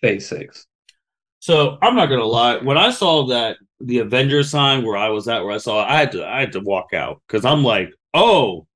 Phase 0.01 0.27
Six. 0.27 0.67
So 1.39 1.77
I'm 1.81 1.95
not 1.95 2.07
gonna 2.07 2.25
lie. 2.25 2.57
When 2.57 2.77
I 2.77 2.91
saw 2.91 3.27
that 3.27 3.57
the 3.79 3.99
Avengers 3.99 4.51
sign 4.51 4.83
where 4.85 4.97
I 4.97 5.09
was 5.09 5.27
at, 5.27 5.43
where 5.43 5.55
I 5.55 5.57
saw, 5.57 5.81
it, 5.81 5.89
I 5.89 5.99
had 5.99 6.11
to, 6.11 6.27
I 6.27 6.39
had 6.41 6.51
to 6.51 6.59
walk 6.59 6.93
out 6.93 7.21
because 7.27 7.45
I'm 7.45 7.63
like, 7.63 7.93
oh, 8.13 8.67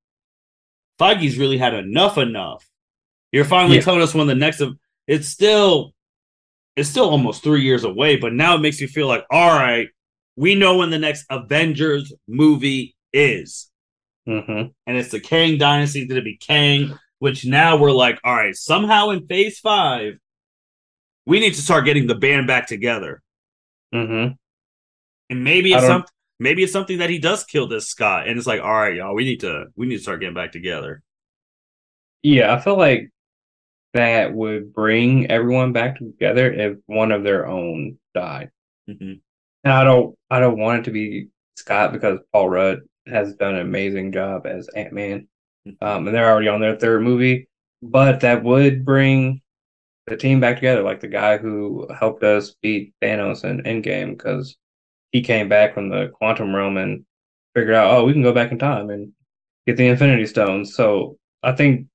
Feige's 0.98 1.38
really 1.38 1.58
had 1.58 1.74
enough. 1.74 2.18
Enough. 2.18 2.66
You're 3.36 3.44
finally 3.44 3.76
yeah. 3.76 3.82
telling 3.82 4.00
us 4.00 4.14
when 4.14 4.26
the 4.26 4.34
next 4.34 4.62
of. 4.62 4.78
It's 5.06 5.28
still, 5.28 5.92
it's 6.74 6.88
still 6.88 7.10
almost 7.10 7.42
three 7.42 7.60
years 7.60 7.84
away, 7.84 8.16
but 8.16 8.32
now 8.32 8.54
it 8.54 8.60
makes 8.60 8.80
you 8.80 8.88
feel 8.88 9.06
like, 9.06 9.26
all 9.30 9.52
right, 9.52 9.88
we 10.36 10.54
know 10.54 10.78
when 10.78 10.88
the 10.88 10.98
next 10.98 11.26
Avengers 11.28 12.14
movie 12.26 12.96
is, 13.12 13.70
mm-hmm. 14.26 14.68
and 14.86 14.96
it's 14.96 15.10
the 15.10 15.20
Kang 15.20 15.58
Dynasty. 15.58 16.06
Did 16.06 16.16
it 16.16 16.24
be 16.24 16.38
Kang? 16.38 16.98
Which 17.18 17.44
now 17.44 17.76
we're 17.76 17.92
like, 17.92 18.18
all 18.24 18.34
right, 18.34 18.56
somehow 18.56 19.10
in 19.10 19.26
Phase 19.26 19.58
Five 19.58 20.14
we 21.26 21.38
need 21.38 21.52
to 21.52 21.60
start 21.60 21.84
getting 21.84 22.06
the 22.06 22.14
band 22.14 22.46
back 22.46 22.66
together. 22.66 23.22
Mm-hmm. 23.94 24.32
And 25.28 25.44
maybe 25.44 25.74
it's 25.74 25.86
some 25.86 26.04
maybe 26.40 26.62
it's 26.62 26.72
something 26.72 26.98
that 26.98 27.10
he 27.10 27.18
does 27.18 27.44
kill 27.44 27.68
this 27.68 27.86
Scott, 27.86 28.28
and 28.28 28.38
it's 28.38 28.46
like, 28.46 28.62
all 28.62 28.72
right, 28.72 28.96
y'all, 28.96 29.14
we 29.14 29.24
need 29.24 29.40
to 29.40 29.66
we 29.76 29.86
need 29.86 29.98
to 29.98 30.02
start 30.02 30.20
getting 30.20 30.34
back 30.34 30.52
together. 30.52 31.02
Yeah, 32.22 32.54
I 32.54 32.60
feel 32.60 32.78
like 32.78 33.10
that 33.96 34.32
would 34.32 34.72
bring 34.72 35.30
everyone 35.30 35.72
back 35.72 35.98
together 35.98 36.52
if 36.52 36.78
one 36.86 37.12
of 37.12 37.22
their 37.22 37.46
own 37.46 37.98
died. 38.14 38.50
Mm-hmm. 38.88 39.14
And 39.64 39.72
I 39.72 39.84
don't 39.84 40.16
I 40.30 40.40
don't 40.40 40.58
want 40.58 40.80
it 40.80 40.84
to 40.84 40.90
be 40.90 41.28
Scott 41.56 41.92
because 41.92 42.20
Paul 42.32 42.48
Rudd 42.48 42.80
has 43.06 43.34
done 43.34 43.54
an 43.54 43.60
amazing 43.60 44.12
job 44.12 44.46
as 44.46 44.68
Ant 44.68 44.92
Man, 44.92 45.28
mm-hmm. 45.66 45.84
um, 45.84 46.06
and 46.06 46.14
they're 46.14 46.30
already 46.30 46.48
on 46.48 46.60
their 46.60 46.76
third 46.76 47.02
movie. 47.02 47.48
But 47.82 48.20
that 48.20 48.42
would 48.42 48.84
bring 48.84 49.42
the 50.06 50.16
team 50.16 50.40
back 50.40 50.56
together, 50.56 50.82
like 50.82 51.00
the 51.00 51.08
guy 51.08 51.36
who 51.36 51.88
helped 51.98 52.22
us 52.22 52.54
beat 52.62 52.94
Thanos 53.02 53.44
in 53.44 53.62
Endgame, 53.62 54.16
because 54.16 54.56
he 55.12 55.22
came 55.22 55.48
back 55.48 55.74
from 55.74 55.88
the 55.88 56.08
quantum 56.14 56.54
realm 56.54 56.76
and 56.76 57.04
figured 57.54 57.74
out, 57.74 57.92
oh, 57.92 58.04
we 58.04 58.12
can 58.12 58.22
go 58.22 58.32
back 58.32 58.52
in 58.52 58.58
time 58.58 58.90
and 58.90 59.12
get 59.66 59.76
the 59.76 59.86
Infinity 59.86 60.26
Stones. 60.26 60.74
So 60.74 61.18
I 61.42 61.52
think 61.52 61.88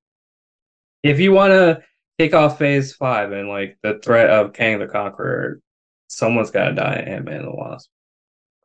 if 1.03 1.19
you 1.19 1.31
want 1.31 1.51
to 1.51 1.81
kick 2.19 2.33
off 2.33 2.59
Phase 2.59 2.93
Five 2.93 3.31
and 3.31 3.49
like 3.49 3.77
the 3.83 3.99
threat 4.03 4.29
of 4.29 4.53
Kang 4.53 4.79
the 4.79 4.87
Conqueror, 4.87 5.59
someone's 6.07 6.51
got 6.51 6.69
to 6.69 6.75
die. 6.75 7.03
Ant 7.07 7.25
Man 7.25 7.37
and 7.37 7.47
the 7.47 7.51
Wasp. 7.51 7.89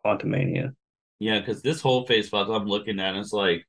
Quantumania. 0.07 0.74
Yeah, 1.18 1.40
because 1.40 1.62
this 1.62 1.80
whole 1.80 2.07
phase 2.07 2.28
five 2.28 2.49
I'm 2.49 2.66
looking 2.66 3.01
at, 3.01 3.16
it's 3.16 3.32
like 3.32 3.64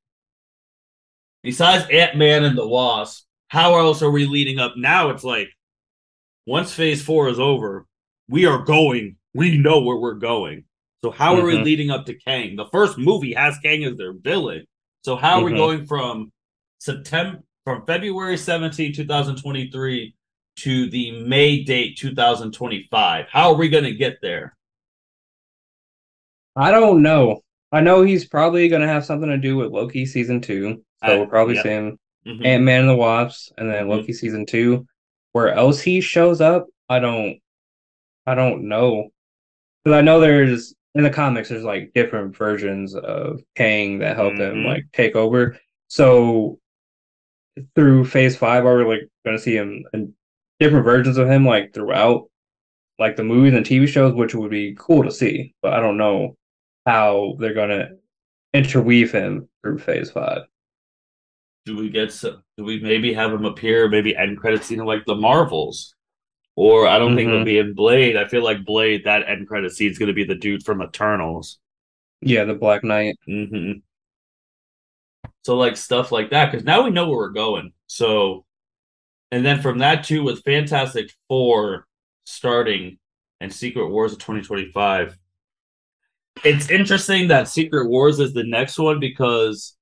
besides 1.43 1.89
Ant 1.91 2.17
Man 2.17 2.43
and 2.43 2.57
the 2.57 2.67
Wasp, 2.67 3.25
how 3.47 3.78
else 3.78 4.01
are 4.01 4.11
we 4.11 4.25
leading 4.25 4.59
up? 4.59 4.73
Now 4.75 5.09
it's 5.09 5.23
like 5.23 5.49
once 6.45 6.73
phase 6.73 7.01
four 7.01 7.30
is 7.30 7.39
over, 7.39 7.86
we 8.30 8.45
are 8.45 8.63
going. 8.63 9.15
We 9.34 9.57
know 9.57 9.82
where 9.82 9.97
we're 9.97 10.15
going. 10.15 10.65
So 11.03 11.11
how 11.11 11.34
mm-hmm. 11.34 11.43
are 11.43 11.47
we 11.47 11.55
mm-hmm. 11.55 11.63
leading 11.63 11.91
up 11.91 12.05
to 12.07 12.13
Kang? 12.13 12.55
The 12.55 12.65
first 12.71 12.97
movie 12.97 13.34
has 13.34 13.57
Kang 13.59 13.84
as 13.84 13.97
their 13.97 14.13
villain. 14.13 14.65
So 15.03 15.15
how 15.15 15.36
are 15.36 15.43
mm-hmm. 15.43 15.53
we 15.53 15.57
going 15.57 15.86
from 15.86 16.32
September 16.80 17.41
from 17.68 17.86
February 17.86 18.38
17, 18.38 18.93
2023 18.93 20.15
to 20.55 20.89
the 20.89 21.20
May 21.24 21.65
date 21.65 21.97
2025? 21.97 23.26
How 23.30 23.51
are 23.51 23.57
we 23.57 23.68
going 23.68 23.84
to 23.84 23.93
get 23.93 24.20
there? 24.22 24.55
I 26.55 26.72
don't 26.72 27.01
know. 27.01 27.41
I 27.74 27.82
know 27.82 28.03
he's 28.03 28.24
probably 28.24 28.70
going 28.70 28.84
to 28.84 28.88
have 28.88 29.03
something 29.03 29.28
to 29.28 29.38
do 29.38 29.57
with 29.57 29.74
Loki 29.74 30.05
season 30.05 30.39
2. 30.39 30.76
So 30.76 30.82
I, 31.01 31.20
we're 31.20 31.26
probably 31.26 31.55
yep. 31.55 31.63
see 31.63 31.70
him 31.72 31.99
mm-hmm. 32.26 32.45
Ant 32.45 32.63
Man 32.63 32.80
and 32.82 32.89
the 32.89 32.95
Wasps 32.95 33.51
and 33.57 33.70
then 33.70 33.82
mm-hmm. 33.82 33.89
Loki 33.89 34.13
season 34.13 34.45
2. 34.45 34.88
Where 35.34 35.53
else 35.53 35.82
he 35.82 35.99
shows 35.99 36.39
up, 36.39 36.68
I 36.88 36.99
don't 36.99 37.38
I 38.26 38.34
don't 38.34 38.70
know. 38.70 39.09
Cuz 39.84 39.93
I 39.93 39.99
know 39.99 40.22
there's 40.22 40.74
in 40.95 41.03
the 41.03 41.09
comics 41.09 41.49
there's 41.49 41.65
like 41.65 41.91
different 41.93 42.34
versions 42.34 42.95
of 42.95 43.41
Kang 43.55 43.99
that 43.99 44.15
help 44.15 44.36
mm-hmm. 44.36 44.59
him 44.59 44.63
like 44.63 44.86
take 44.93 45.18
over. 45.18 45.59
So 45.89 46.59
through 47.75 48.05
phase 48.05 48.35
5 48.35 48.65
are 48.65 48.77
we 48.77 48.85
like 48.85 49.09
going 49.25 49.37
to 49.37 49.43
see 49.43 49.55
him 49.55 49.83
in 49.93 50.13
different 50.59 50.85
versions 50.85 51.17
of 51.17 51.29
him 51.29 51.45
like 51.45 51.73
throughout 51.73 52.29
like 52.99 53.15
the 53.15 53.23
movies 53.23 53.53
and 53.53 53.65
TV 53.65 53.87
shows 53.87 54.13
which 54.13 54.33
would 54.33 54.51
be 54.51 54.75
cool 54.77 55.03
to 55.03 55.11
see, 55.11 55.53
but 55.61 55.73
I 55.73 55.79
don't 55.79 55.97
know 55.97 56.35
how 56.85 57.35
they're 57.39 57.53
going 57.53 57.69
to 57.69 57.89
interweave 58.53 59.11
him 59.11 59.49
through 59.61 59.79
phase 59.79 60.09
5 60.11 60.43
do 61.67 61.77
we 61.77 61.89
get 61.89 62.11
some, 62.11 62.41
do 62.57 62.63
we 62.63 62.79
maybe 62.79 63.13
have 63.13 63.31
him 63.31 63.45
appear 63.45 63.87
maybe 63.89 64.15
end 64.15 64.39
credits 64.39 64.65
scene 64.65 64.83
like 64.83 65.05
the 65.05 65.15
Marvels? 65.15 65.93
Or 66.55 66.87
I 66.87 66.97
don't 66.97 67.09
mm-hmm. 67.09 67.17
think 67.17 67.29
it'll 67.29 67.45
be 67.45 67.59
in 67.59 67.75
Blade. 67.75 68.17
I 68.17 68.27
feel 68.27 68.43
like 68.43 68.65
Blade, 68.65 69.03
that 69.03 69.27
end 69.29 69.47
credit 69.47 69.73
scene 69.73 69.91
is 69.91 69.99
going 69.99 70.07
to 70.07 70.13
be 70.13 70.23
the 70.23 70.33
dude 70.33 70.63
from 70.63 70.81
Eternals. 70.81 71.59
Yeah, 72.21 72.45
the 72.45 72.55
Black 72.55 72.83
Knight. 72.83 73.17
Mm-hmm. 73.29 73.79
So 75.47 75.55
like 75.55 75.77
stuff 75.77 76.11
like 76.11 76.31
that, 76.31 76.51
because 76.51 76.65
now 76.65 76.83
we 76.83 76.89
know 76.89 77.07
where 77.07 77.19
we're 77.19 77.29
going. 77.29 77.71
So, 77.87 78.43
and 79.31 79.45
then 79.45 79.61
from 79.61 79.77
that 79.77 80.03
too, 80.03 80.21
with 80.21 80.43
Fantastic 80.43 81.09
Four 81.29 81.87
starting 82.25 82.99
and 83.39 83.53
Secret 83.53 83.87
Wars 83.87 84.11
of 84.11 84.19
2025, 84.19 85.17
it's 86.43 86.69
interesting 86.69 87.29
that 87.29 87.47
Secret 87.47 87.87
Wars 87.87 88.19
is 88.19 88.33
the 88.33 88.43
next 88.43 88.77
one 88.77 88.99
because 88.99 89.77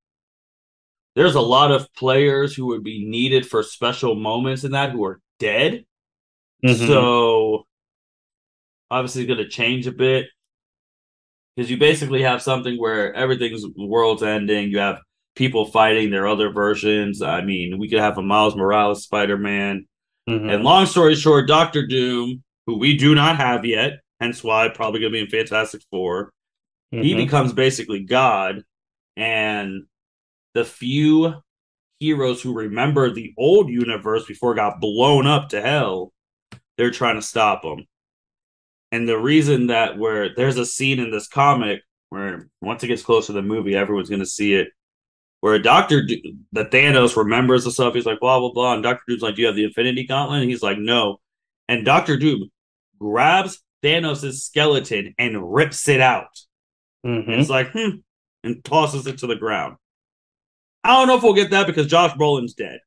there's 1.16 1.34
a 1.34 1.40
lot 1.40 1.72
of 1.72 1.92
players 1.94 2.54
who 2.54 2.66
would 2.66 2.84
be 2.84 3.04
needed 3.04 3.44
for 3.44 3.64
special 3.64 4.14
moments 4.14 4.62
in 4.62 4.70
that 4.70 4.92
who 4.92 5.04
are 5.04 5.20
dead. 5.40 5.84
Mm-hmm. 6.64 6.86
So 6.86 7.66
obviously 8.88 9.22
it's 9.22 9.34
going 9.34 9.38
to 9.38 9.48
change 9.48 9.88
a 9.88 9.92
bit 9.92 10.26
because 11.56 11.72
you 11.72 11.76
basically 11.76 12.22
have 12.22 12.40
something 12.40 12.78
where 12.78 13.12
everything's 13.14 13.64
world's 13.76 14.22
ending. 14.22 14.70
You 14.70 14.78
have 14.78 15.00
people 15.36 15.66
fighting 15.66 16.10
their 16.10 16.26
other 16.26 16.50
versions. 16.50 17.22
I 17.22 17.42
mean, 17.42 17.78
we 17.78 17.88
could 17.88 18.00
have 18.00 18.18
a 18.18 18.22
Miles 18.22 18.56
Morales 18.56 19.04
Spider 19.04 19.36
Man. 19.36 19.86
Mm-hmm. 20.28 20.48
And 20.48 20.64
long 20.64 20.86
story 20.86 21.14
short, 21.14 21.46
Doctor 21.46 21.86
Doom, 21.86 22.42
who 22.66 22.78
we 22.78 22.96
do 22.96 23.14
not 23.14 23.36
have 23.36 23.64
yet, 23.64 24.00
hence 24.18 24.42
why 24.42 24.68
probably 24.68 25.00
going 25.00 25.12
to 25.12 25.16
be 25.16 25.20
in 25.20 25.28
Fantastic 25.28 25.82
4 25.90 26.32
mm-hmm. 26.92 27.04
he 27.04 27.14
becomes 27.14 27.52
basically 27.52 28.00
God. 28.00 28.64
And 29.16 29.84
the 30.54 30.64
few 30.64 31.34
heroes 32.00 32.42
who 32.42 32.54
remember 32.54 33.10
the 33.10 33.32
old 33.38 33.68
universe 33.68 34.24
before 34.26 34.52
it 34.52 34.56
got 34.56 34.80
blown 34.80 35.26
up 35.26 35.50
to 35.50 35.60
hell, 35.60 36.12
they're 36.76 36.90
trying 36.90 37.16
to 37.16 37.22
stop 37.22 37.62
them. 37.62 37.84
And 38.92 39.08
the 39.08 39.18
reason 39.18 39.68
that 39.68 39.98
where 39.98 40.34
there's 40.34 40.58
a 40.58 40.66
scene 40.66 40.98
in 40.98 41.10
this 41.10 41.28
comic 41.28 41.82
where 42.10 42.48
once 42.60 42.82
it 42.82 42.88
gets 42.88 43.02
closer 43.02 43.28
to 43.28 43.32
the 43.34 43.42
movie, 43.42 43.76
everyone's 43.76 44.08
going 44.08 44.20
to 44.20 44.26
see 44.26 44.54
it, 44.54 44.68
where 45.46 45.60
Doctor 45.60 46.02
D- 46.02 46.34
the 46.50 46.64
Thanos 46.64 47.16
remembers 47.16 47.62
the 47.62 47.70
stuff. 47.70 47.94
He's 47.94 48.04
like 48.04 48.18
blah 48.18 48.40
blah 48.40 48.50
blah, 48.50 48.74
and 48.74 48.82
Doctor 48.82 49.04
Doom's 49.06 49.22
like, 49.22 49.36
"Do 49.36 49.42
you 49.42 49.46
have 49.46 49.54
the 49.54 49.62
Infinity 49.62 50.04
Gauntlet?" 50.04 50.42
And 50.42 50.50
he's 50.50 50.60
like, 50.60 50.76
"No." 50.76 51.20
And 51.68 51.84
Doctor 51.84 52.16
Doom 52.16 52.50
grabs 52.98 53.62
Thanos' 53.80 54.40
skeleton 54.40 55.14
and 55.20 55.54
rips 55.54 55.86
it 55.86 56.00
out. 56.00 56.36
Mm-hmm. 57.06 57.30
It's 57.30 57.48
like, 57.48 57.70
hmm, 57.70 57.98
and 58.42 58.64
tosses 58.64 59.06
it 59.06 59.18
to 59.18 59.28
the 59.28 59.36
ground. 59.36 59.76
I 60.82 60.94
don't 60.94 61.06
know 61.06 61.16
if 61.16 61.22
we'll 61.22 61.32
get 61.32 61.52
that 61.52 61.68
because 61.68 61.86
Josh 61.86 62.16
Brolin's 62.16 62.54
dead. 62.54 62.80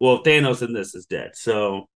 Well, 0.00 0.22
Thanos 0.22 0.62
in 0.62 0.72
this 0.72 0.94
is 0.94 1.04
dead. 1.04 1.32
So 1.34 1.90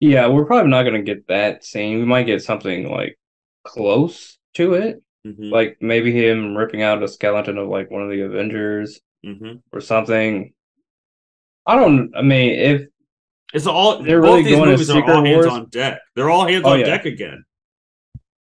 yeah, 0.00 0.26
we're 0.26 0.46
probably 0.46 0.72
not 0.72 0.82
gonna 0.82 1.02
get 1.02 1.28
that 1.28 1.64
scene. 1.64 2.00
We 2.00 2.06
might 2.06 2.26
get 2.26 2.42
something 2.42 2.90
like 2.90 3.20
close 3.62 4.36
to 4.54 4.74
it, 4.74 5.00
mm-hmm. 5.26 5.50
like 5.50 5.78
maybe 5.80 6.12
him 6.12 6.56
ripping 6.56 6.82
out 6.82 7.02
a 7.02 7.08
skeleton 7.08 7.58
of 7.58 7.68
like 7.68 7.90
one 7.90 8.02
of 8.02 8.10
the 8.10 8.22
Avengers 8.22 9.00
mm-hmm. 9.24 9.56
or 9.72 9.80
something. 9.80 10.52
I 11.66 11.76
don't. 11.76 12.14
I 12.14 12.22
mean, 12.22 12.58
if 12.58 12.86
it's 13.54 13.66
all 13.66 14.02
they're 14.02 14.20
really 14.20 14.42
going 14.42 14.70
movies 14.70 14.88
to 14.88 15.00
are 15.00 15.14
all 15.14 15.24
hands 15.24 15.46
on 15.46 15.68
deck. 15.68 16.00
They're 16.14 16.28
all 16.28 16.46
hands 16.46 16.64
oh, 16.66 16.72
on 16.72 16.80
yeah. 16.80 16.86
deck 16.86 17.06
again. 17.06 17.44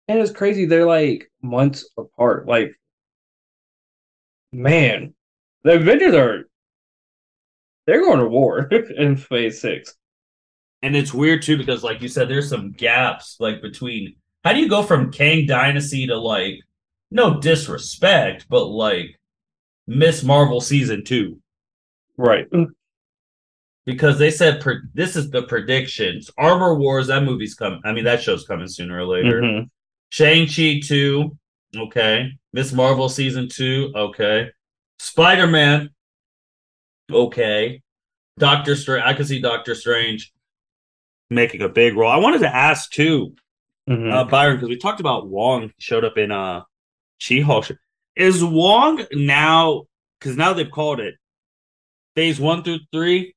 And 0.08 0.18
it's 0.18 0.30
crazy. 0.30 0.64
They're 0.64 0.86
like 0.86 1.30
months 1.42 1.88
apart. 1.98 2.46
Like, 2.46 2.72
man, 4.52 5.14
the 5.64 5.74
Avengers 5.74 6.14
are 6.14 6.44
they're 7.86 8.00
going 8.00 8.20
to 8.20 8.26
war 8.26 8.68
in 8.96 9.16
phase 9.16 9.60
six. 9.60 9.94
And 10.82 10.96
it's 10.96 11.12
weird 11.12 11.42
too 11.42 11.58
because 11.58 11.82
like 11.82 12.00
you 12.00 12.08
said, 12.08 12.28
there's 12.28 12.48
some 12.48 12.72
gaps 12.72 13.36
like 13.40 13.60
between 13.60 14.14
how 14.44 14.52
do 14.52 14.60
you 14.60 14.68
go 14.68 14.82
from 14.82 15.12
Kang 15.12 15.44
Dynasty 15.46 16.06
to 16.06 16.16
like 16.16 16.60
no 17.10 17.40
disrespect, 17.40 18.46
but 18.48 18.66
like 18.66 19.18
Miss 19.86 20.22
Marvel 20.22 20.60
season 20.60 21.04
two. 21.04 21.40
Right. 22.16 22.46
Because 23.86 24.18
they 24.18 24.30
said 24.30 24.60
per- 24.60 24.82
this 24.94 25.16
is 25.16 25.30
the 25.30 25.42
predictions. 25.42 26.30
Armor 26.38 26.74
Wars, 26.74 27.08
that 27.08 27.24
movie's 27.24 27.54
coming. 27.54 27.80
I 27.84 27.92
mean, 27.92 28.04
that 28.04 28.22
show's 28.22 28.46
coming 28.46 28.68
sooner 28.68 28.98
or 28.98 29.06
later. 29.06 29.40
Mm-hmm. 29.40 29.64
Shang-Chi 30.10 30.80
2, 30.84 31.36
okay. 31.76 32.32
Miss 32.52 32.72
Marvel 32.72 33.08
season 33.08 33.48
2, 33.48 33.92
okay. 33.96 34.50
Spider 34.98 35.46
Man, 35.46 35.90
okay. 37.10 37.80
Doctor 38.38 38.76
Strange, 38.76 39.04
I 39.04 39.14
can 39.14 39.24
see 39.24 39.40
Doctor 39.40 39.74
Strange 39.74 40.32
making 41.30 41.62
a 41.62 41.68
big 41.68 41.96
role. 41.96 42.10
I 42.10 42.16
wanted 42.16 42.40
to 42.40 42.54
ask 42.54 42.90
too, 42.90 43.34
mm-hmm. 43.88 44.10
uh, 44.10 44.24
Byron, 44.24 44.56
because 44.56 44.68
we 44.68 44.76
talked 44.76 45.00
about 45.00 45.28
Wong 45.28 45.72
showed 45.78 46.04
up 46.04 46.18
in 46.18 46.30
uh 46.32 46.62
She 47.20 47.40
Hulk. 47.40 47.70
Is 48.16 48.44
Wong 48.44 49.04
now? 49.12 49.84
Because 50.18 50.36
now 50.36 50.52
they've 50.52 50.70
called 50.70 51.00
it 51.00 51.14
phase 52.16 52.40
one 52.40 52.62
through 52.62 52.80
three 52.92 53.34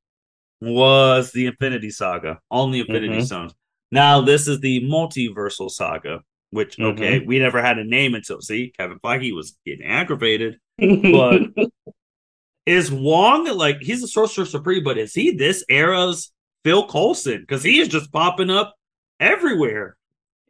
was 0.59 1.31
the 1.31 1.45
Infinity 1.45 1.91
Saga, 1.91 2.39
on 2.49 2.71
the 2.71 2.79
Infinity 2.79 3.09
mm-hmm. 3.09 3.25
Stones. 3.25 3.53
Now 3.91 4.21
this 4.21 4.47
is 4.47 4.59
the 4.59 4.81
multiversal 4.81 5.69
saga, 5.69 6.21
which 6.49 6.77
mm-hmm. 6.77 7.03
okay, 7.03 7.19
we 7.19 7.39
never 7.39 7.61
had 7.61 7.77
a 7.77 7.83
name 7.83 8.15
until 8.15 8.41
see 8.41 8.73
Kevin 8.77 8.99
Feige 8.99 9.35
was 9.35 9.57
getting 9.65 9.85
aggravated 9.85 10.57
but 10.77 11.41
is 12.65 12.91
Wong 12.91 13.45
like 13.55 13.81
he's 13.81 14.03
a 14.03 14.07
sorcerer 14.07 14.45
supreme? 14.45 14.83
But 14.83 14.97
is 14.97 15.13
he 15.13 15.31
this 15.31 15.63
era's 15.69 16.31
Phil 16.63 16.87
Coulson? 16.87 17.41
Because 17.41 17.63
he 17.63 17.79
is 17.79 17.87
just 17.87 18.11
popping 18.11 18.49
up 18.49 18.75
everywhere. 19.19 19.97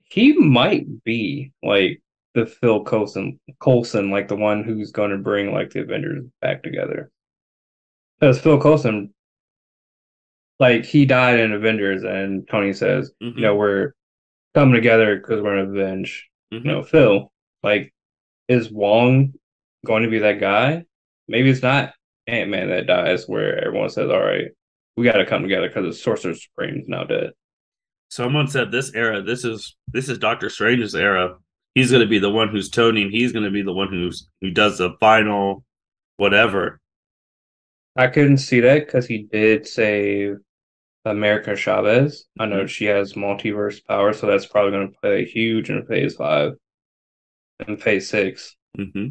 He 0.04 0.34
might 0.34 1.04
be 1.04 1.52
like 1.64 2.02
the 2.34 2.46
Phil 2.46 2.84
Coulson, 2.84 3.40
Coulson, 3.62 4.10
like 4.10 4.28
the 4.28 4.36
one 4.36 4.64
who's 4.64 4.92
going 4.92 5.12
to 5.12 5.18
bring 5.18 5.54
like 5.54 5.72
the 5.72 5.82
Avengers 5.82 6.26
back 6.42 6.64
together. 6.64 7.12
Because 8.20 8.40
Phil 8.40 8.60
Coulson, 8.60 9.14
like 10.60 10.86
he 10.86 11.06
died 11.06 11.40
in 11.40 11.54
Avengers, 11.54 12.04
and 12.04 12.48
Tony 12.48 12.74
says, 12.74 13.12
mm-hmm. 13.22 13.38
you 13.38 13.44
know, 13.44 13.56
we're 13.56 13.94
coming 14.56 14.76
together 14.76 15.18
because 15.18 15.42
we're 15.42 15.58
gonna 15.58 15.72
avenge, 15.72 16.30
mm-hmm. 16.54 16.68
you 16.68 16.74
know, 16.74 16.84
Phil. 16.84 17.32
Like, 17.62 17.94
is 18.50 18.72
Wong 18.72 19.34
going 19.86 20.04
to 20.04 20.10
be 20.10 20.20
that 20.20 20.40
guy. 20.40 20.84
Maybe 21.28 21.50
it's 21.50 21.62
not 21.62 21.94
Ant 22.28 22.50
Man 22.50 22.70
that 22.70 22.88
dies, 22.88 23.26
where 23.28 23.64
everyone 23.66 23.90
says, 23.90 24.10
"All 24.10 24.24
right, 24.24 24.48
we 24.98 25.06
got 25.06 25.14
to 25.14 25.26
come 25.26 25.44
together 25.44 25.68
because 25.68 25.86
the 25.86 26.02
Sorcerer 26.02 26.36
Supreme 26.36 26.80
is 26.80 26.88
now 26.88 27.04
dead." 27.04 27.32
Someone 28.10 28.48
said 28.48 28.72
this 28.72 28.94
era, 28.94 29.22
this 29.22 29.44
is 29.44 29.76
this 29.88 30.10
is 30.10 30.18
Doctor 30.18 30.50
Strange's 30.50 30.96
era. 30.96 31.38
He's 31.76 31.92
going 31.92 32.04
to 32.04 32.10
be 32.10 32.20
the 32.20 32.30
one 32.30 32.50
who's 32.50 32.70
toning. 32.70 33.10
He's 33.12 33.32
going 33.32 33.46
to 33.46 33.52
be 33.52 33.64
the 33.64 33.74
one 33.74 33.90
who's 33.90 34.28
who 34.42 34.52
does 34.52 34.78
the 34.78 34.96
final 35.00 35.64
whatever. 36.18 36.80
I 37.96 38.08
couldn't 38.08 38.38
see 38.38 38.60
that 38.62 38.86
because 38.86 39.06
he 39.06 39.28
did 39.32 39.68
save 39.68 40.38
America 41.06 41.56
Chavez. 41.56 42.26
I 42.40 42.46
know 42.46 42.58
mm-hmm. 42.58 42.68
she 42.68 42.86
has 42.86 43.14
multiverse 43.14 43.86
power, 43.86 44.14
so 44.14 44.28
that's 44.28 44.46
probably 44.46 44.72
going 44.72 44.92
to 44.92 45.00
play 45.00 45.26
huge 45.26 45.70
in 45.70 45.86
Phase 45.86 46.16
Five. 46.16 46.54
and 47.68 47.82
Phase 47.82 48.10
6 48.10 48.56
mm-hmm. 48.78 49.08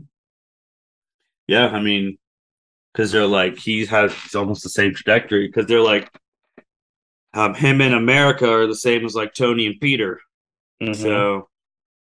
Yeah, 1.48 1.68
I 1.68 1.80
mean, 1.80 2.18
because 2.92 3.12
they're 3.12 3.26
like 3.26 3.58
he 3.58 3.84
has 3.86 4.14
almost 4.34 4.62
the 4.62 4.70
same 4.70 4.94
trajectory. 4.94 5.46
Because 5.48 5.66
they're 5.66 5.80
like, 5.80 6.10
um, 7.34 7.54
him 7.54 7.80
and 7.80 7.94
America 7.94 8.50
are 8.50 8.66
the 8.66 8.74
same 8.74 9.04
as 9.04 9.14
like 9.14 9.34
Tony 9.34 9.66
and 9.66 9.80
Peter. 9.80 10.20
Mm-hmm. 10.82 10.94
So, 10.94 11.48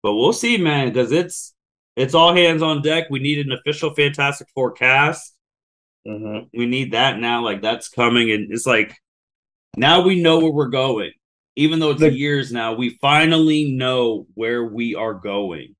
but 0.03 0.13
we'll 0.15 0.33
see, 0.33 0.57
man, 0.57 0.89
because 0.89 1.11
it's 1.11 1.53
it's 1.95 2.13
all 2.13 2.33
hands 2.33 2.61
on 2.61 2.81
deck. 2.81 3.05
We 3.09 3.19
need 3.19 3.45
an 3.45 3.51
official 3.51 3.93
Fantastic 3.93 4.47
Four 4.53 4.71
cast. 4.71 5.35
Mm-hmm. 6.07 6.57
We 6.57 6.65
need 6.65 6.93
that 6.93 7.19
now. 7.19 7.43
Like 7.43 7.61
that's 7.61 7.89
coming, 7.89 8.31
and 8.31 8.51
it's 8.51 8.67
like 8.67 8.95
now 9.75 10.01
we 10.01 10.21
know 10.21 10.39
where 10.39 10.51
we're 10.51 10.67
going. 10.67 11.11
Even 11.55 11.79
though 11.79 11.89
it's 11.89 12.01
the, 12.01 12.13
years 12.13 12.51
now, 12.51 12.73
we 12.73 12.99
finally 13.01 13.71
know 13.71 14.27
where 14.35 14.63
we 14.63 14.93
are 14.93 15.15
going. 15.15 15.75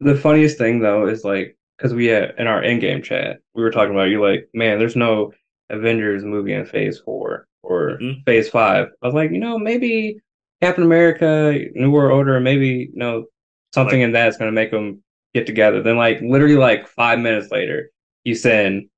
The 0.00 0.14
funniest 0.14 0.56
thing 0.56 0.80
though 0.80 1.06
is 1.06 1.24
like 1.24 1.58
because 1.78 1.94
we 1.94 2.06
had 2.06 2.34
in 2.38 2.46
our 2.46 2.62
in-game 2.62 3.02
chat 3.02 3.38
we 3.54 3.62
were 3.62 3.70
talking 3.70 3.94
about 3.94 4.10
you 4.10 4.22
like 4.22 4.48
man 4.52 4.78
there's 4.78 4.96
no 4.96 5.32
avengers 5.70 6.24
movie 6.24 6.52
in 6.52 6.66
phase 6.66 6.98
four 6.98 7.46
or 7.62 7.98
mm-hmm. 8.00 8.20
phase 8.26 8.48
five 8.48 8.88
i 9.02 9.06
was 9.06 9.14
like 9.14 9.30
you 9.30 9.38
know 9.38 9.58
maybe 9.58 10.18
captain 10.60 10.84
america 10.84 11.58
new 11.74 11.90
world 11.90 12.12
order 12.12 12.40
maybe 12.40 12.90
you 12.92 12.98
know 12.98 13.24
something 13.72 14.00
like, 14.00 14.06
in 14.06 14.12
that's 14.12 14.36
going 14.36 14.48
to 14.48 14.54
make 14.54 14.70
them 14.70 15.02
get 15.34 15.46
together. 15.46 15.82
Then 15.82 15.98
like 15.98 16.20
literally 16.22 16.56
like 16.56 16.88
five 16.88 17.18
minutes 17.18 17.50
later 17.50 17.90
you 18.24 18.34
send 18.34 18.88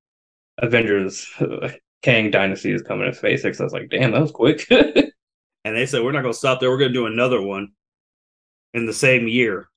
avengers 0.57 1.27
kang 2.01 2.31
dynasty 2.31 2.71
is 2.71 2.81
coming 2.81 3.11
to 3.11 3.37
six 3.37 3.59
i 3.59 3.63
was 3.63 3.73
like 3.73 3.89
damn 3.89 4.11
that 4.11 4.21
was 4.21 4.31
quick. 4.31 4.67
And 5.63 5.75
they 5.75 5.85
said 5.85 6.03
we're 6.03 6.11
not 6.11 6.21
going 6.21 6.33
to 6.33 6.37
stop 6.37 6.59
there. 6.59 6.69
We're 6.69 6.77
going 6.77 6.91
to 6.91 6.99
do 6.99 7.05
another 7.05 7.41
one 7.41 7.69
in 8.73 8.85
the 8.85 8.93
same 8.93 9.27
year. 9.27 9.69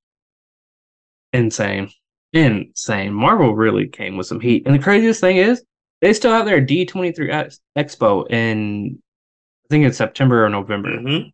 Insane. 1.32 1.91
Insane. 2.32 3.12
Marvel 3.12 3.55
really 3.55 3.89
came 3.89 4.16
with 4.16 4.26
some 4.26 4.41
heat. 4.41 4.62
And 4.66 4.74
the 4.74 4.82
craziest 4.82 5.20
thing 5.20 5.37
is, 5.37 5.62
they 6.01 6.12
still 6.12 6.32
have 6.32 6.47
their 6.47 6.64
D23 6.64 7.59
Expo 7.76 8.30
in, 8.30 8.99
I 8.99 9.66
think 9.70 9.87
it's 9.87 9.99
September 9.99 10.45
or 10.45 10.49
November, 10.49 10.91
mm-hmm. 10.91 11.28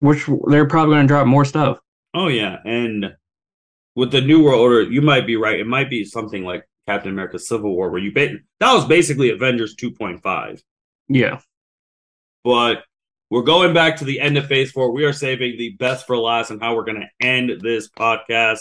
Which 0.00 0.28
they're 0.48 0.68
probably 0.68 0.94
going 0.94 1.06
to 1.06 1.12
drop 1.12 1.26
more 1.26 1.44
stuff. 1.44 1.78
Oh, 2.14 2.28
yeah. 2.28 2.58
And 2.64 3.14
with 3.94 4.10
the 4.10 4.20
New 4.20 4.42
World 4.42 4.60
Order, 4.60 4.82
you 4.82 5.02
might 5.02 5.26
be 5.26 5.36
right. 5.36 5.60
It 5.60 5.66
might 5.66 5.90
be 5.90 6.04
something 6.04 6.44
like 6.44 6.68
Captain 6.86 7.12
America 7.12 7.38
Civil 7.38 7.74
War, 7.74 7.90
where 7.90 8.00
you 8.00 8.12
ba- 8.12 8.38
that 8.60 8.72
was 8.72 8.86
basically 8.86 9.30
Avengers 9.30 9.76
2.5. 9.76 10.60
Yeah. 11.08 11.40
But 12.44 12.84
we're 13.30 13.42
going 13.42 13.74
back 13.74 13.96
to 13.96 14.04
the 14.04 14.20
end 14.20 14.38
of 14.38 14.46
phase 14.46 14.72
four. 14.72 14.92
We 14.92 15.04
are 15.04 15.12
saving 15.12 15.58
the 15.58 15.70
best 15.78 16.06
for 16.06 16.16
last 16.16 16.50
and 16.50 16.62
how 16.62 16.74
we're 16.74 16.84
going 16.84 17.02
to 17.02 17.26
end 17.26 17.60
this 17.60 17.90
podcast 17.90 18.60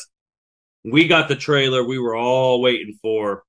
we 0.91 1.07
got 1.07 1.27
the 1.27 1.35
trailer 1.35 1.83
we 1.83 1.99
were 1.99 2.15
all 2.15 2.61
waiting 2.61 2.97
for. 3.01 3.43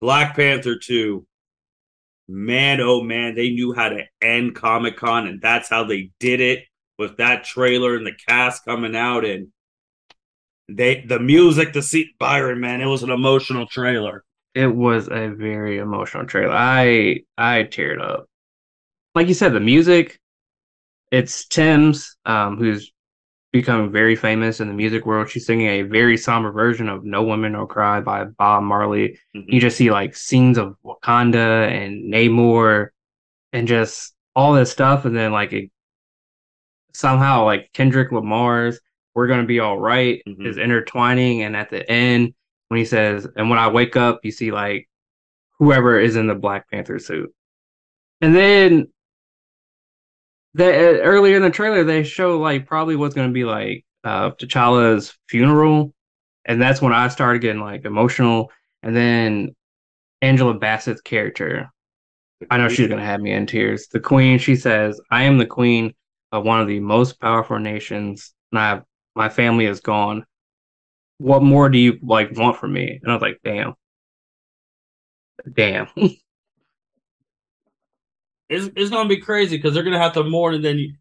Black 0.00 0.34
Panther 0.34 0.76
2. 0.76 1.26
Man, 2.28 2.80
oh 2.80 3.02
man, 3.02 3.34
they 3.34 3.50
knew 3.50 3.72
how 3.72 3.88
to 3.88 4.04
end 4.22 4.54
Comic 4.54 4.96
Con, 4.96 5.26
and 5.26 5.42
that's 5.42 5.68
how 5.68 5.84
they 5.84 6.12
did 6.20 6.40
it 6.40 6.64
with 7.00 7.16
that 7.16 7.44
trailer 7.44 7.96
and 7.96 8.06
the 8.06 8.12
cast 8.28 8.66
coming 8.66 8.94
out 8.94 9.24
and 9.24 9.48
they 10.68 11.00
the 11.00 11.18
music 11.18 11.72
to 11.72 11.82
see 11.82 12.10
Byron, 12.20 12.60
man, 12.60 12.82
it 12.82 12.86
was 12.86 13.02
an 13.02 13.10
emotional 13.10 13.66
trailer. 13.66 14.22
It 14.54 14.68
was 14.68 15.08
a 15.08 15.28
very 15.28 15.78
emotional 15.78 16.26
trailer. 16.26 16.52
I 16.52 17.20
I 17.38 17.64
teared 17.64 18.02
up. 18.02 18.26
Like 19.14 19.28
you 19.28 19.34
said, 19.34 19.54
the 19.54 19.60
music, 19.60 20.20
it's 21.10 21.46
Tems 21.46 22.16
um, 22.26 22.58
who's 22.58 22.92
becoming 23.50 23.90
very 23.90 24.14
famous 24.14 24.60
in 24.60 24.68
the 24.68 24.74
music 24.74 25.06
world. 25.06 25.30
She's 25.30 25.46
singing 25.46 25.68
a 25.68 25.82
very 25.82 26.18
somber 26.18 26.52
version 26.52 26.88
of 26.90 27.02
No 27.02 27.22
Woman 27.22 27.52
No 27.52 27.66
Cry 27.66 28.00
by 28.00 28.24
Bob 28.24 28.62
Marley. 28.62 29.18
Mm-hmm. 29.34 29.50
You 29.50 29.58
just 29.58 29.78
see 29.78 29.90
like 29.90 30.14
scenes 30.14 30.58
of 30.58 30.76
Wakanda 30.84 31.66
and 31.66 32.12
Namor 32.12 32.90
and 33.54 33.66
just 33.66 34.14
all 34.36 34.52
this 34.52 34.70
stuff. 34.70 35.06
And 35.06 35.16
then 35.16 35.32
like 35.32 35.54
it, 35.54 35.70
somehow 36.92 37.44
like 37.44 37.72
Kendrick 37.72 38.12
Lamar's 38.12 38.80
We're 39.14 39.26
Gonna 39.26 39.44
Be 39.44 39.60
All 39.60 39.78
right 39.78 40.22
mm-hmm. 40.26 40.46
is 40.46 40.58
intertwining. 40.58 41.42
And 41.42 41.56
at 41.56 41.70
the 41.70 41.88
end, 41.90 42.34
when 42.68 42.78
he 42.78 42.84
says, 42.84 43.26
and 43.36 43.50
when 43.50 43.58
I 43.58 43.68
wake 43.68 43.96
up, 43.96 44.20
you 44.22 44.30
see 44.30 44.52
like 44.52 44.88
whoever 45.58 45.98
is 45.98 46.16
in 46.16 46.26
the 46.26 46.34
Black 46.34 46.70
Panther 46.70 46.98
suit. 46.98 47.32
And 48.20 48.34
then 48.34 48.88
that 50.54 50.74
uh, 50.74 50.98
earlier 51.02 51.36
in 51.36 51.42
the 51.42 51.50
trailer 51.50 51.84
they 51.84 52.02
show 52.02 52.38
like 52.38 52.66
probably 52.66 52.96
what's 52.96 53.14
going 53.14 53.28
to 53.28 53.34
be 53.34 53.44
like 53.44 53.84
uh 54.04 54.30
T'Challa's 54.30 55.16
funeral, 55.28 55.94
and 56.44 56.60
that's 56.60 56.82
when 56.82 56.92
I 56.92 57.08
started 57.08 57.42
getting 57.42 57.62
like 57.62 57.84
emotional. 57.84 58.50
And 58.82 58.96
then 58.96 59.54
Angela 60.22 60.58
Bassett's 60.58 61.02
character, 61.02 61.70
I 62.50 62.56
know 62.56 62.68
she's 62.68 62.88
going 62.88 63.00
to 63.00 63.06
have 63.06 63.20
me 63.20 63.32
in 63.32 63.46
tears. 63.46 63.88
The 63.88 64.00
Queen, 64.00 64.38
she 64.38 64.56
says, 64.56 65.00
"I 65.10 65.24
am 65.24 65.38
the 65.38 65.46
Queen 65.46 65.94
of 66.32 66.44
one 66.44 66.60
of 66.60 66.68
the 66.68 66.80
most 66.80 67.20
powerful 67.20 67.58
nations, 67.58 68.32
and 68.52 68.58
I 68.58 68.68
have, 68.68 68.84
my 69.14 69.28
family 69.28 69.66
is 69.66 69.80
gone. 69.80 70.24
What 71.18 71.42
more 71.42 71.68
do 71.68 71.78
you 71.78 71.98
like 72.02 72.36
want 72.36 72.56
from 72.56 72.72
me?" 72.72 72.98
And 73.02 73.10
I 73.10 73.14
was 73.14 73.22
like, 73.22 73.40
"Damn, 73.44 73.74
damn." 75.52 75.88
it's, 75.96 76.20
it's 78.76 78.90
going 78.90 79.08
to 79.08 79.14
be 79.14 79.20
crazy 79.20 79.56
because 79.56 79.74
they're 79.74 79.82
going 79.82 79.94
to 79.94 80.00
have 80.00 80.14
to 80.14 80.24
mourn, 80.24 80.54
and 80.54 80.64
then 80.64 80.78
you, 80.78 80.94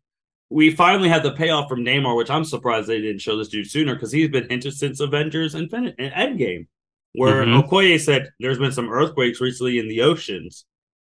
we 0.50 0.72
finally 0.72 1.10
had 1.10 1.24
the 1.24 1.32
payoff 1.32 1.70
from 1.70 1.84
Namor, 1.84 2.18
which 2.18 2.30
I'm 2.30 2.44
surprised 2.44 2.88
they 2.88 3.02
didn't 3.02 3.22
show 3.22 3.38
this 3.38 3.50
dude 3.50 3.70
sooner 3.70 3.94
because 3.94 4.12
he's 4.12 4.30
been 4.30 4.50
hinted 4.50 4.74
since 4.74 5.00
Avengers 5.00 5.56
Infinite 5.56 5.96
and 6.00 6.14
Endgame, 6.14 6.68
where 7.14 7.44
mm-hmm. 7.44 7.60
Okoye 7.60 8.00
said 8.00 8.32
there's 8.40 8.58
been 8.58 8.72
some 8.72 8.90
earthquakes 8.90 9.42
recently 9.42 9.78
in 9.78 9.88
the 9.88 10.02
oceans. 10.02 10.66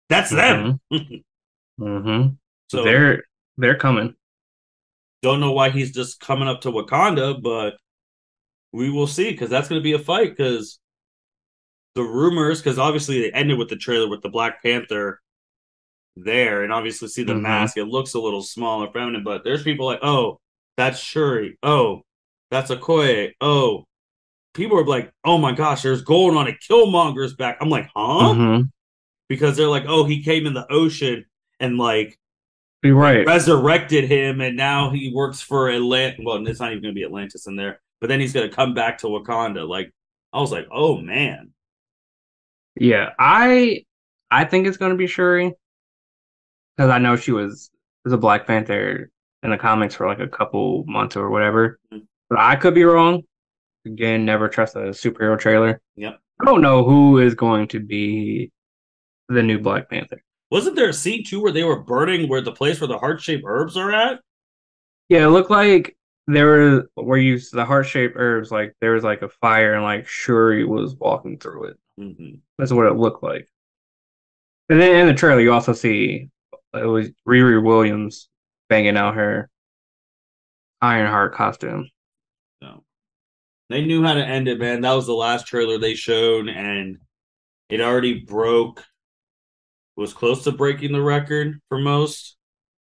That's 0.10 0.30
them. 0.30 0.80
Mm-hmm. 0.92 1.84
mm-hmm. 1.88 2.30
So 2.70 2.84
they're 2.84 3.24
they're 3.58 3.78
coming. 3.78 4.16
Don't 5.22 5.40
know 5.40 5.52
why 5.52 5.70
he's 5.70 5.92
just 5.92 6.20
coming 6.20 6.48
up 6.48 6.62
to 6.62 6.72
Wakanda, 6.72 7.42
but 7.42 7.76
we 8.72 8.90
will 8.90 9.08
see 9.08 9.32
because 9.32 9.50
that's 9.50 9.70
going 9.70 9.80
to 9.80 9.84
be 9.84 9.94
a 9.94 10.00
fight 10.00 10.36
because 10.36 10.80
the 11.96 12.04
rumors 12.04 12.60
because 12.60 12.80
obviously 12.80 13.22
they 13.22 13.32
ended 13.32 13.58
with 13.58 13.70
the 13.70 13.76
trailer 13.76 14.10
with 14.10 14.22
the 14.22 14.30
Black 14.30 14.62
Panther 14.64 15.22
there 16.16 16.64
and 16.64 16.74
obviously 16.74 17.08
see 17.08 17.24
the 17.24 17.34
mm-hmm. 17.34 17.44
mask. 17.44 17.78
It 17.78 17.86
looks 17.86 18.14
a 18.14 18.20
little 18.20 18.42
small 18.42 18.84
and 18.84 18.92
feminine, 18.92 19.24
but 19.24 19.44
there's 19.44 19.64
people 19.64 19.86
like, 19.86 20.00
oh, 20.02 20.40
that's 20.76 21.00
Shuri. 21.00 21.58
Oh, 21.64 22.02
that's 22.52 22.72
Okoye. 22.72 23.32
Oh, 23.42 23.86
people 24.54 24.78
are 24.80 24.86
like, 24.86 25.12
oh 25.24 25.38
my 25.38 25.52
gosh, 25.52 25.84
there's 25.84 26.02
gold 26.02 26.36
on 26.36 26.48
a 26.48 26.54
Killmonger's 26.54 27.36
back. 27.36 27.58
I'm 27.62 27.70
like, 27.70 27.90
huh? 27.96 28.34
Mm-hmm. 28.34 28.64
Because 29.30 29.56
they're 29.56 29.68
like, 29.68 29.86
oh, 29.88 30.04
he 30.04 30.24
came 30.24 30.46
in 30.46 30.54
the 30.54 30.72
ocean 30.72 31.26
and 31.60 31.78
like 31.78 32.18
right. 32.92 33.26
resurrected 33.26 34.06
him, 34.06 34.42
and 34.42 34.58
now 34.58 34.90
he 34.90 35.12
works 35.14 35.42
for 35.42 35.70
Atlanta. 35.70 36.18
Well, 36.22 36.46
it's 36.48 36.60
not 36.60 36.72
even 36.72 36.84
going 36.84 36.94
to 36.94 37.00
be 37.00 37.06
Atlantis 37.06 37.48
in 37.48 37.56
there, 37.56 37.82
but 38.02 38.08
then 38.08 38.20
he's 38.20 38.34
going 38.34 38.50
to 38.50 38.56
come 38.56 38.74
back 38.74 39.00
to 39.00 39.08
Wakanda. 39.08 39.68
Like, 39.68 39.92
I 40.32 40.40
was 40.40 40.52
like, 40.52 40.68
oh 40.72 40.98
man. 40.98 41.52
Yeah, 42.76 43.12
I 43.20 43.86
I 44.32 44.46
think 44.46 44.68
it's 44.68 44.78
going 44.78 44.92
to 44.92 44.98
be 44.98 45.08
Shuri 45.08 45.54
because 46.76 46.90
I 46.90 46.98
know 46.98 47.16
she 47.16 47.32
was 47.32 47.70
was 48.04 48.14
a 48.14 48.18
Black 48.18 48.48
Panther 48.48 49.10
in 49.44 49.52
the 49.52 49.58
comics 49.58 49.96
for 49.96 50.08
like 50.08 50.20
a 50.20 50.28
couple 50.28 50.84
months 50.88 51.16
or 51.16 51.30
whatever. 51.30 51.80
Mm-hmm. 51.94 52.06
But 52.30 52.40
I 52.40 52.56
could 52.56 52.74
be 52.74 52.84
wrong. 52.84 53.24
Again, 53.86 54.26
never 54.26 54.48
trust 54.48 54.76
a 54.76 54.90
superhero 54.90 55.38
trailer. 55.38 55.82
Yep. 55.96 56.20
I 56.42 56.46
don't 56.46 56.62
know 56.62 56.84
who 56.84 57.20
is 57.20 57.36
going 57.36 57.68
to 57.70 57.80
be 57.80 58.52
the 59.30 59.44
new 59.44 59.60
Black 59.60 59.90
Panther. 59.90 60.24
Wasn't 60.54 60.76
there 60.76 60.90
a 60.90 60.94
scene 60.94 61.24
too 61.24 61.42
where 61.42 61.52
they 61.52 61.64
were 61.64 61.80
burning 61.80 62.30
where 62.30 62.40
the 62.40 62.52
place 62.52 62.80
where 62.80 62.88
the 62.88 63.00
heart 63.00 63.20
shaped 63.20 63.44
herbs 63.44 63.76
are 63.76 63.92
at? 63.92 64.20
Yeah, 65.10 65.26
it 65.26 65.30
looked 65.30 65.50
like 65.50 65.98
there 66.28 66.46
were 66.46 66.90
where 66.94 67.18
you 67.18 67.40
the 67.54 67.66
heart 67.66 67.88
shaped 67.88 68.14
herbs, 68.16 68.52
like 68.52 68.76
there 68.80 68.92
was 68.92 69.04
like 69.04 69.24
a 69.24 69.30
fire 69.30 69.74
and 69.74 69.82
like 69.82 70.08
Shuri 70.08 70.64
was 70.64 70.94
walking 70.94 71.40
through 71.40 71.70
it. 71.70 71.78
Mm-hmm. 72.00 72.36
That's 72.60 72.72
what 72.72 72.86
it 72.86 72.96
looked 72.98 73.24
like. 73.24 73.50
And 74.70 74.80
then 74.80 74.96
in 74.96 75.08
the 75.08 75.16
trailer, 75.16 75.42
you 75.42 75.52
also 75.52 75.74
see 75.74 76.30
it 76.76 76.86
was 76.86 77.10
Riri 77.28 77.64
Williams 77.64 78.30
banging 78.70 78.96
out 78.96 79.16
her 79.16 79.50
Ironheart 80.84 81.34
costume. 81.34 81.90
No. 82.62 82.84
They 83.72 83.84
knew 83.84 84.04
how 84.04 84.14
to 84.14 84.24
end 84.24 84.48
it, 84.48 84.60
man. 84.60 84.82
That 84.82 84.94
was 84.94 85.08
the 85.08 85.14
last 85.14 85.48
trailer 85.48 85.80
they 85.80 85.96
showed, 85.96 86.48
and 86.48 87.00
it 87.70 87.82
already 87.82 88.20
broke 88.20 88.84
was 89.96 90.14
close 90.14 90.44
to 90.44 90.52
breaking 90.52 90.92
the 90.92 91.02
record 91.02 91.60
for 91.70 91.78
most. 91.78 92.38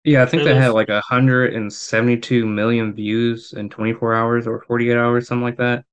Yeah, 0.05 0.23
I 0.23 0.27
think 0.27 0.43
trailers. 0.43 0.59
they 0.59 0.65
had 0.65 0.73
like 0.73 0.89
172 0.89 2.47
million 2.47 2.95
views 2.95 3.53
in 3.53 3.69
24 3.69 4.15
hours 4.15 4.47
or 4.47 4.63
48 4.63 4.97
hours, 4.97 5.29
something 5.29 5.43
like 5.43 5.59
that. 5.59 5.85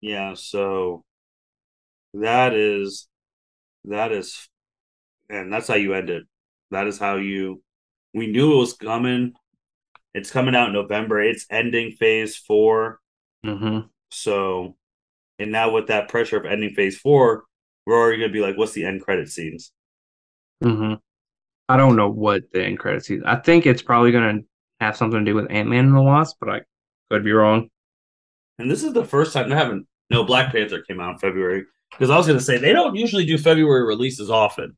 Yeah, 0.00 0.34
so 0.34 1.04
that 2.14 2.54
is 2.54 3.08
that 3.84 4.12
is 4.12 4.48
and 5.28 5.52
that's 5.52 5.68
how 5.68 5.74
you 5.74 5.94
end 5.94 6.10
it. 6.10 6.24
That 6.70 6.86
is 6.86 6.98
how 6.98 7.16
you. 7.16 7.62
We 8.14 8.28
knew 8.28 8.54
it 8.54 8.58
was 8.58 8.72
coming, 8.72 9.34
It's 10.14 10.30
coming 10.30 10.54
out 10.54 10.68
in 10.68 10.72
November. 10.72 11.20
It's 11.20 11.46
ending 11.50 11.92
phase 11.92 12.36
4 12.36 12.98
mm-hmm. 13.44 13.86
So, 14.10 14.76
and 15.38 15.52
now 15.52 15.70
with 15.70 15.88
that 15.88 16.08
pressure 16.08 16.36
of 16.36 16.46
ending 16.46 16.74
phase 16.74 16.96
four, 16.98 17.44
we're 17.86 17.98
already 17.98 18.18
going 18.18 18.30
to 18.30 18.32
be 18.32 18.40
like, 18.40 18.58
what's 18.58 18.72
the 18.72 18.84
end 18.84 19.02
credit 19.02 19.28
scenes? 19.28 19.72
Mm-hmm. 20.62 20.94
I 21.68 21.76
don't 21.76 21.96
know 21.96 22.10
what 22.10 22.42
the 22.52 22.64
end 22.64 22.78
credit 22.78 23.04
scene. 23.04 23.22
I 23.24 23.36
think 23.36 23.66
it's 23.66 23.82
probably 23.82 24.12
going 24.12 24.38
to 24.38 24.44
have 24.80 24.96
something 24.96 25.24
to 25.24 25.30
do 25.30 25.34
with 25.34 25.50
Ant 25.50 25.68
Man 25.68 25.86
and 25.86 25.96
the 25.96 26.02
Wasp, 26.02 26.36
but 26.40 26.50
I 26.50 26.60
could 27.10 27.24
be 27.24 27.32
wrong. 27.32 27.70
And 28.58 28.70
this 28.70 28.82
is 28.82 28.92
the 28.92 29.04
first 29.04 29.32
time 29.32 29.48
they 29.48 29.56
haven't. 29.56 29.86
No, 30.10 30.24
Black 30.24 30.52
Panther 30.52 30.82
came 30.82 31.00
out 31.00 31.12
in 31.12 31.18
February 31.18 31.64
because 31.90 32.10
I 32.10 32.16
was 32.16 32.26
going 32.26 32.38
to 32.38 32.44
say 32.44 32.58
they 32.58 32.72
don't 32.72 32.94
usually 32.94 33.26
do 33.26 33.38
February 33.38 33.84
releases 33.84 34.30
often. 34.30 34.76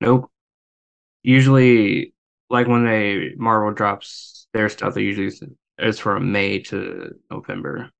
Nope. 0.00 0.30
Usually, 1.22 2.12
like 2.50 2.66
when 2.66 2.84
they 2.84 3.32
Marvel 3.36 3.72
drops 3.72 4.48
their 4.52 4.68
stuff, 4.68 4.94
they 4.94 5.02
usually 5.02 5.30
is 5.78 5.98
from 5.98 6.32
May 6.32 6.58
to 6.60 7.14
November. 7.30 7.90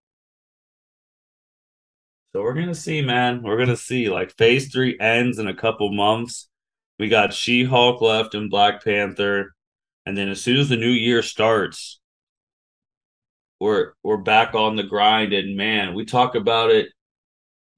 So 2.35 2.41
we're 2.41 2.55
gonna 2.55 2.75
see, 2.75 3.03
man. 3.03 3.43
We're 3.43 3.59
gonna 3.59 3.77
see. 3.77 4.09
Like 4.09 4.35
phase 4.39 4.73
three 4.73 4.99
ends 4.99 5.39
in 5.39 5.49
a 5.49 5.55
couple 5.55 5.93
months. 5.93 6.49
We 6.99 7.09
got 7.09 7.35
She 7.35 7.65
Hulk 7.65 8.01
left 8.01 8.35
and 8.35 8.51
Black 8.51 8.83
Panther, 8.83 9.55
and 10.07 10.17
then 10.17 10.29
as 10.31 10.41
soon 10.41 10.57
as 10.57 10.71
the 10.71 10.77
new 10.77 10.91
year 10.91 11.21
starts, 11.21 12.01
we're 13.61 13.93
we're 14.03 14.17
back 14.17 14.55
on 14.55 14.77
the 14.77 14.83
grind. 14.83 15.35
And 15.35 15.59
man, 15.59 15.95
we 15.95 16.07
talk 16.07 16.35
about 16.35 16.71
it. 16.71 16.89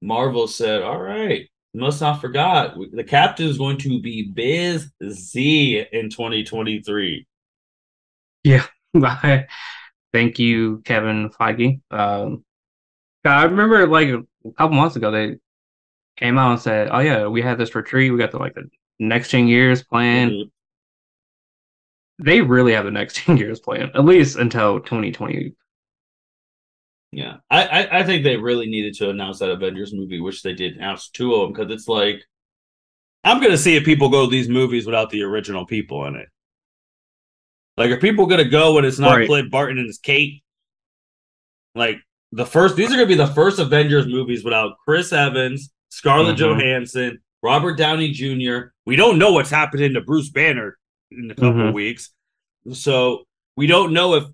Marvel 0.01 0.47
said, 0.47 0.83
"All 0.83 1.01
right, 1.01 1.49
must 1.73 1.99
not 1.99 2.21
forgot 2.21 2.77
the 2.93 3.03
captain 3.03 3.47
is 3.47 3.57
going 3.57 3.77
to 3.79 4.01
be 4.01 4.23
busy 4.31 5.79
in 5.79 6.09
2023." 6.09 7.27
Yeah, 8.45 8.65
thank 10.13 10.39
you, 10.39 10.81
Kevin 10.85 11.29
Feige. 11.29 11.81
Um, 11.91 12.45
I 13.25 13.43
remember 13.43 13.85
like 13.87 14.09
a 14.45 14.51
couple 14.53 14.77
months 14.77 14.95
ago 14.95 15.11
they 15.11 15.37
came 16.17 16.37
out 16.37 16.51
and 16.51 16.61
said, 16.61 16.89
"Oh 16.91 16.99
yeah, 16.99 17.27
we 17.27 17.41
had 17.41 17.57
this 17.57 17.75
retreat. 17.75 18.11
We 18.11 18.17
got 18.17 18.31
the 18.31 18.39
like 18.39 18.55
the 18.55 18.69
next 18.99 19.31
ten 19.31 19.47
years 19.47 19.83
plan." 19.83 20.29
Mm-hmm. 20.29 20.49
They 22.23 22.41
really 22.41 22.73
have 22.73 22.85
the 22.85 22.91
next 22.91 23.17
ten 23.17 23.37
years 23.37 23.59
plan, 23.61 23.91
at 23.93 24.05
least 24.05 24.37
until 24.37 24.79
twenty 24.79 25.11
twenty. 25.11 25.55
Yeah, 27.11 27.37
I, 27.49 27.63
I, 27.65 27.99
I 27.99 28.03
think 28.03 28.23
they 28.23 28.35
really 28.35 28.67
needed 28.67 28.93
to 28.95 29.09
announce 29.09 29.39
that 29.39 29.49
Avengers 29.49 29.93
movie, 29.93 30.19
which 30.19 30.43
they 30.43 30.53
did 30.53 30.75
announce 30.75 31.09
two 31.09 31.33
of 31.33 31.41
them 31.41 31.53
because 31.53 31.73
it's 31.73 31.87
like 31.87 32.21
I'm 33.23 33.41
gonna 33.41 33.57
see 33.57 33.75
if 33.75 33.85
people 33.85 34.09
go 34.09 34.25
to 34.25 34.31
these 34.31 34.49
movies 34.49 34.85
without 34.85 35.09
the 35.09 35.23
original 35.23 35.65
people 35.65 36.05
in 36.05 36.15
it. 36.15 36.27
Like, 37.77 37.91
are 37.91 37.97
people 37.97 38.27
gonna 38.27 38.49
go 38.49 38.75
when 38.75 38.85
it's 38.85 38.99
not 38.99 39.17
right. 39.17 39.27
Clint 39.27 39.51
Barton 39.51 39.77
and 39.77 39.89
it's 39.89 39.97
Kate? 39.97 40.43
Like 41.73 41.97
the 42.31 42.45
first, 42.45 42.75
these 42.75 42.91
are 42.91 42.95
gonna 42.95 43.05
be 43.05 43.15
the 43.15 43.27
first 43.27 43.59
Avengers 43.59 44.07
movies 44.07 44.43
without 44.43 44.77
Chris 44.85 45.13
Evans, 45.13 45.71
Scarlett 45.89 46.37
mm-hmm. 46.37 46.59
Johansson, 46.59 47.19
Robert 47.41 47.77
Downey 47.77 48.11
Jr. 48.11 48.67
We 48.85 48.95
don't 48.95 49.17
know 49.17 49.31
what's 49.31 49.49
happening 49.49 49.93
to 49.93 50.01
Bruce 50.01 50.29
Banner 50.29 50.77
in 51.11 51.31
a 51.31 51.35
couple 51.35 51.53
mm-hmm. 51.53 51.73
weeks, 51.73 52.11
so 52.73 53.23
we 53.55 53.67
don't 53.67 53.93
know 53.93 54.15
if 54.15 54.25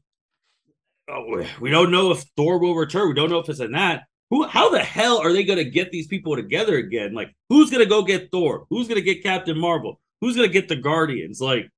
oh, 1.10 1.46
we 1.60 1.70
don't 1.70 1.92
know 1.92 2.12
if 2.12 2.24
Thor 2.36 2.60
will 2.60 2.76
return. 2.76 3.10
We 3.10 3.14
don't 3.14 3.30
know 3.30 3.40
if 3.40 3.50
it's 3.50 3.60
in 3.60 3.72
that. 3.74 4.04
Who? 4.30 4.48
How 4.48 4.70
the 4.70 4.80
hell 4.80 5.18
are 5.20 5.34
they 5.34 5.44
gonna 5.44 5.66
get 5.66 5.92
these 5.92 6.08
people 6.08 6.36
together 6.36 6.78
again? 6.78 7.14
Like, 7.14 7.36
who's 7.50 7.70
gonna 7.70 7.86
go 7.86 8.02
get 8.02 8.32
Thor? 8.32 8.66
Who's 8.70 8.88
gonna 8.88 9.02
get 9.02 9.24
Captain 9.24 9.60
Marvel? 9.60 10.00
Who's 10.22 10.36
gonna 10.36 10.48
get 10.48 10.70
the 10.70 10.78
Guardians? 10.78 11.42
Like, 11.42 11.70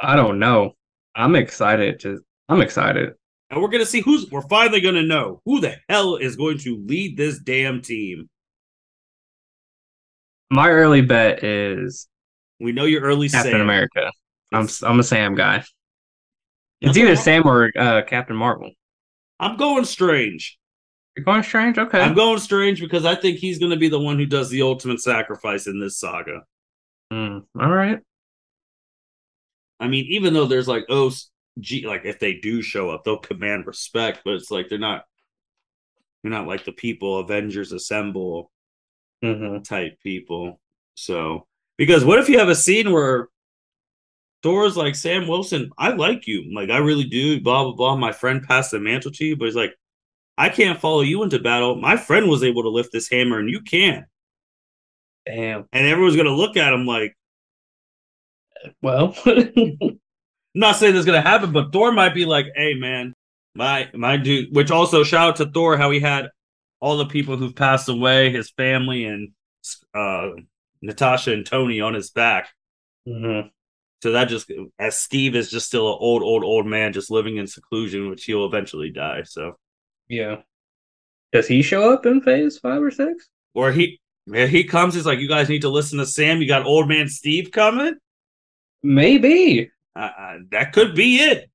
I 0.00 0.16
don't 0.16 0.38
know. 0.38 0.74
I'm 1.16 1.34
excited. 1.34 2.00
To 2.00 2.20
I'm 2.48 2.60
excited. 2.60 3.14
And 3.54 3.62
we're 3.62 3.68
gonna 3.68 3.86
see 3.86 4.00
who's 4.00 4.28
we're 4.32 4.42
finally 4.42 4.80
gonna 4.80 5.04
know 5.04 5.40
who 5.44 5.60
the 5.60 5.76
hell 5.88 6.16
is 6.16 6.34
going 6.34 6.58
to 6.58 6.84
lead 6.86 7.16
this 7.16 7.38
damn 7.38 7.82
team. 7.82 8.28
My 10.50 10.70
early 10.70 11.02
bet 11.02 11.44
is 11.44 12.08
we 12.58 12.72
know 12.72 12.84
your 12.84 13.02
early 13.02 13.28
Captain 13.28 13.52
Sam. 13.52 13.60
America. 13.60 14.10
I'm 14.52 14.68
I'm 14.82 14.98
a 14.98 15.04
Sam 15.04 15.36
guy. 15.36 15.62
It's 16.80 16.98
either 16.98 17.14
Sam 17.14 17.46
or 17.46 17.70
uh, 17.78 18.02
Captain 18.02 18.34
Marvel. 18.34 18.72
I'm 19.38 19.56
going 19.56 19.84
Strange. 19.84 20.58
You're 21.16 21.24
going 21.24 21.44
Strange? 21.44 21.78
Okay. 21.78 22.00
I'm 22.00 22.14
going 22.14 22.40
Strange 22.40 22.80
because 22.80 23.04
I 23.04 23.14
think 23.14 23.38
he's 23.38 23.60
going 23.60 23.70
to 23.70 23.78
be 23.78 23.88
the 23.88 24.00
one 24.00 24.18
who 24.18 24.26
does 24.26 24.50
the 24.50 24.62
ultimate 24.62 25.00
sacrifice 25.00 25.68
in 25.68 25.78
this 25.78 25.98
saga. 25.98 26.42
Mm, 27.12 27.44
all 27.58 27.70
right. 27.70 28.00
I 29.78 29.86
mean, 29.86 30.06
even 30.10 30.34
though 30.34 30.46
there's 30.46 30.68
like 30.68 30.86
oh, 30.88 31.12
G, 31.60 31.86
like 31.86 32.04
if 32.04 32.18
they 32.18 32.34
do 32.34 32.62
show 32.62 32.90
up, 32.90 33.04
they'll 33.04 33.18
command 33.18 33.66
respect, 33.66 34.20
but 34.24 34.34
it's 34.34 34.50
like 34.50 34.68
they're 34.68 34.78
not, 34.78 35.04
they're 36.22 36.32
not 36.32 36.46
like 36.46 36.64
the 36.64 36.72
people 36.72 37.18
Avengers 37.18 37.72
Assemble 37.72 38.50
mm-hmm. 39.22 39.62
type 39.62 39.98
people. 40.02 40.60
So 40.94 41.46
because 41.76 42.04
what 42.04 42.18
if 42.18 42.28
you 42.28 42.38
have 42.38 42.48
a 42.48 42.54
scene 42.54 42.92
where 42.92 43.28
Thor's 44.42 44.76
like 44.76 44.94
Sam 44.94 45.26
Wilson, 45.26 45.70
I 45.78 45.90
like 45.90 46.26
you, 46.26 46.52
like 46.54 46.70
I 46.70 46.78
really 46.78 47.04
do, 47.04 47.40
blah 47.40 47.64
blah 47.64 47.74
blah. 47.74 47.96
My 47.96 48.12
friend 48.12 48.42
passed 48.42 48.72
the 48.72 48.80
mantle 48.80 49.12
to 49.12 49.24
you, 49.24 49.36
but 49.36 49.46
he's 49.46 49.56
like, 49.56 49.74
I 50.36 50.48
can't 50.48 50.80
follow 50.80 51.00
you 51.00 51.22
into 51.22 51.38
battle. 51.38 51.76
My 51.76 51.96
friend 51.96 52.28
was 52.28 52.42
able 52.42 52.62
to 52.62 52.68
lift 52.68 52.92
this 52.92 53.08
hammer, 53.08 53.38
and 53.38 53.48
you 53.48 53.60
can't. 53.60 54.04
Damn. 55.26 55.66
And 55.72 55.86
everyone's 55.86 56.16
gonna 56.16 56.30
look 56.34 56.56
at 56.56 56.72
him 56.72 56.86
like, 56.86 57.16
well, 58.82 59.16
not 60.54 60.76
saying 60.76 60.94
this 60.94 61.00
is 61.00 61.06
gonna 61.06 61.20
happen, 61.20 61.52
but 61.52 61.72
Thor 61.72 61.92
might 61.92 62.14
be 62.14 62.24
like, 62.24 62.46
"Hey, 62.54 62.74
man, 62.74 63.14
my 63.54 63.88
my 63.94 64.16
dude." 64.16 64.54
Which 64.54 64.70
also 64.70 65.04
shout 65.04 65.28
out 65.28 65.36
to 65.36 65.46
Thor 65.46 65.76
how 65.76 65.90
he 65.90 66.00
had 66.00 66.30
all 66.80 66.96
the 66.96 67.06
people 67.06 67.36
who've 67.36 67.54
passed 67.54 67.88
away, 67.88 68.30
his 68.30 68.50
family, 68.50 69.04
and 69.04 69.30
uh, 69.94 70.30
Natasha 70.82 71.32
and 71.32 71.46
Tony 71.46 71.80
on 71.80 71.94
his 71.94 72.10
back. 72.10 72.48
Mm-hmm. 73.08 73.48
So 74.02 74.12
that 74.12 74.28
just 74.28 74.50
as 74.78 74.98
Steve 74.98 75.34
is 75.34 75.50
just 75.50 75.66
still 75.66 75.88
an 75.90 75.96
old, 75.98 76.22
old, 76.22 76.44
old 76.44 76.66
man, 76.66 76.92
just 76.92 77.10
living 77.10 77.38
in 77.38 77.46
seclusion, 77.46 78.10
which 78.10 78.24
he'll 78.24 78.44
eventually 78.44 78.90
die. 78.90 79.22
So 79.22 79.56
yeah. 80.08 80.42
Does 81.32 81.48
he 81.48 81.62
show 81.62 81.92
up 81.92 82.06
in 82.06 82.20
phase 82.20 82.58
five 82.58 82.82
or 82.82 82.90
six? 82.90 83.28
Or 83.54 83.72
he 83.72 83.98
man, 84.26 84.48
he 84.48 84.64
comes, 84.64 84.94
he's 84.94 85.06
like, 85.06 85.20
You 85.20 85.28
guys 85.28 85.48
need 85.48 85.62
to 85.62 85.70
listen 85.70 85.98
to 85.98 86.06
Sam. 86.06 86.42
You 86.42 86.48
got 86.48 86.66
old 86.66 86.88
man 86.88 87.08
Steve 87.08 87.50
coming? 87.50 87.94
Maybe. 88.82 89.70
Uh, 89.96 90.10
uh, 90.18 90.36
that 90.50 90.72
could 90.72 90.94
be 90.94 91.16
it. 91.16 91.50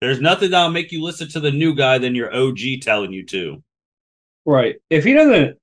There's 0.00 0.20
nothing 0.20 0.50
that'll 0.50 0.70
make 0.70 0.92
you 0.92 1.02
listen 1.02 1.28
to 1.30 1.40
the 1.40 1.50
new 1.50 1.74
guy 1.74 1.98
than 1.98 2.14
your 2.14 2.34
OG 2.34 2.58
telling 2.82 3.12
you 3.12 3.24
to. 3.26 3.62
Right. 4.44 4.76
If 4.90 5.04
he 5.04 5.14
doesn't, 5.14 5.56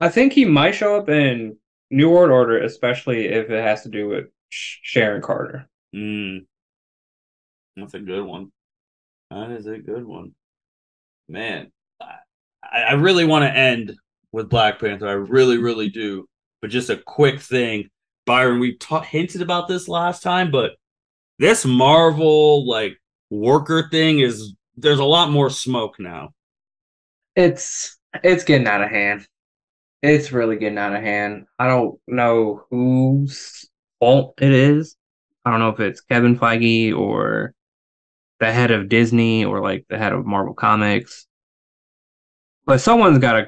I 0.00 0.08
think 0.08 0.32
he 0.32 0.44
might 0.44 0.72
show 0.72 0.96
up 0.96 1.08
in 1.08 1.56
New 1.90 2.10
World 2.10 2.30
Order, 2.30 2.62
especially 2.62 3.26
if 3.26 3.50
it 3.50 3.62
has 3.62 3.82
to 3.82 3.88
do 3.88 4.08
with 4.08 4.26
Sharon 4.48 5.22
Carter. 5.22 5.68
Mm. 5.94 6.46
That's 7.76 7.94
a 7.94 8.00
good 8.00 8.24
one. 8.24 8.50
That 9.30 9.50
is 9.52 9.66
a 9.66 9.78
good 9.78 10.04
one. 10.04 10.32
Man, 11.28 11.70
I, 12.00 12.16
I 12.62 12.92
really 12.94 13.24
want 13.24 13.44
to 13.44 13.56
end 13.56 13.94
with 14.32 14.48
Black 14.48 14.80
Panther. 14.80 15.08
I 15.08 15.12
really, 15.12 15.58
really 15.58 15.88
do. 15.88 16.26
But 16.60 16.70
just 16.70 16.90
a 16.90 16.96
quick 16.96 17.40
thing. 17.40 17.88
Byron, 18.28 18.60
we 18.60 18.76
ta- 18.76 19.00
hinted 19.00 19.40
about 19.40 19.68
this 19.68 19.88
last 19.88 20.22
time, 20.22 20.50
but 20.50 20.72
this 21.38 21.64
Marvel 21.64 22.68
like 22.68 23.00
worker 23.30 23.88
thing 23.90 24.20
is 24.20 24.54
there's 24.76 24.98
a 24.98 25.04
lot 25.04 25.30
more 25.30 25.48
smoke 25.48 25.98
now. 25.98 26.34
It's 27.34 27.98
it's 28.22 28.44
getting 28.44 28.66
out 28.66 28.82
of 28.82 28.90
hand. 28.90 29.26
It's 30.02 30.30
really 30.30 30.56
getting 30.56 30.76
out 30.76 30.94
of 30.94 31.02
hand. 31.02 31.46
I 31.58 31.68
don't 31.68 31.98
know 32.06 32.64
whose 32.70 33.68
fault 33.98 34.34
it 34.42 34.52
is. 34.52 34.94
I 35.46 35.50
don't 35.50 35.60
know 35.60 35.70
if 35.70 35.80
it's 35.80 36.02
Kevin 36.02 36.38
Feige 36.38 36.94
or 36.94 37.54
the 38.40 38.52
head 38.52 38.70
of 38.70 38.90
Disney 38.90 39.46
or 39.46 39.62
like 39.62 39.86
the 39.88 39.96
head 39.96 40.12
of 40.12 40.26
Marvel 40.26 40.52
Comics. 40.52 41.26
But 42.66 42.82
someone's 42.82 43.20
got 43.20 43.32
to 43.32 43.46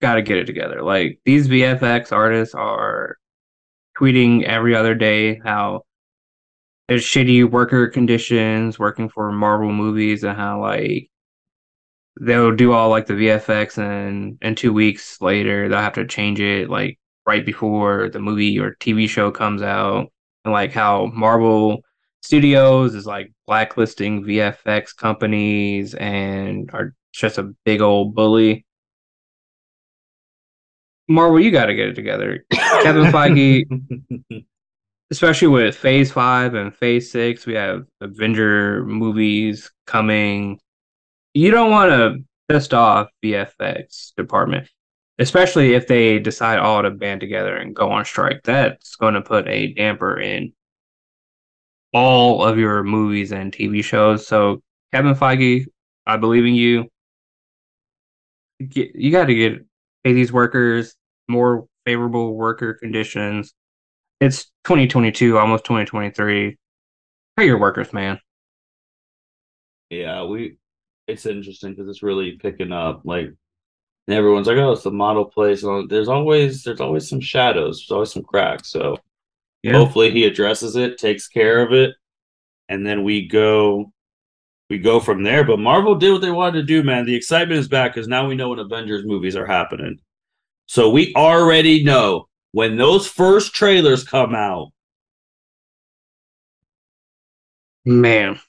got 0.00 0.14
to 0.14 0.22
get 0.22 0.38
it 0.38 0.46
together. 0.46 0.82
Like 0.82 1.20
these 1.26 1.46
VFX 1.46 2.10
artists 2.10 2.54
are 2.54 3.18
tweeting 3.98 4.44
every 4.44 4.74
other 4.74 4.94
day 4.94 5.40
how 5.44 5.82
there's 6.88 7.04
shitty 7.04 7.50
worker 7.50 7.88
conditions 7.88 8.78
working 8.78 9.08
for 9.08 9.32
Marvel 9.32 9.72
movies 9.72 10.24
and 10.24 10.36
how 10.36 10.60
like 10.60 11.10
they'll 12.20 12.54
do 12.54 12.72
all 12.72 12.90
like 12.90 13.06
the 13.06 13.14
VFX 13.14 13.78
and 13.78 14.38
and 14.42 14.56
two 14.56 14.72
weeks 14.72 15.20
later 15.20 15.68
they'll 15.68 15.78
have 15.78 15.94
to 15.94 16.06
change 16.06 16.40
it 16.40 16.70
like 16.70 16.98
right 17.26 17.44
before 17.44 18.10
the 18.10 18.18
movie 18.20 18.58
or 18.58 18.76
TV 18.80 19.08
show 19.08 19.30
comes 19.30 19.62
out 19.62 20.12
and 20.44 20.52
like 20.52 20.72
how 20.72 21.06
Marvel 21.06 21.82
Studios 22.22 22.94
is 22.94 23.06
like 23.06 23.32
blacklisting 23.46 24.24
VFX 24.24 24.96
companies 24.96 25.94
and 25.94 26.70
are 26.72 26.94
just 27.12 27.38
a 27.38 27.54
big 27.64 27.80
old 27.80 28.14
bully. 28.14 28.64
Marvel, 31.08 31.40
you 31.40 31.50
got 31.50 31.66
to 31.66 31.74
get 31.74 31.88
it 31.88 31.94
together. 31.94 32.44
Kevin 32.82 33.12
Feige, 33.12 34.46
especially 35.10 35.48
with 35.48 35.76
Phase 35.76 36.10
Five 36.10 36.54
and 36.54 36.74
Phase 36.74 37.10
Six, 37.10 37.46
we 37.46 37.54
have 37.54 37.84
Avenger 38.00 38.84
movies 38.84 39.70
coming. 39.86 40.58
You 41.34 41.50
don't 41.50 41.70
want 41.70 41.90
to 41.90 42.24
piss 42.48 42.72
off 42.72 43.08
VFX 43.22 44.14
department, 44.16 44.68
especially 45.18 45.74
if 45.74 45.86
they 45.86 46.18
decide 46.18 46.58
all 46.58 46.82
to 46.82 46.90
band 46.90 47.20
together 47.20 47.54
and 47.56 47.76
go 47.76 47.90
on 47.90 48.04
strike. 48.04 48.42
That's 48.44 48.96
going 48.96 49.14
to 49.14 49.22
put 49.22 49.46
a 49.46 49.74
damper 49.74 50.18
in 50.18 50.52
all 51.92 52.42
of 52.42 52.58
your 52.58 52.82
movies 52.82 53.30
and 53.30 53.52
TV 53.52 53.84
shows. 53.84 54.26
So, 54.26 54.62
Kevin 54.92 55.14
Feige, 55.14 55.66
I 56.06 56.16
believe 56.16 56.46
in 56.46 56.54
you. 56.54 56.88
Get, 58.66 58.94
you 58.94 59.10
got 59.10 59.26
to 59.26 59.34
get 59.34 59.64
pay 60.04 60.12
these 60.12 60.32
workers 60.32 60.94
more 61.28 61.66
favorable 61.84 62.34
worker 62.34 62.74
conditions. 62.74 63.54
It's 64.20 64.44
2022, 64.64 65.38
almost 65.38 65.64
2023. 65.64 66.56
Pay 67.36 67.46
your 67.46 67.58
workers, 67.58 67.92
man. 67.92 68.20
Yeah, 69.90 70.24
we. 70.24 70.56
It's 71.06 71.26
interesting 71.26 71.70
because 71.72 71.88
it's 71.88 72.02
really 72.02 72.32
picking 72.32 72.72
up. 72.72 73.02
Like 73.04 73.30
everyone's 74.08 74.46
like, 74.46 74.56
"Oh, 74.56 74.72
it's 74.72 74.82
the 74.82 74.90
model 74.90 75.26
place." 75.26 75.64
There's 75.88 76.08
always 76.08 76.62
there's 76.62 76.80
always 76.80 77.08
some 77.08 77.20
shadows. 77.20 77.78
There's 77.78 77.94
always 77.94 78.12
some 78.12 78.22
cracks. 78.22 78.70
So 78.70 78.96
yeah. 79.62 79.72
hopefully 79.72 80.10
he 80.10 80.24
addresses 80.24 80.76
it, 80.76 80.96
takes 80.96 81.28
care 81.28 81.60
of 81.62 81.72
it, 81.72 81.94
and 82.68 82.86
then 82.86 83.04
we 83.04 83.28
go 83.28 83.92
we 84.70 84.78
go 84.78 85.00
from 85.00 85.22
there. 85.22 85.44
But 85.44 85.58
Marvel 85.58 85.94
did 85.94 86.12
what 86.12 86.20
they 86.20 86.30
wanted 86.30 86.60
to 86.60 86.66
do, 86.66 86.82
man. 86.82 87.06
The 87.06 87.14
excitement 87.14 87.60
is 87.60 87.68
back 87.68 87.94
because 87.94 88.08
now 88.08 88.26
we 88.26 88.34
know 88.34 88.50
when 88.50 88.58
Avengers 88.58 89.04
movies 89.04 89.36
are 89.36 89.46
happening. 89.46 89.98
So 90.66 90.90
we 90.90 91.14
already 91.14 91.84
know 91.84 92.28
when 92.52 92.76
those 92.76 93.06
first 93.06 93.54
trailers 93.54 94.04
come 94.04 94.34
out. 94.34 94.70
Man, 97.84 98.40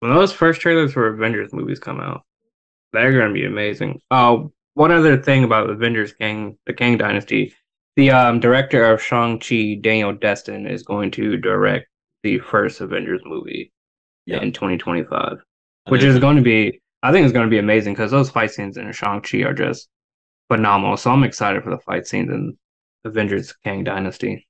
when 0.00 0.14
those 0.14 0.32
first 0.32 0.62
trailers 0.62 0.94
for 0.94 1.08
Avengers 1.08 1.52
movies 1.52 1.78
come 1.78 2.00
out, 2.00 2.22
they're 2.92 3.12
going 3.12 3.28
to 3.28 3.34
be 3.34 3.44
amazing. 3.44 4.00
Oh, 4.10 4.52
one 4.74 4.90
other 4.90 5.20
thing 5.22 5.44
about 5.44 5.68
Avengers 5.68 6.14
Kang, 6.14 6.56
the 6.64 6.72
Kang 6.72 6.96
Dynasty, 6.96 7.54
the 7.96 8.10
um, 8.10 8.40
director 8.40 8.86
of 8.86 9.02
Shang-Chi, 9.02 9.80
Daniel 9.82 10.14
Destin, 10.14 10.66
is 10.66 10.82
going 10.82 11.10
to 11.12 11.36
direct 11.36 11.86
the 12.22 12.38
first 12.38 12.80
Avengers 12.80 13.20
movie 13.26 13.70
yep. 14.26 14.42
in 14.42 14.52
2025, 14.52 15.38
which 15.88 16.02
is 16.02 16.18
going 16.18 16.36
to 16.36 16.42
be, 16.42 16.80
I 17.02 17.12
think, 17.12 17.24
it's 17.24 17.32
going 17.32 17.46
to 17.46 17.50
be 17.50 17.58
amazing 17.58 17.94
because 17.94 18.10
those 18.10 18.30
fight 18.30 18.50
scenes 18.50 18.76
in 18.76 18.90
Shang-Chi 18.92 19.38
are 19.38 19.54
just 19.54 19.88
phenomenal. 20.48 20.96
So 20.96 21.10
I'm 21.10 21.24
excited 21.24 21.62
for 21.62 21.70
the 21.70 21.78
fight 21.78 22.06
scenes 22.06 22.30
in 22.30 22.56
Avengers 23.04 23.52
Kang 23.64 23.84
Dynasty. 23.84 24.46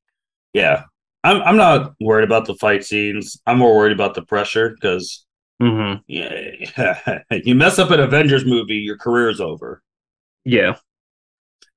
Yeah. 0.53 0.85
I'm 1.25 1.41
I'm 1.43 1.57
not 1.57 1.95
worried 2.01 2.25
about 2.25 2.47
the 2.47 2.55
fight 2.57 2.85
scenes. 2.85 3.41
I'm 3.47 3.59
more 3.59 3.77
worried 3.77 3.93
about 3.93 4.15
the 4.15 4.23
pressure 4.23 4.71
because 4.71 5.25
mm-hmm. 5.63 6.01
yeah, 6.09 7.19
you 7.45 7.55
mess 7.55 7.79
up 7.79 7.91
an 7.91 8.01
Avengers 8.01 8.45
movie, 8.45 8.75
your 8.75 8.99
career 8.99 9.29
is 9.29 9.41
over. 9.41 9.83
Yeah. 10.45 10.77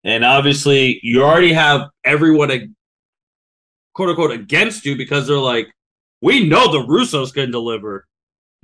And 0.03 0.23
obviously, 0.23 0.99
you 1.03 1.23
already 1.23 1.53
have 1.53 1.89
everyone, 2.03 2.75
quote 3.93 4.09
unquote, 4.09 4.31
against 4.31 4.85
you 4.85 4.95
because 4.95 5.27
they're 5.27 5.37
like, 5.37 5.67
we 6.25 6.47
know 6.49 6.71
the 6.71 6.79
Russos 6.79 7.31
can 7.31 7.51
deliver. 7.51 8.07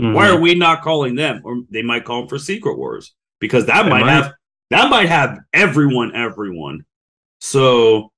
Mm-hmm. 0.02 0.16
Why 0.16 0.30
are 0.30 0.40
we 0.40 0.56
not 0.56 0.82
calling 0.82 1.14
them? 1.14 1.42
Or 1.44 1.62
they 1.70 1.84
might 1.84 2.06
call 2.06 2.22
them 2.22 2.28
for 2.28 2.40
Secret 2.40 2.76
Wars 2.76 3.14
because 3.40 3.68
that 3.68 3.86
might, 3.86 4.02
might 4.02 4.12
have 4.12 4.34
that 4.72 4.90
might 4.90 5.10
have 5.10 5.38
everyone, 5.54 6.16
everyone. 6.16 6.86
So, 7.40 8.12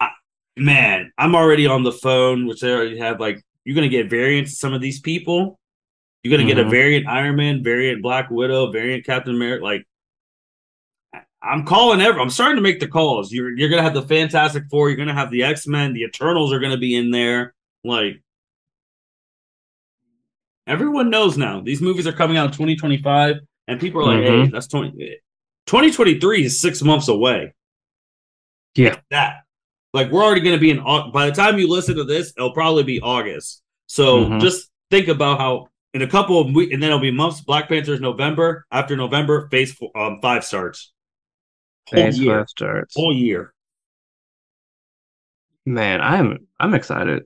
I, 0.00 0.08
man, 0.56 1.12
I'm 1.18 1.36
already 1.36 1.68
on 1.68 1.84
the 1.84 1.92
phone, 1.92 2.48
which 2.48 2.62
they 2.62 2.72
already 2.72 2.98
have. 2.98 3.20
Like, 3.20 3.44
you're 3.64 3.76
gonna 3.76 3.88
get 3.88 4.10
variants 4.10 4.54
of 4.54 4.58
some 4.58 4.72
of 4.72 4.80
these 4.80 4.98
people. 5.00 5.60
You're 6.24 6.32
gonna 6.32 6.42
mm-hmm. 6.42 6.48
get 6.48 6.58
a 6.58 6.62
mm-hmm. 6.62 6.70
variant 6.70 7.06
Iron 7.06 7.36
Man, 7.36 7.62
variant 7.62 8.02
Black 8.02 8.28
Widow, 8.28 8.72
variant 8.72 9.06
Captain 9.06 9.36
America. 9.36 9.62
Like, 9.62 9.86
I'm 11.40 11.64
calling 11.64 12.00
every. 12.00 12.20
I'm 12.20 12.28
starting 12.28 12.56
to 12.56 12.62
make 12.62 12.80
the 12.80 12.88
calls. 12.88 13.30
You're 13.30 13.56
you're 13.56 13.68
gonna 13.68 13.84
have 13.84 13.94
the 13.94 14.02
Fantastic 14.02 14.64
Four. 14.68 14.88
You're 14.88 14.98
gonna 14.98 15.14
have 15.14 15.30
the 15.30 15.44
X 15.44 15.68
Men. 15.68 15.92
The 15.92 16.02
Eternals 16.02 16.52
are 16.52 16.58
gonna 16.58 16.76
be 16.76 16.96
in 16.96 17.12
there. 17.12 17.54
Like, 17.84 18.22
everyone 20.66 21.10
knows 21.10 21.36
now. 21.36 21.60
These 21.60 21.80
movies 21.80 22.06
are 22.06 22.12
coming 22.12 22.36
out 22.36 22.46
in 22.46 22.52
2025. 22.52 23.36
And 23.68 23.80
people 23.80 24.00
are 24.00 24.04
like, 24.04 24.24
mm-hmm. 24.24 24.44
hey, 24.44 24.50
that's 24.50 24.66
20, 24.66 24.90
2023 25.66 26.44
is 26.44 26.60
six 26.60 26.82
months 26.82 27.08
away. 27.08 27.54
Yeah. 28.74 28.96
That. 29.10 29.42
Like, 29.92 30.10
we're 30.10 30.22
already 30.22 30.40
going 30.40 30.56
to 30.56 30.60
be 30.60 30.70
in, 30.70 30.82
by 31.12 31.26
the 31.26 31.32
time 31.32 31.58
you 31.58 31.68
listen 31.68 31.96
to 31.96 32.04
this, 32.04 32.32
it'll 32.36 32.52
probably 32.52 32.82
be 32.84 33.00
August. 33.00 33.62
So 33.86 34.24
mm-hmm. 34.24 34.38
just 34.38 34.68
think 34.90 35.08
about 35.08 35.38
how 35.38 35.68
in 35.94 36.02
a 36.02 36.06
couple 36.06 36.40
of 36.40 36.54
weeks, 36.54 36.72
and 36.72 36.82
then 36.82 36.90
it'll 36.90 37.00
be 37.00 37.10
months. 37.10 37.40
Black 37.40 37.68
Panther's 37.68 38.00
November. 38.00 38.66
After 38.70 38.96
November, 38.96 39.48
Phase 39.48 39.72
four, 39.72 39.90
um, 39.96 40.20
five 40.22 40.44
starts. 40.44 40.92
Whole 41.88 42.04
phase 42.04 42.18
year. 42.18 42.38
five 42.38 42.48
starts. 42.48 42.94
Whole 42.94 43.14
year. 43.14 43.52
Man, 45.66 46.00
I'm 46.00 46.46
I'm 46.58 46.74
excited. 46.74 47.24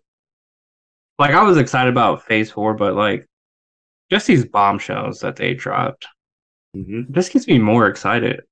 Like 1.19 1.33
I 1.33 1.43
was 1.43 1.57
excited 1.57 1.91
about 1.91 2.25
Phase 2.25 2.51
Four, 2.51 2.75
but 2.75 2.95
like 2.95 3.27
just 4.11 4.27
these 4.27 4.45
bombshells 4.45 5.21
that 5.21 5.37
they 5.37 5.55
dropped. 5.55 6.07
Mm-hmm. 6.77 7.13
This 7.13 7.29
gets 7.29 7.47
me 7.47 7.59
more 7.59 7.87
excited. 7.87 8.43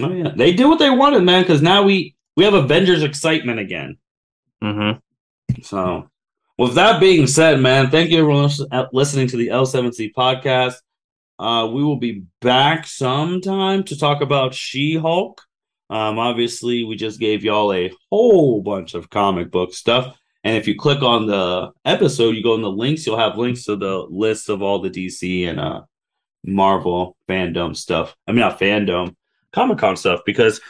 Oh 0.00 0.12
yeah, 0.12 0.32
they 0.34 0.52
did 0.52 0.66
what 0.66 0.78
they 0.78 0.90
wanted, 0.90 1.22
man. 1.22 1.42
Because 1.42 1.62
now 1.62 1.82
we 1.82 2.14
we 2.36 2.44
have 2.44 2.54
Avengers 2.54 3.02
excitement 3.02 3.60
again. 3.60 3.98
Mm-hmm. 4.62 5.62
So, 5.62 6.08
with 6.58 6.74
that 6.74 7.00
being 7.00 7.26
said, 7.26 7.60
man, 7.60 7.90
thank 7.90 8.10
you 8.10 8.20
everyone 8.20 8.50
listening 8.92 9.28
to 9.28 9.36
the 9.36 9.48
L7C 9.48 10.12
podcast. 10.16 10.74
Uh, 11.38 11.68
we 11.72 11.82
will 11.82 11.98
be 11.98 12.24
back 12.40 12.86
sometime 12.86 13.82
to 13.84 13.98
talk 13.98 14.20
about 14.20 14.54
She-Hulk. 14.54 15.42
Um, 15.90 16.18
obviously, 16.18 16.84
we 16.84 16.96
just 16.96 17.20
gave 17.20 17.44
y'all 17.44 17.72
a 17.72 17.92
whole 18.10 18.62
bunch 18.62 18.94
of 18.94 19.10
comic 19.10 19.50
book 19.50 19.74
stuff. 19.74 20.16
And 20.44 20.56
if 20.58 20.68
you 20.68 20.76
click 20.76 21.02
on 21.02 21.26
the 21.26 21.72
episode, 21.86 22.36
you 22.36 22.42
go 22.42 22.54
in 22.54 22.62
the 22.62 22.70
links, 22.70 23.06
you'll 23.06 23.18
have 23.18 23.38
links 23.38 23.64
to 23.64 23.76
the 23.76 24.06
list 24.10 24.50
of 24.50 24.62
all 24.62 24.78
the 24.78 24.90
DC 24.90 25.48
and 25.48 25.58
uh, 25.58 25.82
Marvel 26.44 27.16
fandom 27.28 27.74
stuff. 27.74 28.14
I 28.28 28.32
mean, 28.32 28.40
not 28.40 28.60
fandom, 28.60 29.16
Comic 29.52 29.78
Con 29.78 29.96
stuff, 29.96 30.20
because 30.26 30.60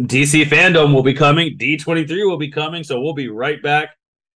DC 0.00 0.44
fandom 0.44 0.94
will 0.94 1.02
be 1.02 1.14
coming, 1.14 1.58
D23 1.58 2.26
will 2.26 2.38
be 2.38 2.50
coming, 2.50 2.82
so 2.82 3.00
we'll 3.00 3.12
be 3.12 3.28
right 3.28 3.62
back 3.62 3.90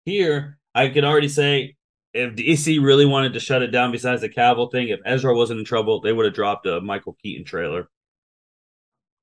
here. 0.03 0.57
I 0.73 0.89
can 0.89 1.05
already 1.05 1.29
say 1.29 1.75
if 2.13 2.35
DC 2.35 2.83
really 2.83 3.05
wanted 3.05 3.33
to 3.33 3.39
shut 3.39 3.61
it 3.61 3.67
down, 3.67 3.91
besides 3.91 4.21
the 4.21 4.29
Cavill 4.29 4.71
thing, 4.71 4.87
if 4.87 4.99
Ezra 5.05 5.35
wasn't 5.35 5.59
in 5.59 5.65
trouble, 5.65 6.01
they 6.01 6.11
would 6.11 6.25
have 6.25 6.33
dropped 6.33 6.65
a 6.65 6.81
Michael 6.81 7.15
Keaton 7.21 7.45
trailer. 7.45 7.87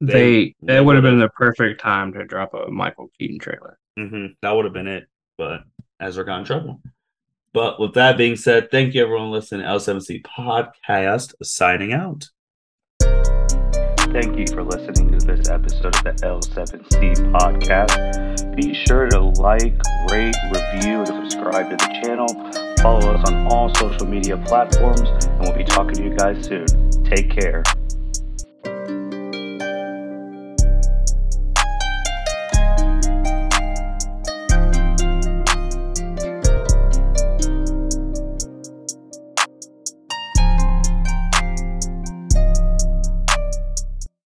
They, 0.00 0.54
they 0.62 0.78
it 0.78 0.84
would 0.84 0.96
have 0.96 1.04
been 1.04 1.20
the 1.20 1.28
perfect 1.28 1.80
time 1.80 2.12
to 2.12 2.24
drop 2.24 2.54
a 2.54 2.70
Michael 2.70 3.10
Keaton 3.18 3.38
trailer. 3.38 3.78
Mm-hmm. 3.98 4.26
That 4.42 4.50
would 4.52 4.64
have 4.64 4.74
been 4.74 4.88
it, 4.88 5.06
but 5.36 5.60
Ezra 6.00 6.24
got 6.24 6.40
in 6.40 6.44
trouble. 6.44 6.80
But 7.54 7.78
with 7.78 7.94
that 7.94 8.16
being 8.16 8.36
said, 8.36 8.70
thank 8.70 8.94
you 8.94 9.02
everyone 9.02 9.30
listening 9.30 9.62
to 9.62 9.68
L7C 9.68 10.22
Podcast 10.22 11.34
signing 11.42 11.92
out. 11.92 12.28
Thank 14.12 14.38
you 14.38 14.46
for 14.46 14.62
listening 14.62 15.18
to 15.18 15.26
this 15.26 15.48
episode 15.48 15.96
of 15.96 16.04
the 16.04 16.12
L7C 16.22 17.14
Podcast. 17.32 18.56
Be 18.56 18.74
sure 18.74 19.08
to 19.08 19.20
like, 19.20 19.74
rate, 20.10 20.34
review, 20.50 20.98
and 20.98 21.06
subscribe 21.06 21.70
to 21.70 21.76
the 21.76 22.00
channel. 22.02 22.28
Follow 22.82 23.14
us 23.14 23.30
on 23.30 23.46
all 23.46 23.74
social 23.74 24.06
media 24.06 24.36
platforms, 24.36 25.00
and 25.00 25.40
we'll 25.40 25.56
be 25.56 25.64
talking 25.64 25.94
to 25.94 26.04
you 26.04 26.14
guys 26.14 26.44
soon. 26.44 26.66
Take 27.04 27.30
care. 27.30 27.62